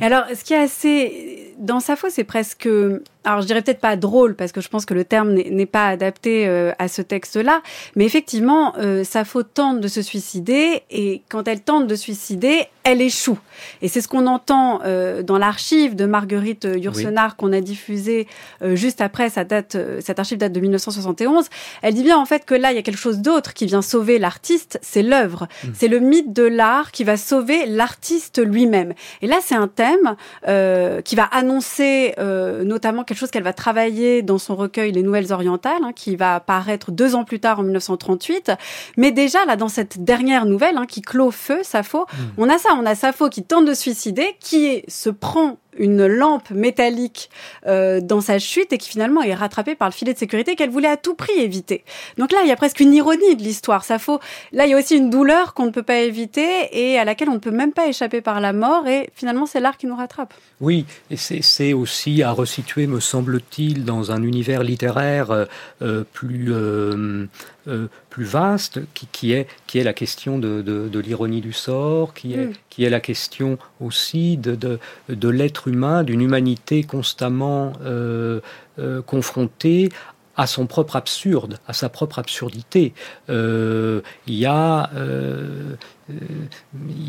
Alors, 0.00 0.24
ce 0.34 0.44
qui 0.44 0.52
est 0.52 0.58
assez 0.58 1.54
dans 1.58 1.80
Sappho, 1.80 2.08
c'est 2.10 2.24
presque, 2.24 2.68
alors 3.24 3.40
je 3.40 3.46
dirais 3.46 3.62
peut-être 3.62 3.80
pas 3.80 3.96
drôle 3.96 4.34
parce 4.34 4.52
que 4.52 4.60
je 4.60 4.68
pense 4.68 4.84
que 4.84 4.94
le 4.94 5.04
terme 5.04 5.32
n'est 5.32 5.66
pas 5.66 5.88
adapté 5.88 6.46
euh, 6.46 6.72
à 6.78 6.88
ce 6.88 7.02
texte-là, 7.02 7.62
mais 7.96 8.04
effectivement, 8.04 8.74
euh, 8.78 9.04
Sappho 9.04 9.42
tente 9.42 9.80
de 9.80 9.88
se 9.88 10.02
suicider 10.02 10.82
et 10.90 11.22
quand 11.28 11.48
elle 11.48 11.60
tente 11.60 11.86
de 11.86 11.94
suicider, 11.94 12.66
elle 12.84 13.00
échoue. 13.00 13.38
Et 13.82 13.88
c'est 13.88 14.00
ce 14.00 14.08
qu'on 14.08 14.26
entend 14.26 14.80
euh, 14.84 15.22
dans 15.22 15.38
l'archive 15.38 15.96
de 15.96 16.04
Marguerite 16.06 16.68
Yourcenar 16.76 17.36
qu'on 17.36 17.52
a 17.52 17.60
diffusé 17.60 18.28
euh, 18.62 18.76
juste 18.76 19.00
après. 19.00 19.30
Ça 19.30 19.44
date, 19.44 19.74
euh, 19.74 20.00
cette 20.02 20.18
archive 20.18 20.38
date 20.38 20.52
de 20.52 20.60
1971. 20.60 21.48
Elle 21.82 21.94
dit 21.94 22.02
bien 22.02 22.18
en 22.18 22.26
fait 22.26 22.44
que 22.44 22.54
là, 22.54 22.72
il 22.72 22.76
y 22.76 22.78
a 22.78 22.82
quelque 22.82 22.98
chose 22.98 23.18
d'autre 23.18 23.54
qui 23.54 23.66
vient 23.66 23.82
sauver 23.82 24.18
l'artiste, 24.18 24.78
c'est 24.82 25.02
l'œuvre, 25.02 25.48
c'est 25.72 25.88
le 25.88 25.98
mythe 25.98 26.32
de 26.32 26.42
l'art 26.42 26.92
qui 26.92 27.04
va 27.04 27.16
sauver 27.16 27.66
l'artiste 27.66 28.44
lui-même. 28.44 28.94
Et 29.22 29.26
là, 29.26 29.36
c'est 29.42 29.54
un 29.54 29.68
thème 29.68 30.16
euh, 30.48 31.00
qui 31.00 31.16
va 31.16 31.24
annoncer 31.24 32.14
euh, 32.18 32.64
notamment 32.64 33.04
quelque 33.04 33.18
chose 33.18 33.30
qu'elle 33.30 33.42
va 33.42 33.52
travailler 33.52 34.22
dans 34.22 34.38
son 34.38 34.56
recueil 34.56 34.92
Les 34.92 35.02
Nouvelles 35.02 35.32
Orientales, 35.32 35.82
hein, 35.82 35.92
qui 35.94 36.16
va 36.16 36.36
apparaître 36.36 36.90
deux 36.90 37.14
ans 37.14 37.24
plus 37.24 37.40
tard 37.40 37.60
en 37.60 37.62
1938. 37.62 38.52
Mais 38.96 39.10
déjà, 39.10 39.44
là, 39.46 39.56
dans 39.56 39.68
cette 39.68 40.04
dernière 40.04 40.46
nouvelle 40.46 40.76
hein, 40.76 40.86
qui 40.86 41.00
clôt 41.00 41.30
Feu, 41.30 41.60
Sappho, 41.62 42.06
on 42.36 42.48
a 42.48 42.58
ça, 42.58 42.73
on 42.80 42.86
a 42.86 42.94
Sappho 42.94 43.28
qui 43.28 43.42
tente 43.42 43.66
de 43.66 43.74
suicider, 43.74 44.36
qui 44.40 44.82
se 44.88 45.10
prend 45.10 45.58
une 45.78 46.06
lampe 46.06 46.50
métallique 46.50 47.30
euh, 47.66 48.00
dans 48.00 48.20
sa 48.20 48.38
chute 48.38 48.72
et 48.72 48.78
qui 48.78 48.88
finalement 48.88 49.22
est 49.22 49.34
rattrapée 49.34 49.74
par 49.74 49.88
le 49.88 49.92
filet 49.92 50.12
de 50.12 50.18
sécurité 50.18 50.54
qu'elle 50.56 50.70
voulait 50.70 50.88
à 50.88 50.96
tout 50.96 51.14
prix 51.14 51.38
éviter. 51.38 51.84
Donc 52.18 52.32
là, 52.32 52.38
il 52.42 52.48
y 52.48 52.52
a 52.52 52.56
presque 52.56 52.80
une 52.80 52.94
ironie 52.94 53.36
de 53.36 53.42
l'histoire. 53.42 53.84
Faut. 53.84 54.20
Là, 54.52 54.66
il 54.66 54.70
y 54.70 54.74
a 54.74 54.78
aussi 54.78 54.96
une 54.96 55.10
douleur 55.10 55.54
qu'on 55.54 55.66
ne 55.66 55.70
peut 55.70 55.82
pas 55.82 55.98
éviter 55.98 56.68
et 56.72 56.98
à 56.98 57.04
laquelle 57.04 57.28
on 57.28 57.34
ne 57.34 57.38
peut 57.38 57.50
même 57.50 57.72
pas 57.72 57.88
échapper 57.88 58.20
par 58.20 58.40
la 58.40 58.52
mort. 58.52 58.86
Et 58.86 59.10
finalement, 59.14 59.46
c'est 59.46 59.60
l'art 59.60 59.76
qui 59.76 59.86
nous 59.86 59.96
rattrape. 59.96 60.34
Oui, 60.60 60.86
et 61.10 61.16
c'est 61.16 61.72
aussi 61.72 62.22
à 62.22 62.30
resituer, 62.30 62.86
me 62.86 63.00
semble-t-il, 63.00 63.84
dans 63.84 64.12
un 64.12 64.22
univers 64.22 64.62
littéraire 64.62 65.30
euh, 65.30 65.44
euh, 65.82 66.04
plus 66.12 66.52
plus 68.14 68.24
vaste, 68.24 68.78
qui, 68.94 69.08
qui, 69.10 69.32
est, 69.32 69.48
qui 69.66 69.80
est 69.80 69.82
la 69.82 69.92
question 69.92 70.38
de, 70.38 70.62
de, 70.62 70.98
l'ironie 71.00 71.40
du 71.40 71.52
sort, 71.52 72.14
qui 72.14 72.34
est, 72.34 72.46
mm. 72.46 72.52
qui 72.70 72.84
est 72.84 72.88
la 72.88 73.00
question 73.00 73.58
aussi 73.80 74.36
de, 74.36 74.54
de, 74.54 74.78
de 75.08 75.28
l'être 75.28 75.66
humain, 75.66 76.04
d'une 76.04 76.20
humanité 76.20 76.84
constamment 76.84 77.72
euh, 77.82 78.40
euh, 78.78 79.02
confrontée 79.02 79.88
à 80.36 80.46
son 80.46 80.68
propre 80.68 80.94
absurde, 80.94 81.58
à 81.66 81.72
sa 81.72 81.88
propre 81.88 82.20
absurdité. 82.20 82.94
il 83.28 84.02
y 84.28 84.46
a 84.46 84.90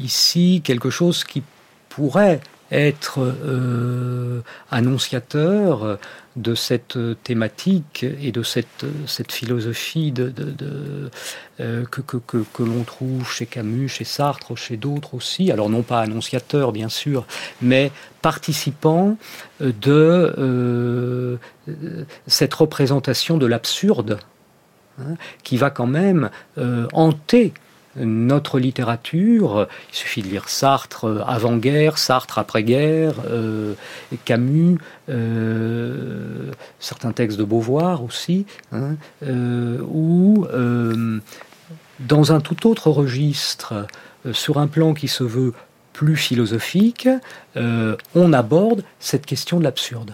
ici 0.02 0.64
quelque 0.64 0.90
chose 0.90 1.24
qui 1.24 1.44
pourrait 1.90 2.42
être 2.72 3.34
annonciateur 4.72 5.98
de 6.36 6.54
cette 6.54 6.98
thématique 7.24 8.04
et 8.04 8.32
de 8.32 8.44
cette, 8.44 8.86
philosophie 9.32 10.14
euh, 10.18 11.86
que, 11.86 12.64
l'on 12.64 12.84
trouve 12.84 13.30
chez 13.30 13.46
Camus, 13.46 13.88
chez 13.88 14.04
Sartre, 14.04 14.58
chez 14.58 14.76
d'autres 14.76 15.14
aussi, 15.14 15.52
alors 15.52 15.70
non 15.70 15.82
pas 15.82 16.02
annonciateur 16.02 16.72
bien 16.74 16.90
sûr, 16.90 17.26
mais 17.62 17.92
participant 18.22 19.18
de 19.62 20.34
euh, 20.38 21.38
cette 22.28 22.54
représentation 22.54 23.38
de 23.38 23.46
l'absurde 23.46 24.20
hein, 25.00 25.16
qui 25.44 25.56
va 25.56 25.70
quand 25.70 25.88
même 25.88 26.30
euh, 26.58 26.88
hanter 26.92 27.54
notre 27.98 28.60
littérature, 28.60 29.68
il 29.90 29.96
suffit 29.96 30.22
de 30.22 30.28
lire 30.28 30.50
Sartre 30.50 31.24
avant-guerre, 31.28 31.98
Sartre 31.98 32.40
après-guerre, 32.40 33.16
euh, 33.28 33.74
Camus, 34.26 34.78
euh, 35.10 36.52
certains 36.80 37.12
textes 37.12 37.38
de 37.38 37.44
Beauvoir 37.44 38.04
aussi, 38.04 38.46
hein, 38.72 38.96
euh, 39.24 39.80
ou 39.82 40.46
dans 42.00 42.34
un 42.34 42.42
tout 42.42 42.68
autre 42.68 42.90
registre, 42.90 43.88
sur 44.34 44.58
un 44.58 44.68
plan 44.68 44.94
qui 44.94 45.08
se 45.08 45.24
veut 45.24 45.54
plus 45.94 46.18
philosophique, 46.18 47.08
on 47.56 48.34
aborde 48.34 48.84
cette 49.00 49.26
question 49.26 49.60
de 49.60 49.64
l'absurde. 49.64 50.14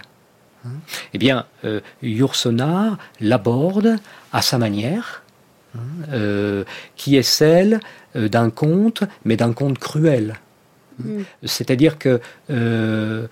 Hein. 0.65 0.69
Eh 1.13 1.17
bien, 1.17 1.45
Yourcenar 2.03 2.97
l'aborde 3.19 3.95
à 4.31 4.41
sa 4.43 4.59
manière, 4.59 5.20
euh, 6.11 6.65
qui 6.97 7.15
est 7.15 7.23
celle 7.23 7.79
euh, 8.15 8.27
d'un 8.27 8.49
conte, 8.49 9.03
mais 9.23 9.37
d'un 9.37 9.53
conte 9.53 9.79
cruel. 9.79 10.35
Mm. 10.99 11.21
C'est-à-dire 11.43 11.97
que 11.97 12.19
euh, 12.49 13.27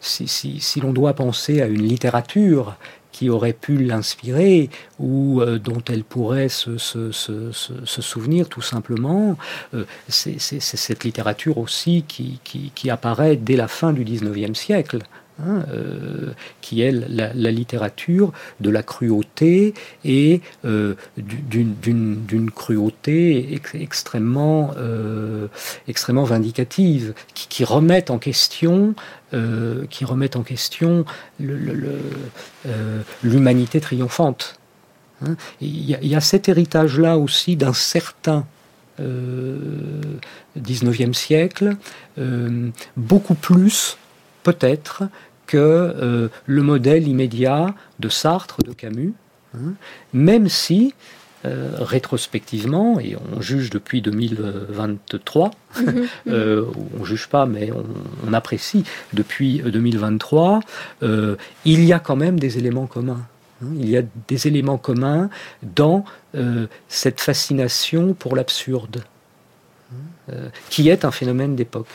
si, 0.00 0.80
l'on 0.80 0.92
doit 0.92 1.14
penser 1.14 1.60
à 1.60 1.66
une 1.66 1.82
littérature 1.82 2.76
qui 3.10 3.30
aurait 3.30 3.52
pu 3.52 3.78
l'inspirer 3.78 4.70
ou 4.98 5.40
dont 5.62 5.82
elle 5.88 6.02
pourrait 6.02 6.48
se, 6.48 6.76
souvenir 7.86 8.48
tout 8.48 8.60
simplement, 8.60 9.38
c'est 10.08 10.40
cette 10.40 11.04
littérature 11.04 11.58
aussi 11.58 12.04
qui, 12.08 12.40
qui, 12.42 12.90
apparaît 12.90 13.36
dès 13.36 13.54
la 13.54 13.68
fin 13.68 13.92
du 13.92 14.02
XIXe 14.02 14.58
siècle. 14.58 14.98
Hein, 15.42 15.64
euh, 15.68 16.32
qui 16.60 16.82
est 16.82 16.92
la, 16.92 17.50
littérature 17.50 18.32
de 18.60 18.70
la 18.70 18.84
cruauté 18.84 19.74
et 20.04 20.40
euh, 20.64 20.94
d'une 21.16 22.50
cruauté 22.54 23.60
extrêmement, 23.74 24.70
euh, 24.76 25.48
extrêmement 25.88 26.22
vindicative, 26.22 27.14
qui, 27.34 27.48
qui 27.48 27.64
remettent 27.64 28.12
en 28.12 28.18
question, 28.18 28.94
qui 29.90 30.04
en 30.04 30.42
question 30.44 31.04
l'humanité 33.24 33.80
triomphante. 33.80 34.60
Hein. 35.26 35.34
Il 35.60 35.68
y, 35.68 36.06
y, 36.06 36.14
a 36.14 36.20
cet 36.20 36.48
héritage-là 36.48 37.18
aussi 37.18 37.56
d'un 37.56 37.72
certain 37.72 38.46
19e 39.00 41.12
siècle, 41.12 41.76
beaucoup 42.96 43.34
plus 43.34 43.96
peut-être 44.44 45.02
que 45.46 45.56
euh, 45.56 46.28
le 46.46 46.62
modèle 46.62 47.08
immédiat 47.08 47.74
de 47.98 48.08
Sartre, 48.08 48.62
de 48.62 48.72
Camus, 48.72 49.14
hein, 49.54 49.74
même 50.12 50.48
si, 50.48 50.94
euh, 51.44 51.72
rétrospectivement, 51.80 52.98
et 52.98 53.16
on 53.32 53.40
juge 53.40 53.70
depuis 53.70 54.00
2023, 54.00 55.50
mhm, 55.76 55.84
mhm. 55.86 56.06
euh, 56.28 56.64
on 56.96 57.00
ne 57.00 57.04
juge 57.04 57.28
pas, 57.28 57.46
mais 57.46 57.70
on, 58.26 58.32
apprécie 58.32 58.84
depuis 59.12 59.58
2023, 59.58 60.60
il 61.02 61.84
y 61.84 61.92
a 61.92 61.98
quand 61.98 62.16
même 62.16 62.38
des 62.40 62.58
éléments 62.58 62.86
communs. 62.86 63.26
Hein. 63.62 63.68
il 63.78 63.88
y 63.88 63.96
a 63.96 64.02
des 64.26 64.48
éléments 64.48 64.78
communs 64.78 65.30
dans 65.62 66.04
cette 66.88 67.20
fascination 67.20 68.12
pour 68.12 68.34
l'absurde, 68.34 69.04
hein, 69.92 70.34
qui 70.68 70.88
est 70.88 71.04
un 71.04 71.12
phénomène 71.12 71.54
d'époque. 71.54 71.86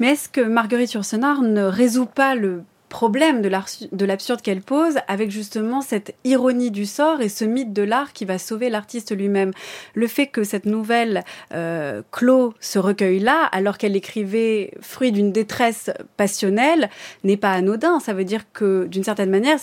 Mais 0.00 0.12
est-ce 0.12 0.28
que 0.28 0.40
Marguerite 0.40 0.92
Yourcenar 0.92 1.42
ne 1.42 1.62
résout 1.62 2.06
pas 2.06 2.34
le 2.34 2.62
problème 2.88 3.40
de 3.40 4.04
l'absurde 4.04 4.42
qu'elle 4.42 4.60
pose 4.60 4.96
avec 5.08 5.30
justement 5.30 5.80
cette 5.80 6.14
ironie 6.24 6.70
du 6.70 6.84
sort 6.84 7.22
et 7.22 7.30
ce 7.30 7.46
mythe 7.46 7.72
de 7.72 7.82
l'art 7.82 8.12
qui 8.12 8.26
va 8.26 8.38
sauver 8.38 8.68
l'artiste 8.68 9.16
lui-même? 9.16 9.52
Le 9.94 10.06
fait 10.06 10.26
que 10.26 10.44
cette 10.44 10.66
nouvelle 10.66 11.24
euh, 11.54 12.02
clôt 12.10 12.52
ce 12.60 12.78
recueil-là, 12.78 13.46
alors 13.46 13.78
qu'elle 13.78 13.96
écrivait 13.96 14.72
fruit 14.82 15.10
d'une 15.10 15.32
détresse 15.32 15.90
passionnelle, 16.18 16.90
n'est 17.24 17.38
pas 17.38 17.52
anodin. 17.52 17.98
Ça 17.98 18.12
veut 18.12 18.24
dire 18.24 18.42
que 18.52 18.86
d'une 18.86 19.04
certaine 19.04 19.30
manière, 19.30 19.58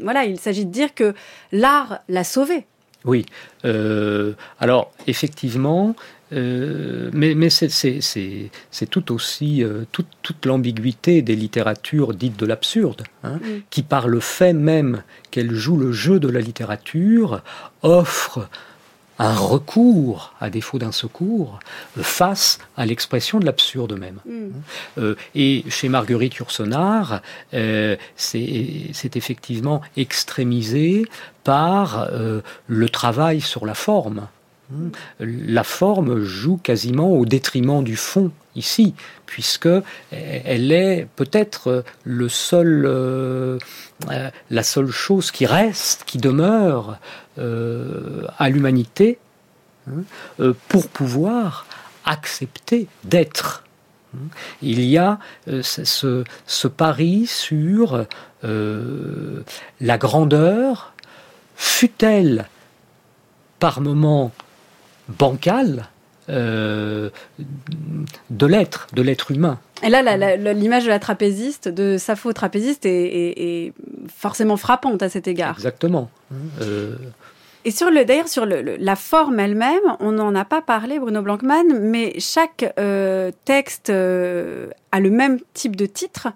voilà, 0.00 0.24
il 0.24 0.38
s'agit 0.38 0.64
de 0.64 0.70
dire 0.70 0.94
que 0.94 1.12
l'art 1.50 2.00
l'a 2.08 2.24
sauvée. 2.24 2.66
Oui. 3.04 3.24
Euh, 3.64 4.34
alors, 4.58 4.92
effectivement, 5.06 5.94
euh, 6.32 7.10
mais, 7.12 7.34
mais 7.34 7.50
c'est 7.50 8.90
tout 8.90 9.12
aussi 9.12 9.62
euh, 9.62 9.84
toute, 9.92 10.44
l'ambiguïté 10.44 11.22
des 11.22 11.36
littératures 11.36 12.14
dites 12.14 12.38
de 12.38 12.46
l'absurde, 12.46 13.04
hein, 13.22 13.38
qui 13.70 13.82
par 13.82 14.08
le 14.08 14.20
fait 14.20 14.52
même 14.52 15.02
qu'elles 15.30 15.54
jouent 15.54 15.78
le 15.78 15.92
jeu 15.92 16.18
de 16.18 16.28
la 16.28 16.40
littérature, 16.40 17.42
offrent 17.82 18.48
un 19.18 19.34
recours, 19.34 20.34
à 20.40 20.50
défaut 20.50 20.78
d'un 20.78 20.92
secours, 20.92 21.58
face 21.96 22.58
à 22.76 22.84
l'expression 22.84 23.40
de 23.40 23.46
l'absurde 23.46 23.98
même. 23.98 24.20
Mm. 24.26 25.14
et 25.34 25.64
chez 25.70 25.88
Marguerite 25.88 26.34
Yourcenar, 26.34 27.22
c'est 27.50 29.16
effectivement 29.16 29.80
extrémisé 29.96 31.06
par 31.44 32.10
le 32.66 32.88
travail 32.90 33.40
sur 33.40 33.64
la 33.64 33.72
forme. 33.72 34.28
La 35.20 35.62
forme 35.62 36.20
joue 36.20 36.56
quasiment 36.56 37.10
au 37.10 37.24
détriment 37.24 37.84
du 37.84 37.96
fond 37.96 38.32
ici, 38.56 38.94
puisque 39.26 39.68
elle 40.10 40.72
est 40.72 41.06
peut-être 41.14 41.84
le 42.04 42.28
seul, 42.28 42.84
euh, 42.86 43.58
euh, 44.10 44.30
la 44.50 44.62
seule 44.62 44.90
chose 44.90 45.30
qui 45.30 45.46
reste, 45.46 46.04
qui 46.04 46.18
demeure 46.18 46.98
euh, 47.38 48.26
à 48.38 48.48
l'humanité 48.48 49.18
hein, 49.88 50.52
pour 50.68 50.88
pouvoir 50.88 51.66
accepter 52.04 52.88
d'être. 53.04 53.62
Il 54.62 54.82
y 54.82 54.96
a 54.96 55.18
ce, 55.60 56.24
pari 56.66 57.26
sur 57.26 58.06
la 58.42 59.98
grandeur, 59.98 60.94
fut-elle 61.56 62.48
par 63.58 63.82
moments 63.82 64.32
bancale 65.08 65.88
euh, 66.28 67.10
de 68.30 68.46
l'être, 68.46 68.88
de 68.92 69.02
l'être 69.02 69.30
humain. 69.30 69.60
Et 69.82 69.88
là, 69.88 70.02
l'image 70.36 70.84
de 70.84 70.88
la 70.88 70.98
trapéziste, 70.98 71.68
de 71.68 71.98
Sappho 71.98 72.32
trapéziste, 72.32 72.84
est, 72.86 73.72
forcément 74.14 74.56
frappante 74.56 75.02
à 75.02 75.08
cet 75.08 75.28
égard. 75.28 75.54
Exactement. 75.56 76.10
Euh, 76.62 76.96
Et 77.64 77.70
sur 77.70 77.90
le, 77.90 78.04
d'ailleurs, 78.04 78.28
sur 78.28 78.46
la 78.46 78.96
forme 78.96 79.38
elle-même, 79.38 79.96
on 80.00 80.12
n'en 80.12 80.34
a 80.34 80.44
pas 80.44 80.62
parlé, 80.62 80.98
Bruno 80.98 81.22
Blankman, 81.22 81.78
mais 81.80 82.18
chaque 82.18 82.72
euh, 82.78 83.30
texte 83.44 83.90
a 83.90 85.00
le 85.00 85.10
même 85.10 85.38
type 85.54 85.76
de 85.76 85.86
titre. 85.86 86.28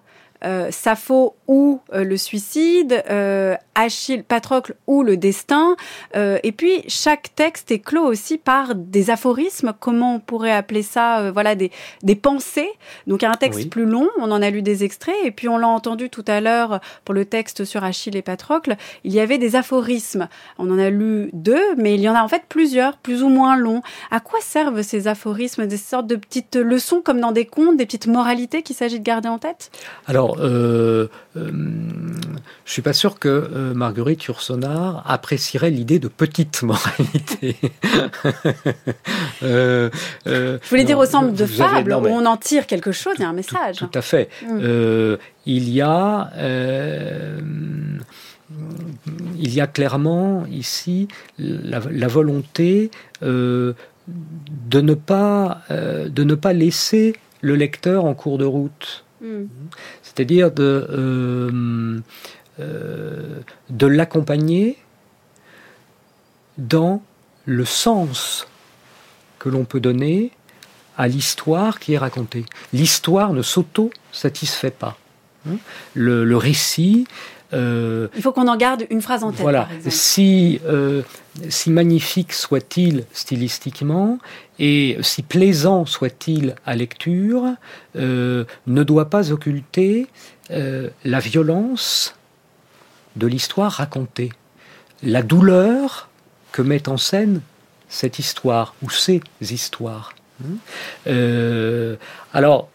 Euh, 0.45 0.69
Sappho 0.71 1.35
ou 1.47 1.81
euh, 1.93 2.05
le 2.05 2.17
suicide, 2.17 3.03
euh, 3.11 3.57
Achille, 3.75 4.23
Patrocle 4.25 4.75
ou 4.87 5.03
le 5.03 5.17
destin. 5.17 5.77
Euh, 6.17 6.39
et 6.43 6.53
puis 6.53 6.83
chaque 6.89 7.35
texte 7.35 7.71
est 7.71 7.79
clos 7.81 8.05
aussi 8.05 8.39
par 8.39 8.75
des 8.75 9.11
aphorismes, 9.11 9.73
comment 9.79 10.15
on 10.17 10.21
pourrait 10.21 10.53
appeler 10.53 10.83
ça, 10.83 11.21
euh, 11.21 11.33
voilà, 11.33 11.55
des, 11.55 11.71
des 12.03 12.15
pensées. 12.15 12.71
Donc 13.07 13.23
il 13.23 13.25
y 13.25 13.29
a 13.29 13.31
un 13.33 13.37
texte 13.37 13.61
Oui. 13.61 13.67
plus 13.67 13.87
long, 13.87 14.09
on 14.19 14.31
en 14.31 14.43
a 14.43 14.51
lu 14.51 14.63
des 14.63 14.85
extraits, 14.85 15.17
et 15.25 15.31
puis 15.31 15.49
on 15.49 15.59
l'a 15.59 15.69
entendu 15.69 16.11
tout 16.11 16.25
à 16.27 16.41
l'heure 16.41 16.81
pour 17.05 17.15
le 17.15 17.25
texte 17.25 17.65
sur 17.65 17.85
Achille 17.85 18.17
et 18.17 18.23
Patrocle, 18.23 18.77
il 19.05 19.13
y 19.13 19.21
avait 19.21 19.39
des 19.39 19.57
aphorismes. 19.57 20.29
On 20.59 20.71
en 20.71 20.79
a 20.79 20.91
lu 20.91 21.31
deux, 21.33 21.75
mais 21.77 21.95
il 21.95 22.01
y 22.01 22.09
en 22.09 22.15
a 22.15 22.23
en 22.23 22.29
fait 22.29 22.43
plusieurs, 22.49 22.97
plus 22.97 23.23
ou 23.23 23.29
moins 23.29 23.57
longs. 23.57 23.83
À 24.11 24.21
quoi 24.21 24.41
servent 24.41 24.83
ces 24.83 25.09
aphorismes? 25.09 25.67
Des 25.67 25.77
sortes 25.77 26.07
de 26.07 26.17
petites 26.17 26.57
leçons 26.57 27.01
comme 27.01 27.21
dans 27.21 27.33
des 27.33 27.47
contes, 27.47 27.77
des 27.77 27.87
petites 27.87 28.07
moralités 28.07 28.63
qu'il 28.63 28.77
s'agit 28.77 28.99
de 28.99 29.05
garder 29.05 29.29
en 29.29 29.39
tête? 29.39 29.71
Alors, 30.07 30.30
euh, 30.39 31.09
euh, 31.37 31.51
je 32.65 32.73
suis 32.73 32.83
pas 32.83 32.93
sûr 32.93 33.19
que 33.19 33.29
euh, 33.29 33.75
Marguerite 33.75 34.25
Yourcenar 34.25 35.03
apprécierait 35.07 35.71
l'idée 35.71 35.99
de 35.99 36.09
petite 36.09 36.63
moralité. 36.63 37.57
Euh, 39.43 39.89
euh, 40.27 40.59
Je 40.63 40.69
voulais 40.69 40.85
dire 40.85 40.99
au 40.99 41.07
centre 41.07 41.33
de 41.33 41.45
avez- 41.63 41.89
non, 41.91 42.03
où 42.03 42.07
on 42.09 42.27
en 42.27 42.37
tire 42.37 42.67
quelque 42.67 42.93
chose, 42.93 43.15
il 43.19 43.23
y 43.23 43.25
a 43.25 43.29
un 43.29 43.33
message. 43.33 43.77
Tout 43.77 43.91
à 43.95 44.03
fait. 44.03 44.29
Mm. 44.43 44.59
Euh, 44.63 45.17
il 45.47 45.69
y 45.71 45.81
a, 45.81 46.31
euh, 46.37 47.41
il 49.39 49.55
y 49.55 49.61
a 49.61 49.67
clairement 49.67 50.45
ici 50.51 51.09
la, 51.39 51.81
la 51.91 52.09
volonté 52.09 52.91
euh, 53.23 53.73
de 54.69 54.81
ne 54.81 54.95
pas, 54.95 55.63
euh, 55.71 56.09
de 56.09 56.25
ne 56.25 56.35
pas 56.35 56.53
laisser 56.53 57.15
le 57.41 57.55
lecteur 57.55 58.05
en 58.05 58.15
cours 58.15 58.39
de 58.39 58.45
route. 58.45 59.05
Mm. 59.23 59.45
C'est-à-dire 60.21 60.51
de, 60.51 60.87
euh, 60.91 62.01
euh, 62.61 63.39
de 63.71 63.87
l'accompagner 63.87 64.77
dans 66.59 67.03
le 67.47 67.65
sens 67.65 68.47
que 69.39 69.49
l'on 69.49 69.65
peut 69.65 69.81
donner 69.81 70.31
à 70.99 71.09
l'histoire 71.09 71.81
qui 71.81 71.95
est 71.95 71.99
racontée. 71.99 72.45
L'histoire 72.75 73.33
ne 73.33 73.41
s'auto-satisfait 73.41 74.73
pas. 74.73 74.99
Hein. 75.49 75.57
Le, 75.95 76.27
le 76.27 76.37
récit, 76.37 77.07
euh, 77.55 78.09
Il 78.15 78.21
faut 78.21 78.33
qu'on 78.33 78.47
en 78.47 78.59
garde 78.59 78.85
une 78.91 79.01
phrase 79.01 79.25
en 79.25 79.31
tête, 79.31 79.41
voilà, 79.41 79.71
par 79.83 79.91
si, 79.91 80.61
si 81.49 81.71
magnifique 81.71 82.35
soit-il 82.35 83.07
stylistiquement 83.15 84.19
et 84.61 84.99
si 85.01 85.23
plaisant 85.23 85.87
soit-il 85.87 86.55
à 86.67 86.77
lecture, 86.77 87.55
euh, 87.97 88.45
ne 88.67 88.85
doit 88.85 89.09
pas 89.09 89.33
occulter 89.33 90.07
euh, 90.51 90.91
la 91.05 91.19
violence 91.19 92.15
de 93.17 93.27
l'histoire 93.27 93.73
racontée, 93.73 94.31
la 95.03 95.23
douleur 95.23 96.11
que 96.53 96.61
met 96.61 96.91
en 96.91 96.99
scène 96.99 97.41
cette 97.89 98.19
histoire 98.19 98.75
ou 98.83 98.91
ces 98.91 99.23
histoires. 99.41 100.13
Hein. 100.45 100.53
Euh, 101.07 101.97
alors, 102.35 102.69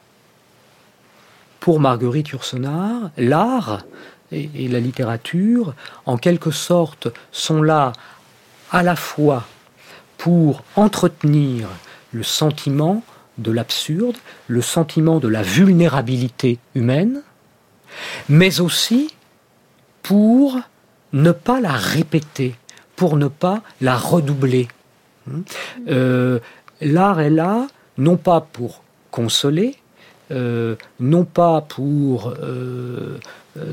pour 1.60 1.80
Marguerite 1.80 2.30
Yourcenar, 2.30 3.12
l'art 3.16 3.86
et, 4.32 4.50
et 4.56 4.68
la 4.68 4.80
littérature, 4.80 5.76
en 6.08 6.18
quelque 6.18 6.50
sorte, 6.50 7.10
sont 7.32 7.62
là 7.62 7.94
à 8.72 8.82
la 8.82 8.96
fois 8.96 9.46
pour 10.26 10.64
entretenir 10.76 11.68
le 12.12 12.24
sentiment 12.24 13.04
de 13.38 13.52
l'absurde, 13.52 14.16
le 14.48 14.60
sentiment 14.64 15.20
de 15.20 15.28
la 15.28 15.44
vulnérabilité 15.44 16.58
humaine, 16.74 17.22
mais 18.28 18.60
aussi 18.60 19.14
pour 20.02 20.60
ne 21.14 21.32
pas 21.32 21.62
la 21.62 21.74
répéter, 21.74 22.56
pour 22.96 23.18
ne 23.18 23.28
pas 23.28 23.62
la 23.82 23.96
redoubler. 23.96 24.68
Hein. 25.30 25.42
Euh, 25.90 26.40
L'art 26.82 27.22
est 27.22 27.30
là, 27.30 27.68
non 28.00 28.18
pas 28.18 28.42
pour 28.42 28.82
consoler, 29.12 29.76
euh, 30.32 30.76
non 31.00 31.24
pas 31.26 31.62
pour 31.62 32.34
euh, 32.42 33.20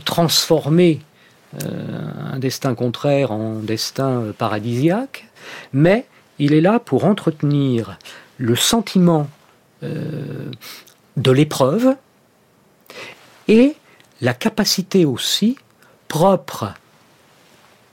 transformer 0.05 1.01
un 1.59 2.39
destin 2.39 2.75
contraire 2.75 3.33
en 3.33 3.55
destin 3.55 4.35
paradisiaque, 4.37 5.29
mais 5.73 6.07
il 6.39 6.55
est 6.55 6.61
là 6.61 6.79
pour 6.79 7.05
entretenir 7.05 7.99
le 8.39 8.57
sentiment 8.57 9.29
euh, 9.83 10.51
de 11.17 11.31
l'épreuve 11.31 11.97
et 13.49 13.77
la 14.21 14.35
capacité 14.35 15.05
aussi 15.05 15.57
propre 16.09 16.75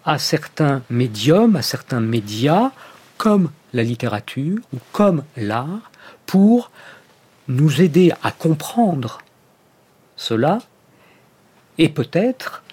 à 0.06 0.18
certains 0.18 0.82
médiums, 0.90 1.56
à 1.56 1.62
certains 1.62 2.00
médias, 2.00 2.72
comme 3.18 3.52
la 3.74 3.84
littérature 3.84 4.58
ou 4.74 4.78
comme 4.92 5.24
l'art, 5.36 5.92
pour 6.26 6.72
nous 7.48 7.82
aider 7.82 8.12
à 8.24 8.32
comprendre 8.32 9.20
cela 10.16 10.60
et 11.78 11.90
peut-être 11.90 12.64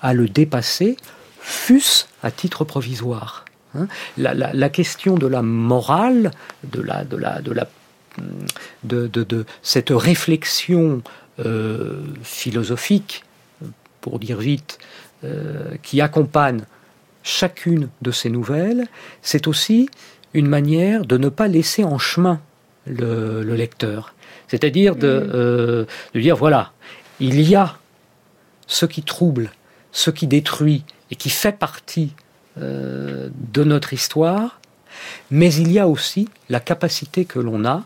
à 0.00 0.14
le 0.14 0.28
dépasser, 0.28 0.96
fût-ce 1.40 2.04
à 2.22 2.30
titre 2.30 2.64
provisoire. 2.64 3.44
Hein. 3.78 3.88
la, 4.16 4.34
la- 4.34 4.52
la 4.52 4.68
question 4.68 5.16
de 5.16 5.26
la 5.26 5.42
morale, 5.42 6.30
de 6.72 6.80
la, 6.82 7.04
de 7.04 7.16
la, 7.16 7.40
de 7.40 7.52
la, 7.52 7.68
de, 8.84 9.06
de- 9.06 9.24
de 9.24 9.44
cette 9.62 9.90
réflexion 9.90 11.02
euh, 11.44 12.00
philosophique, 12.22 13.24
pour 14.00 14.18
dire 14.18 14.38
vite, 14.38 14.78
euh, 15.24 15.74
qui 15.82 16.00
accompagne 16.00 16.62
chacune 17.22 17.88
de 18.02 18.10
ces 18.10 18.30
nouvelles, 18.30 18.86
c'est 19.22 19.46
aussi 19.46 19.88
une 20.34 20.46
manière 20.48 21.04
de 21.04 21.16
ne 21.18 21.28
pas 21.28 21.48
laisser 21.48 21.84
en 21.84 21.98
chemin 21.98 22.40
le, 22.86 23.42
le 23.42 23.54
lecteur. 23.54 24.14
C'est-à-dire 24.48 24.96
de, 24.96 25.06
euh, 25.34 25.84
de 26.14 26.20
dire, 26.20 26.36
voilà, 26.36 26.72
il 27.20 27.40
y 27.40 27.54
a 27.54 27.76
ce 28.66 28.86
qui 28.86 29.02
trouble, 29.02 29.50
ce 29.92 30.10
qui 30.10 30.26
détruit 30.26 30.84
et 31.10 31.16
qui 31.16 31.30
fait 31.30 31.52
partie 31.58 32.14
euh, 32.60 33.28
de 33.52 33.64
notre 33.64 33.92
histoire, 33.92 34.60
mais 35.30 35.52
il 35.54 35.70
y 35.72 35.78
a 35.78 35.88
aussi 35.88 36.28
la 36.48 36.60
capacité 36.60 37.24
que 37.24 37.38
l'on 37.38 37.64
a 37.64 37.84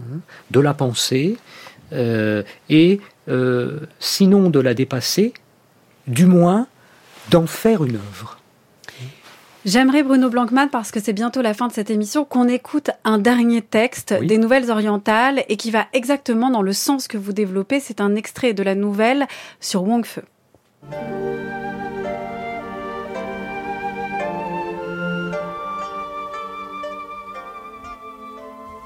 hein, 0.00 0.20
de 0.50 0.60
la 0.60 0.74
penser 0.74 1.36
euh, 1.92 2.42
et 2.68 3.00
euh, 3.28 3.80
sinon 3.98 4.50
de 4.50 4.60
la 4.60 4.74
dépasser, 4.74 5.32
du 6.06 6.26
moins 6.26 6.66
d'en 7.30 7.46
faire 7.46 7.84
une 7.84 7.96
œuvre. 7.96 8.38
J'aimerais 9.64 10.02
Bruno 10.02 10.30
Blancman, 10.30 10.68
parce 10.70 10.90
que 10.90 11.00
c'est 11.00 11.12
bientôt 11.12 11.42
la 11.42 11.52
fin 11.52 11.66
de 11.68 11.72
cette 11.72 11.90
émission, 11.90 12.24
qu'on 12.24 12.48
écoute 12.48 12.90
un 13.04 13.18
dernier 13.18 13.60
texte 13.60 14.14
Oui. 14.18 14.26
des 14.26 14.38
Nouvelles 14.38 14.70
Orientales 14.70 15.44
et 15.48 15.56
qui 15.56 15.70
va 15.70 15.86
exactement 15.92 16.48
dans 16.50 16.62
le 16.62 16.72
sens 16.72 17.08
que 17.08 17.18
vous 17.18 17.32
développez. 17.32 17.80
C'est 17.80 18.00
un 18.00 18.14
extrait 18.14 18.54
de 18.54 18.62
la 18.62 18.74
nouvelle 18.74 19.26
sur 19.60 19.82
Wong 19.82 20.06
Feu. 20.06 20.22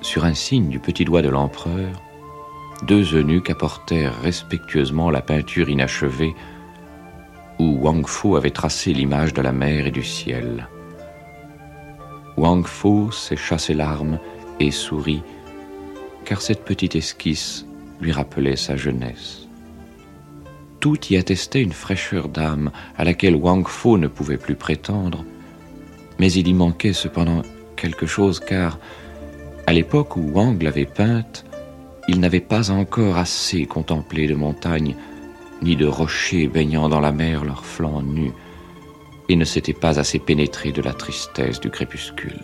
Sur 0.02 0.24
un 0.24 0.34
signe 0.34 0.68
du 0.68 0.80
petit 0.80 1.04
doigt 1.04 1.22
de 1.22 1.28
l'empereur, 1.28 2.02
deux 2.82 3.14
eunuques 3.16 3.50
apportèrent 3.50 4.20
respectueusement 4.20 5.10
la 5.10 5.22
peinture 5.22 5.68
inachevée 5.68 6.34
où 7.60 7.78
Wang 7.80 8.06
Fu 8.06 8.36
avait 8.36 8.50
tracé 8.50 8.92
l'image 8.92 9.32
de 9.32 9.42
la 9.42 9.52
mer 9.52 9.86
et 9.86 9.92
du 9.92 10.02
ciel. 10.02 10.68
Wang 12.36 12.66
Fu 12.66 13.12
sécha 13.12 13.58
ses 13.58 13.74
larmes 13.74 14.18
et 14.58 14.72
sourit, 14.72 15.22
car 16.24 16.42
cette 16.42 16.64
petite 16.64 16.96
esquisse 16.96 17.64
lui 18.00 18.10
rappelait 18.10 18.56
sa 18.56 18.76
jeunesse. 18.76 19.46
Tout 20.80 20.98
y 21.10 21.16
attestait 21.16 21.62
une 21.62 21.72
fraîcheur 21.72 22.28
d'âme 22.28 22.72
à 22.98 23.04
laquelle 23.04 23.36
Wang 23.36 23.68
Fu 23.68 23.90
ne 23.90 24.08
pouvait 24.08 24.36
plus 24.38 24.56
prétendre, 24.56 25.24
mais 26.18 26.32
il 26.32 26.48
y 26.48 26.54
manquait 26.54 26.92
cependant 26.92 27.42
quelque 27.76 28.06
chose 28.06 28.40
car, 28.40 28.80
à 29.66 29.72
l'époque 29.72 30.16
où 30.16 30.30
Wang 30.32 30.60
l'avait 30.62 30.86
peinte, 30.86 31.44
il 32.08 32.20
n'avait 32.20 32.40
pas 32.40 32.70
encore 32.70 33.16
assez 33.16 33.64
contemplé 33.66 34.26
de 34.26 34.34
montagnes, 34.34 34.96
ni 35.62 35.76
de 35.76 35.86
rochers 35.86 36.48
baignant 36.48 36.88
dans 36.88 37.00
la 37.00 37.12
mer 37.12 37.44
leurs 37.44 37.64
flancs 37.64 38.02
nus, 38.02 38.32
et 39.28 39.36
ne 39.36 39.44
s'était 39.44 39.72
pas 39.72 40.00
assez 40.00 40.18
pénétré 40.18 40.72
de 40.72 40.82
la 40.82 40.92
tristesse 40.92 41.60
du 41.60 41.70
crépuscule. 41.70 42.40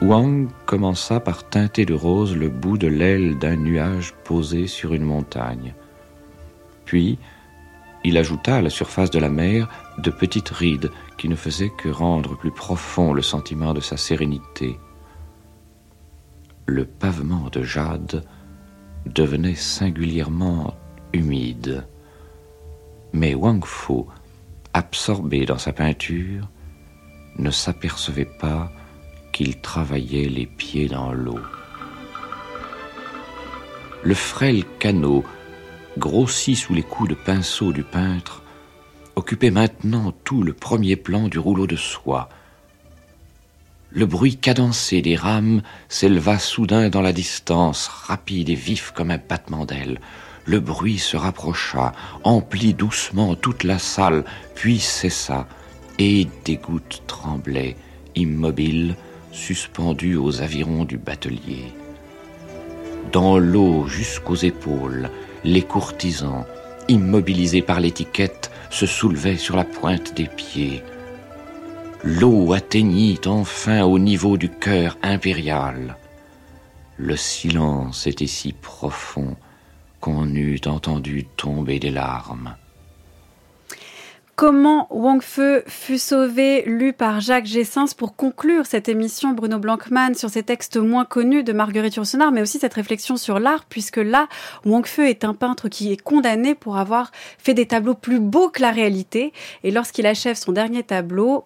Wang 0.00 0.48
commença 0.66 1.20
par 1.20 1.48
teinter 1.48 1.84
de 1.84 1.94
rose 1.94 2.34
le 2.34 2.48
bout 2.48 2.78
de 2.78 2.88
l'aile 2.88 3.38
d'un 3.38 3.56
nuage 3.56 4.14
posé 4.24 4.66
sur 4.66 4.94
une 4.94 5.04
montagne. 5.04 5.74
Puis, 6.86 7.18
il 8.02 8.18
ajouta 8.18 8.56
à 8.56 8.62
la 8.62 8.70
surface 8.70 9.10
de 9.10 9.20
la 9.20 9.28
mer 9.28 9.68
de 9.98 10.10
petites 10.10 10.48
rides 10.48 10.90
qui 11.18 11.28
ne 11.28 11.36
faisaient 11.36 11.70
que 11.70 11.88
rendre 11.88 12.36
plus 12.36 12.50
profond 12.50 13.12
le 13.12 13.22
sentiment 13.22 13.74
de 13.74 13.80
sa 13.80 13.96
sérénité. 13.96 14.76
Le 16.66 16.84
pavement 16.84 17.48
de 17.50 17.62
jade 17.62 18.24
devenait 19.06 19.56
singulièrement 19.56 20.74
humide. 21.12 21.84
Mais 23.12 23.34
Wang 23.34 23.64
Fu, 23.64 24.04
absorbé 24.72 25.44
dans 25.44 25.58
sa 25.58 25.72
peinture, 25.72 26.48
ne 27.38 27.50
s'apercevait 27.50 28.30
pas 28.40 28.70
qu'il 29.32 29.60
travaillait 29.60 30.28
les 30.28 30.46
pieds 30.46 30.88
dans 30.88 31.12
l'eau. 31.12 31.40
Le 34.04 34.14
frêle 34.14 34.64
canot, 34.78 35.24
grossi 35.98 36.56
sous 36.56 36.74
les 36.74 36.82
coups 36.82 37.10
de 37.10 37.14
pinceau 37.14 37.72
du 37.72 37.82
peintre, 37.82 38.42
occupait 39.16 39.50
maintenant 39.50 40.12
tout 40.24 40.42
le 40.42 40.52
premier 40.52 40.96
plan 40.96 41.28
du 41.28 41.38
rouleau 41.38 41.66
de 41.66 41.76
soie. 41.76 42.28
Le 43.94 44.06
bruit 44.06 44.36
cadencé 44.36 45.02
des 45.02 45.16
rames 45.16 45.60
s'éleva 45.90 46.38
soudain 46.38 46.88
dans 46.88 47.02
la 47.02 47.12
distance, 47.12 47.88
rapide 47.88 48.48
et 48.48 48.54
vif 48.54 48.90
comme 48.92 49.10
un 49.10 49.18
battement 49.18 49.66
d'ailes. 49.66 50.00
Le 50.46 50.60
bruit 50.60 50.98
se 50.98 51.18
rapprocha, 51.18 51.92
emplit 52.24 52.72
doucement 52.72 53.34
toute 53.34 53.64
la 53.64 53.78
salle, 53.78 54.24
puis 54.54 54.78
cessa, 54.78 55.46
et 55.98 56.26
des 56.46 56.56
gouttes 56.56 57.02
tremblaient, 57.06 57.76
immobiles, 58.16 58.96
suspendues 59.30 60.16
aux 60.16 60.40
avirons 60.40 60.84
du 60.84 60.96
batelier. 60.96 61.74
Dans 63.12 63.38
l'eau 63.38 63.86
jusqu'aux 63.88 64.36
épaules, 64.36 65.10
les 65.44 65.62
courtisans, 65.62 66.46
immobilisés 66.88 67.62
par 67.62 67.78
l'étiquette, 67.78 68.50
se 68.70 68.86
soulevaient 68.86 69.36
sur 69.36 69.54
la 69.54 69.64
pointe 69.64 70.16
des 70.16 70.28
pieds. 70.28 70.82
L'eau 72.04 72.52
atteignit 72.52 73.28
enfin 73.28 73.84
au 73.84 74.00
niveau 74.00 74.36
du 74.36 74.48
cœur 74.48 74.98
impérial. 75.02 75.96
Le 76.96 77.16
silence 77.16 78.08
était 78.08 78.26
si 78.26 78.52
profond 78.52 79.36
qu'on 80.00 80.26
eût 80.34 80.60
entendu 80.66 81.26
tomber 81.36 81.78
des 81.78 81.90
larmes. 81.90 82.56
Comment 84.34 84.88
Wang 84.90 85.22
Feu 85.22 85.62
fut 85.68 85.98
sauvé, 85.98 86.64
lu 86.66 86.92
par 86.92 87.20
Jacques 87.20 87.46
Gessens 87.46 87.94
pour 87.96 88.16
conclure 88.16 88.66
cette 88.66 88.88
émission 88.88 89.32
Bruno 89.32 89.60
Blankman 89.60 90.14
sur 90.14 90.28
ces 90.28 90.42
textes 90.42 90.78
moins 90.78 91.04
connus 91.04 91.44
de 91.44 91.52
Marguerite 91.52 91.94
Yourcenar, 91.94 92.32
mais 92.32 92.42
aussi 92.42 92.58
cette 92.58 92.74
réflexion 92.74 93.16
sur 93.16 93.38
l'art, 93.38 93.64
puisque 93.68 93.98
là, 93.98 94.26
Wang 94.64 94.86
Feu 94.86 95.06
est 95.06 95.24
un 95.24 95.34
peintre 95.34 95.68
qui 95.68 95.92
est 95.92 96.02
condamné 96.02 96.56
pour 96.56 96.78
avoir 96.78 97.12
fait 97.38 97.54
des 97.54 97.66
tableaux 97.66 97.94
plus 97.94 98.18
beaux 98.18 98.48
que 98.48 98.62
la 98.62 98.72
réalité. 98.72 99.32
Et 99.62 99.70
lorsqu'il 99.70 100.06
achève 100.06 100.34
son 100.34 100.50
dernier 100.50 100.82
tableau, 100.82 101.44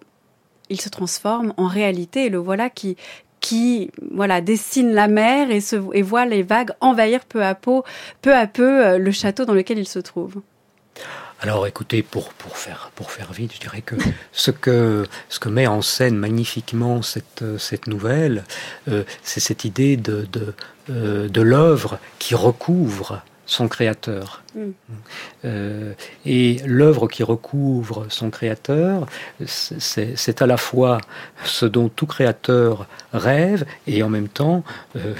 il 0.69 0.81
se 0.81 0.89
transforme 0.89 1.53
en 1.57 1.67
réalité 1.67 2.25
et 2.25 2.29
le 2.29 2.37
voilà 2.37 2.69
qui, 2.69 2.97
qui 3.39 3.91
voilà 4.11 4.41
dessine 4.41 4.93
la 4.93 5.07
mer 5.07 5.51
et, 5.51 5.61
se, 5.61 5.75
et 5.93 6.01
voit 6.01 6.25
les 6.25 6.43
vagues 6.43 6.71
envahir 6.81 7.25
peu 7.25 7.43
à 7.43 7.55
peu, 7.55 7.81
peu 8.21 8.35
à 8.35 8.47
peu 8.47 8.85
euh, 8.85 8.97
le 8.97 9.11
château 9.11 9.45
dans 9.45 9.53
lequel 9.53 9.79
il 9.79 9.87
se 9.87 9.99
trouve. 9.99 10.41
Alors 11.39 11.67
écoutez, 11.67 12.01
pour, 12.01 12.33
pour, 12.33 12.57
faire, 12.57 12.91
pour 12.95 13.11
faire 13.11 13.31
vite, 13.31 13.53
je 13.53 13.59
dirais 13.59 13.83
que 13.83 13.95
ce 14.31 14.49
que, 14.49 15.05
ce 15.29 15.39
que 15.39 15.49
met 15.49 15.67
en 15.67 15.83
scène 15.83 16.17
magnifiquement 16.17 17.03
cette, 17.03 17.43
cette 17.59 17.85
nouvelle, 17.85 18.43
euh, 18.87 19.03
c'est 19.21 19.39
cette 19.39 19.63
idée 19.63 19.97
de, 19.97 20.27
de, 20.31 20.53
euh, 20.89 21.29
de 21.29 21.41
l'œuvre 21.41 21.99
qui 22.17 22.33
recouvre 22.33 23.21
son 23.47 23.67
créateur. 23.69 24.43
Mm. 24.53 24.61
Euh, 25.45 25.93
et 26.25 26.57
l'œuvre 26.65 27.07
qui 27.07 27.23
recouvre 27.23 28.05
son 28.09 28.29
créateur, 28.29 29.07
c'est 29.45 30.41
à 30.41 30.45
la 30.45 30.57
fois 30.57 30.99
ce 31.43 31.65
dont 31.65 31.89
tout 31.89 32.05
créateur 32.05 32.87
rêve 33.13 33.65
et 33.87 34.03
en 34.03 34.09
même 34.09 34.27
temps 34.27 34.63
euh, 34.97 35.15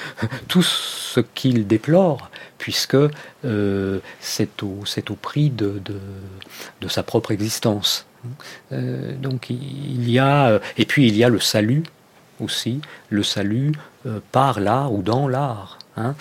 tout 0.48 0.62
ce 0.62 1.20
qu'il 1.20 1.66
déplore, 1.66 2.30
puisque 2.56 2.96
euh, 3.44 3.98
c'est 4.20 4.62
au, 4.62 4.84
au, 5.10 5.14
prix 5.14 5.50
de, 5.50 5.80
de, 5.84 5.98
de, 6.80 6.88
sa 6.88 7.02
propre 7.02 7.32
existence. 7.32 8.06
donc 8.70 9.50
il 9.50 10.08
y 10.08 10.20
a, 10.20 10.60
et 10.78 10.86
puis 10.86 11.08
il 11.08 11.16
y 11.16 11.24
a 11.24 11.28
le 11.28 11.40
salut 11.40 11.82
aussi, 12.38 12.80
le 13.10 13.24
salut 13.24 13.72
par 14.30 14.60
l'art 14.60 14.92
ou 14.92 15.02
dans 15.02 15.26
l'art. 15.26 15.78
Hein 15.96 16.14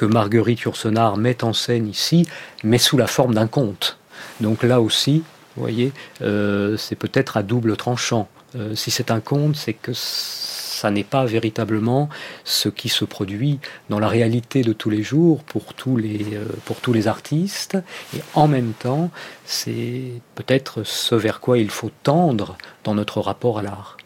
que 0.00 0.06
Marguerite 0.06 0.60
Yourcenar 0.60 1.18
met 1.18 1.44
en 1.44 1.52
scène 1.52 1.86
ici, 1.86 2.26
mais 2.64 2.78
sous 2.78 2.96
la 2.96 3.06
forme 3.06 3.34
d'un 3.34 3.46
conte. 3.46 3.98
Donc 4.40 4.62
là 4.62 4.80
aussi, 4.80 5.22
vous 5.54 5.60
voyez, 5.60 5.92
euh, 6.22 6.78
c'est 6.78 6.96
peut-être 6.96 7.36
à 7.36 7.42
double 7.42 7.76
tranchant. 7.76 8.26
Euh, 8.56 8.74
si 8.74 8.90
c'est 8.90 9.10
un 9.10 9.20
conte, 9.20 9.56
c'est 9.56 9.74
que 9.74 9.92
ça 9.92 10.90
n'est 10.90 11.04
pas 11.04 11.26
véritablement 11.26 12.08
ce 12.44 12.70
qui 12.70 12.88
se 12.88 13.04
produit 13.04 13.58
dans 13.90 13.98
la 13.98 14.08
réalité 14.08 14.62
de 14.62 14.72
tous 14.72 14.88
les 14.88 15.02
jours 15.02 15.44
pour 15.44 15.74
tous 15.74 15.98
les, 15.98 16.28
euh, 16.32 16.46
pour 16.64 16.80
tous 16.80 16.94
les 16.94 17.06
artistes. 17.06 17.76
Et 18.16 18.22
en 18.32 18.48
même 18.48 18.72
temps, 18.72 19.10
c'est 19.44 20.12
peut-être 20.34 20.82
ce 20.82 21.14
vers 21.14 21.40
quoi 21.40 21.58
il 21.58 21.68
faut 21.68 21.90
tendre 22.04 22.56
dans 22.84 22.94
notre 22.94 23.20
rapport 23.20 23.58
à 23.58 23.62
l'art. 23.62 23.98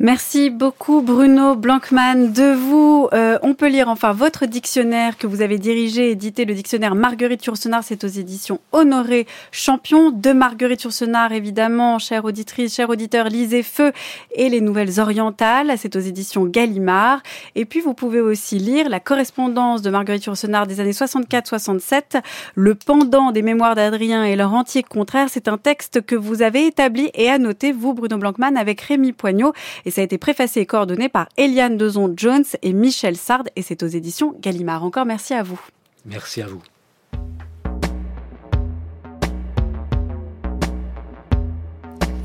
Merci 0.00 0.50
beaucoup 0.50 1.02
Bruno 1.02 1.56
Blankman. 1.56 2.30
De 2.30 2.54
vous, 2.54 3.08
euh, 3.12 3.36
on 3.42 3.54
peut 3.54 3.66
lire 3.66 3.88
enfin 3.88 4.12
votre 4.12 4.46
dictionnaire 4.46 5.18
que 5.18 5.26
vous 5.26 5.42
avez 5.42 5.58
dirigé, 5.58 6.12
édité, 6.12 6.44
le 6.44 6.54
dictionnaire 6.54 6.94
Marguerite 6.94 7.44
Yourcenar, 7.44 7.82
c'est 7.82 8.04
aux 8.04 8.08
éditions 8.08 8.60
Honoré 8.70 9.26
Champion. 9.50 10.12
De 10.12 10.30
Marguerite 10.30 10.84
Yourcenar, 10.84 11.32
évidemment, 11.32 11.98
chère 11.98 12.24
auditrice, 12.24 12.76
chers 12.76 12.88
auditeurs, 12.90 13.28
lisez 13.28 13.64
Feu 13.64 13.90
et 14.36 14.48
les 14.48 14.60
Nouvelles 14.60 15.00
Orientales, 15.00 15.72
c'est 15.76 15.96
aux 15.96 16.00
éditions 16.00 16.46
Gallimard. 16.46 17.20
Et 17.56 17.64
puis 17.64 17.80
vous 17.80 17.92
pouvez 17.92 18.20
aussi 18.20 18.60
lire 18.60 18.88
la 18.88 19.00
correspondance 19.00 19.82
de 19.82 19.90
Marguerite 19.90 20.26
Yourcenar 20.26 20.68
des 20.68 20.78
années 20.78 20.92
64-67, 20.92 22.22
le 22.54 22.76
pendant 22.76 23.32
des 23.32 23.42
mémoires 23.42 23.74
d'Adrien 23.74 24.22
et 24.22 24.36
leur 24.36 24.54
entier 24.54 24.84
contraire. 24.84 25.26
C'est 25.28 25.48
un 25.48 25.58
texte 25.58 26.02
que 26.02 26.14
vous 26.14 26.42
avez 26.42 26.66
établi 26.66 27.10
et 27.14 27.28
annoté, 27.28 27.72
vous 27.72 27.94
Bruno 27.94 28.16
Blankman, 28.16 28.56
avec 28.56 28.80
Rémi 28.82 29.10
Poignot 29.10 29.52
et 29.88 29.90
ça 29.90 30.02
a 30.02 30.04
été 30.04 30.18
préfacé 30.18 30.60
et 30.60 30.66
coordonné 30.66 31.08
par 31.08 31.30
Eliane 31.38 31.78
Dezon-Jones 31.78 32.44
et 32.60 32.74
Michel 32.74 33.16
Sard 33.16 33.44
et 33.56 33.62
c'est 33.62 33.82
aux 33.82 33.86
éditions 33.86 34.34
Gallimard. 34.38 34.84
Encore 34.84 35.06
merci 35.06 35.32
à 35.32 35.42
vous. 35.42 35.58
Merci 36.04 36.42
à 36.42 36.46
vous. 36.46 36.60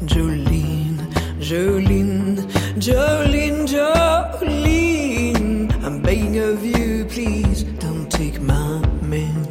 Jolene, 0.05 1.07
Jolene, 1.39 2.45
Jolene, 2.77 3.65
Jolene, 3.65 5.69
I'm 5.85 6.01
begging 6.01 6.39
of 6.39 6.65
you, 6.65 7.05
please 7.05 7.63
don't 7.79 8.11
take 8.11 8.41
my 8.41 8.81
man. 9.01 9.47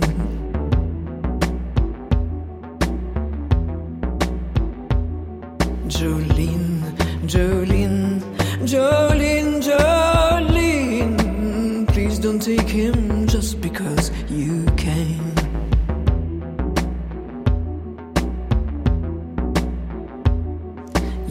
Jolene. 5.89 6.83
Jolene, 7.27 7.72
take 12.43 12.69
him 12.69 13.29
just 13.29 13.61
because 13.61 14.11
you 14.29 14.67
can. 14.77 15.21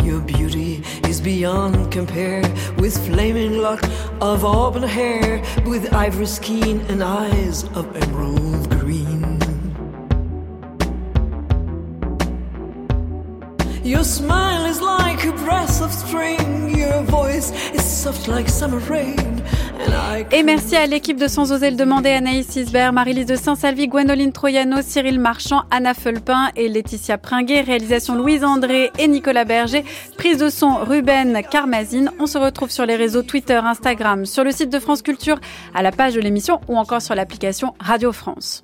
Your 0.05 0.21
beauty 0.21 0.81
is 1.09 1.19
beyond 1.19 1.91
compare 1.91 2.41
with 2.77 2.95
flaming 3.05 3.57
lock 3.57 3.83
of 4.21 4.45
auburn 4.45 4.83
hair, 4.83 5.43
with 5.65 5.93
ivory 5.93 6.27
skin 6.27 6.79
and 6.87 7.03
eyes 7.03 7.65
of 7.75 7.93
emerald 8.03 8.69
green. 8.69 9.10
Your 13.83 14.03
smile 14.03 14.65
is 14.65 14.79
like 14.79 15.25
a 15.25 15.31
breath 15.43 15.81
of 15.81 15.91
spring. 15.91 16.77
Your 16.77 17.01
voice 17.03 17.51
is 17.73 17.83
soft 17.83 18.27
like 18.27 18.47
summer 18.47 18.79
rain. 18.89 19.41
Et 20.31 20.43
merci 20.43 20.75
à 20.75 20.85
l'équipe 20.85 21.17
de 21.17 21.27
Sans 21.27 21.51
oser 21.51 21.71
le 21.71 21.75
demander, 21.75 22.11
Anaïs 22.11 22.55
Isbert, 22.55 22.93
Marie-Lise 22.93 23.25
de 23.25 23.35
Saint-Salvi, 23.35 23.87
Gwenoline 23.87 24.31
Troyano, 24.31 24.77
Cyril 24.81 25.19
Marchand, 25.19 25.63
Anna 25.71 25.93
Fulpin 25.93 26.49
et 26.55 26.69
Laetitia 26.69 27.17
Pringuet. 27.17 27.61
Réalisation 27.61 28.15
Louise 28.15 28.43
André 28.43 28.91
et 28.99 29.07
Nicolas 29.07 29.45
Berger. 29.45 29.83
Prise 30.17 30.37
de 30.37 30.49
son 30.49 30.75
Ruben 30.75 31.41
Carmazine. 31.49 32.11
On 32.19 32.27
se 32.27 32.37
retrouve 32.37 32.69
sur 32.69 32.85
les 32.85 32.95
réseaux 32.95 33.23
Twitter, 33.23 33.55
Instagram, 33.55 34.25
sur 34.25 34.43
le 34.43 34.51
site 34.51 34.69
de 34.69 34.79
France 34.79 35.01
Culture, 35.01 35.39
à 35.73 35.81
la 35.81 35.91
page 35.91 36.13
de 36.13 36.21
l'émission 36.21 36.61
ou 36.67 36.77
encore 36.77 37.01
sur 37.01 37.15
l'application 37.15 37.73
Radio 37.79 38.11
France. 38.11 38.63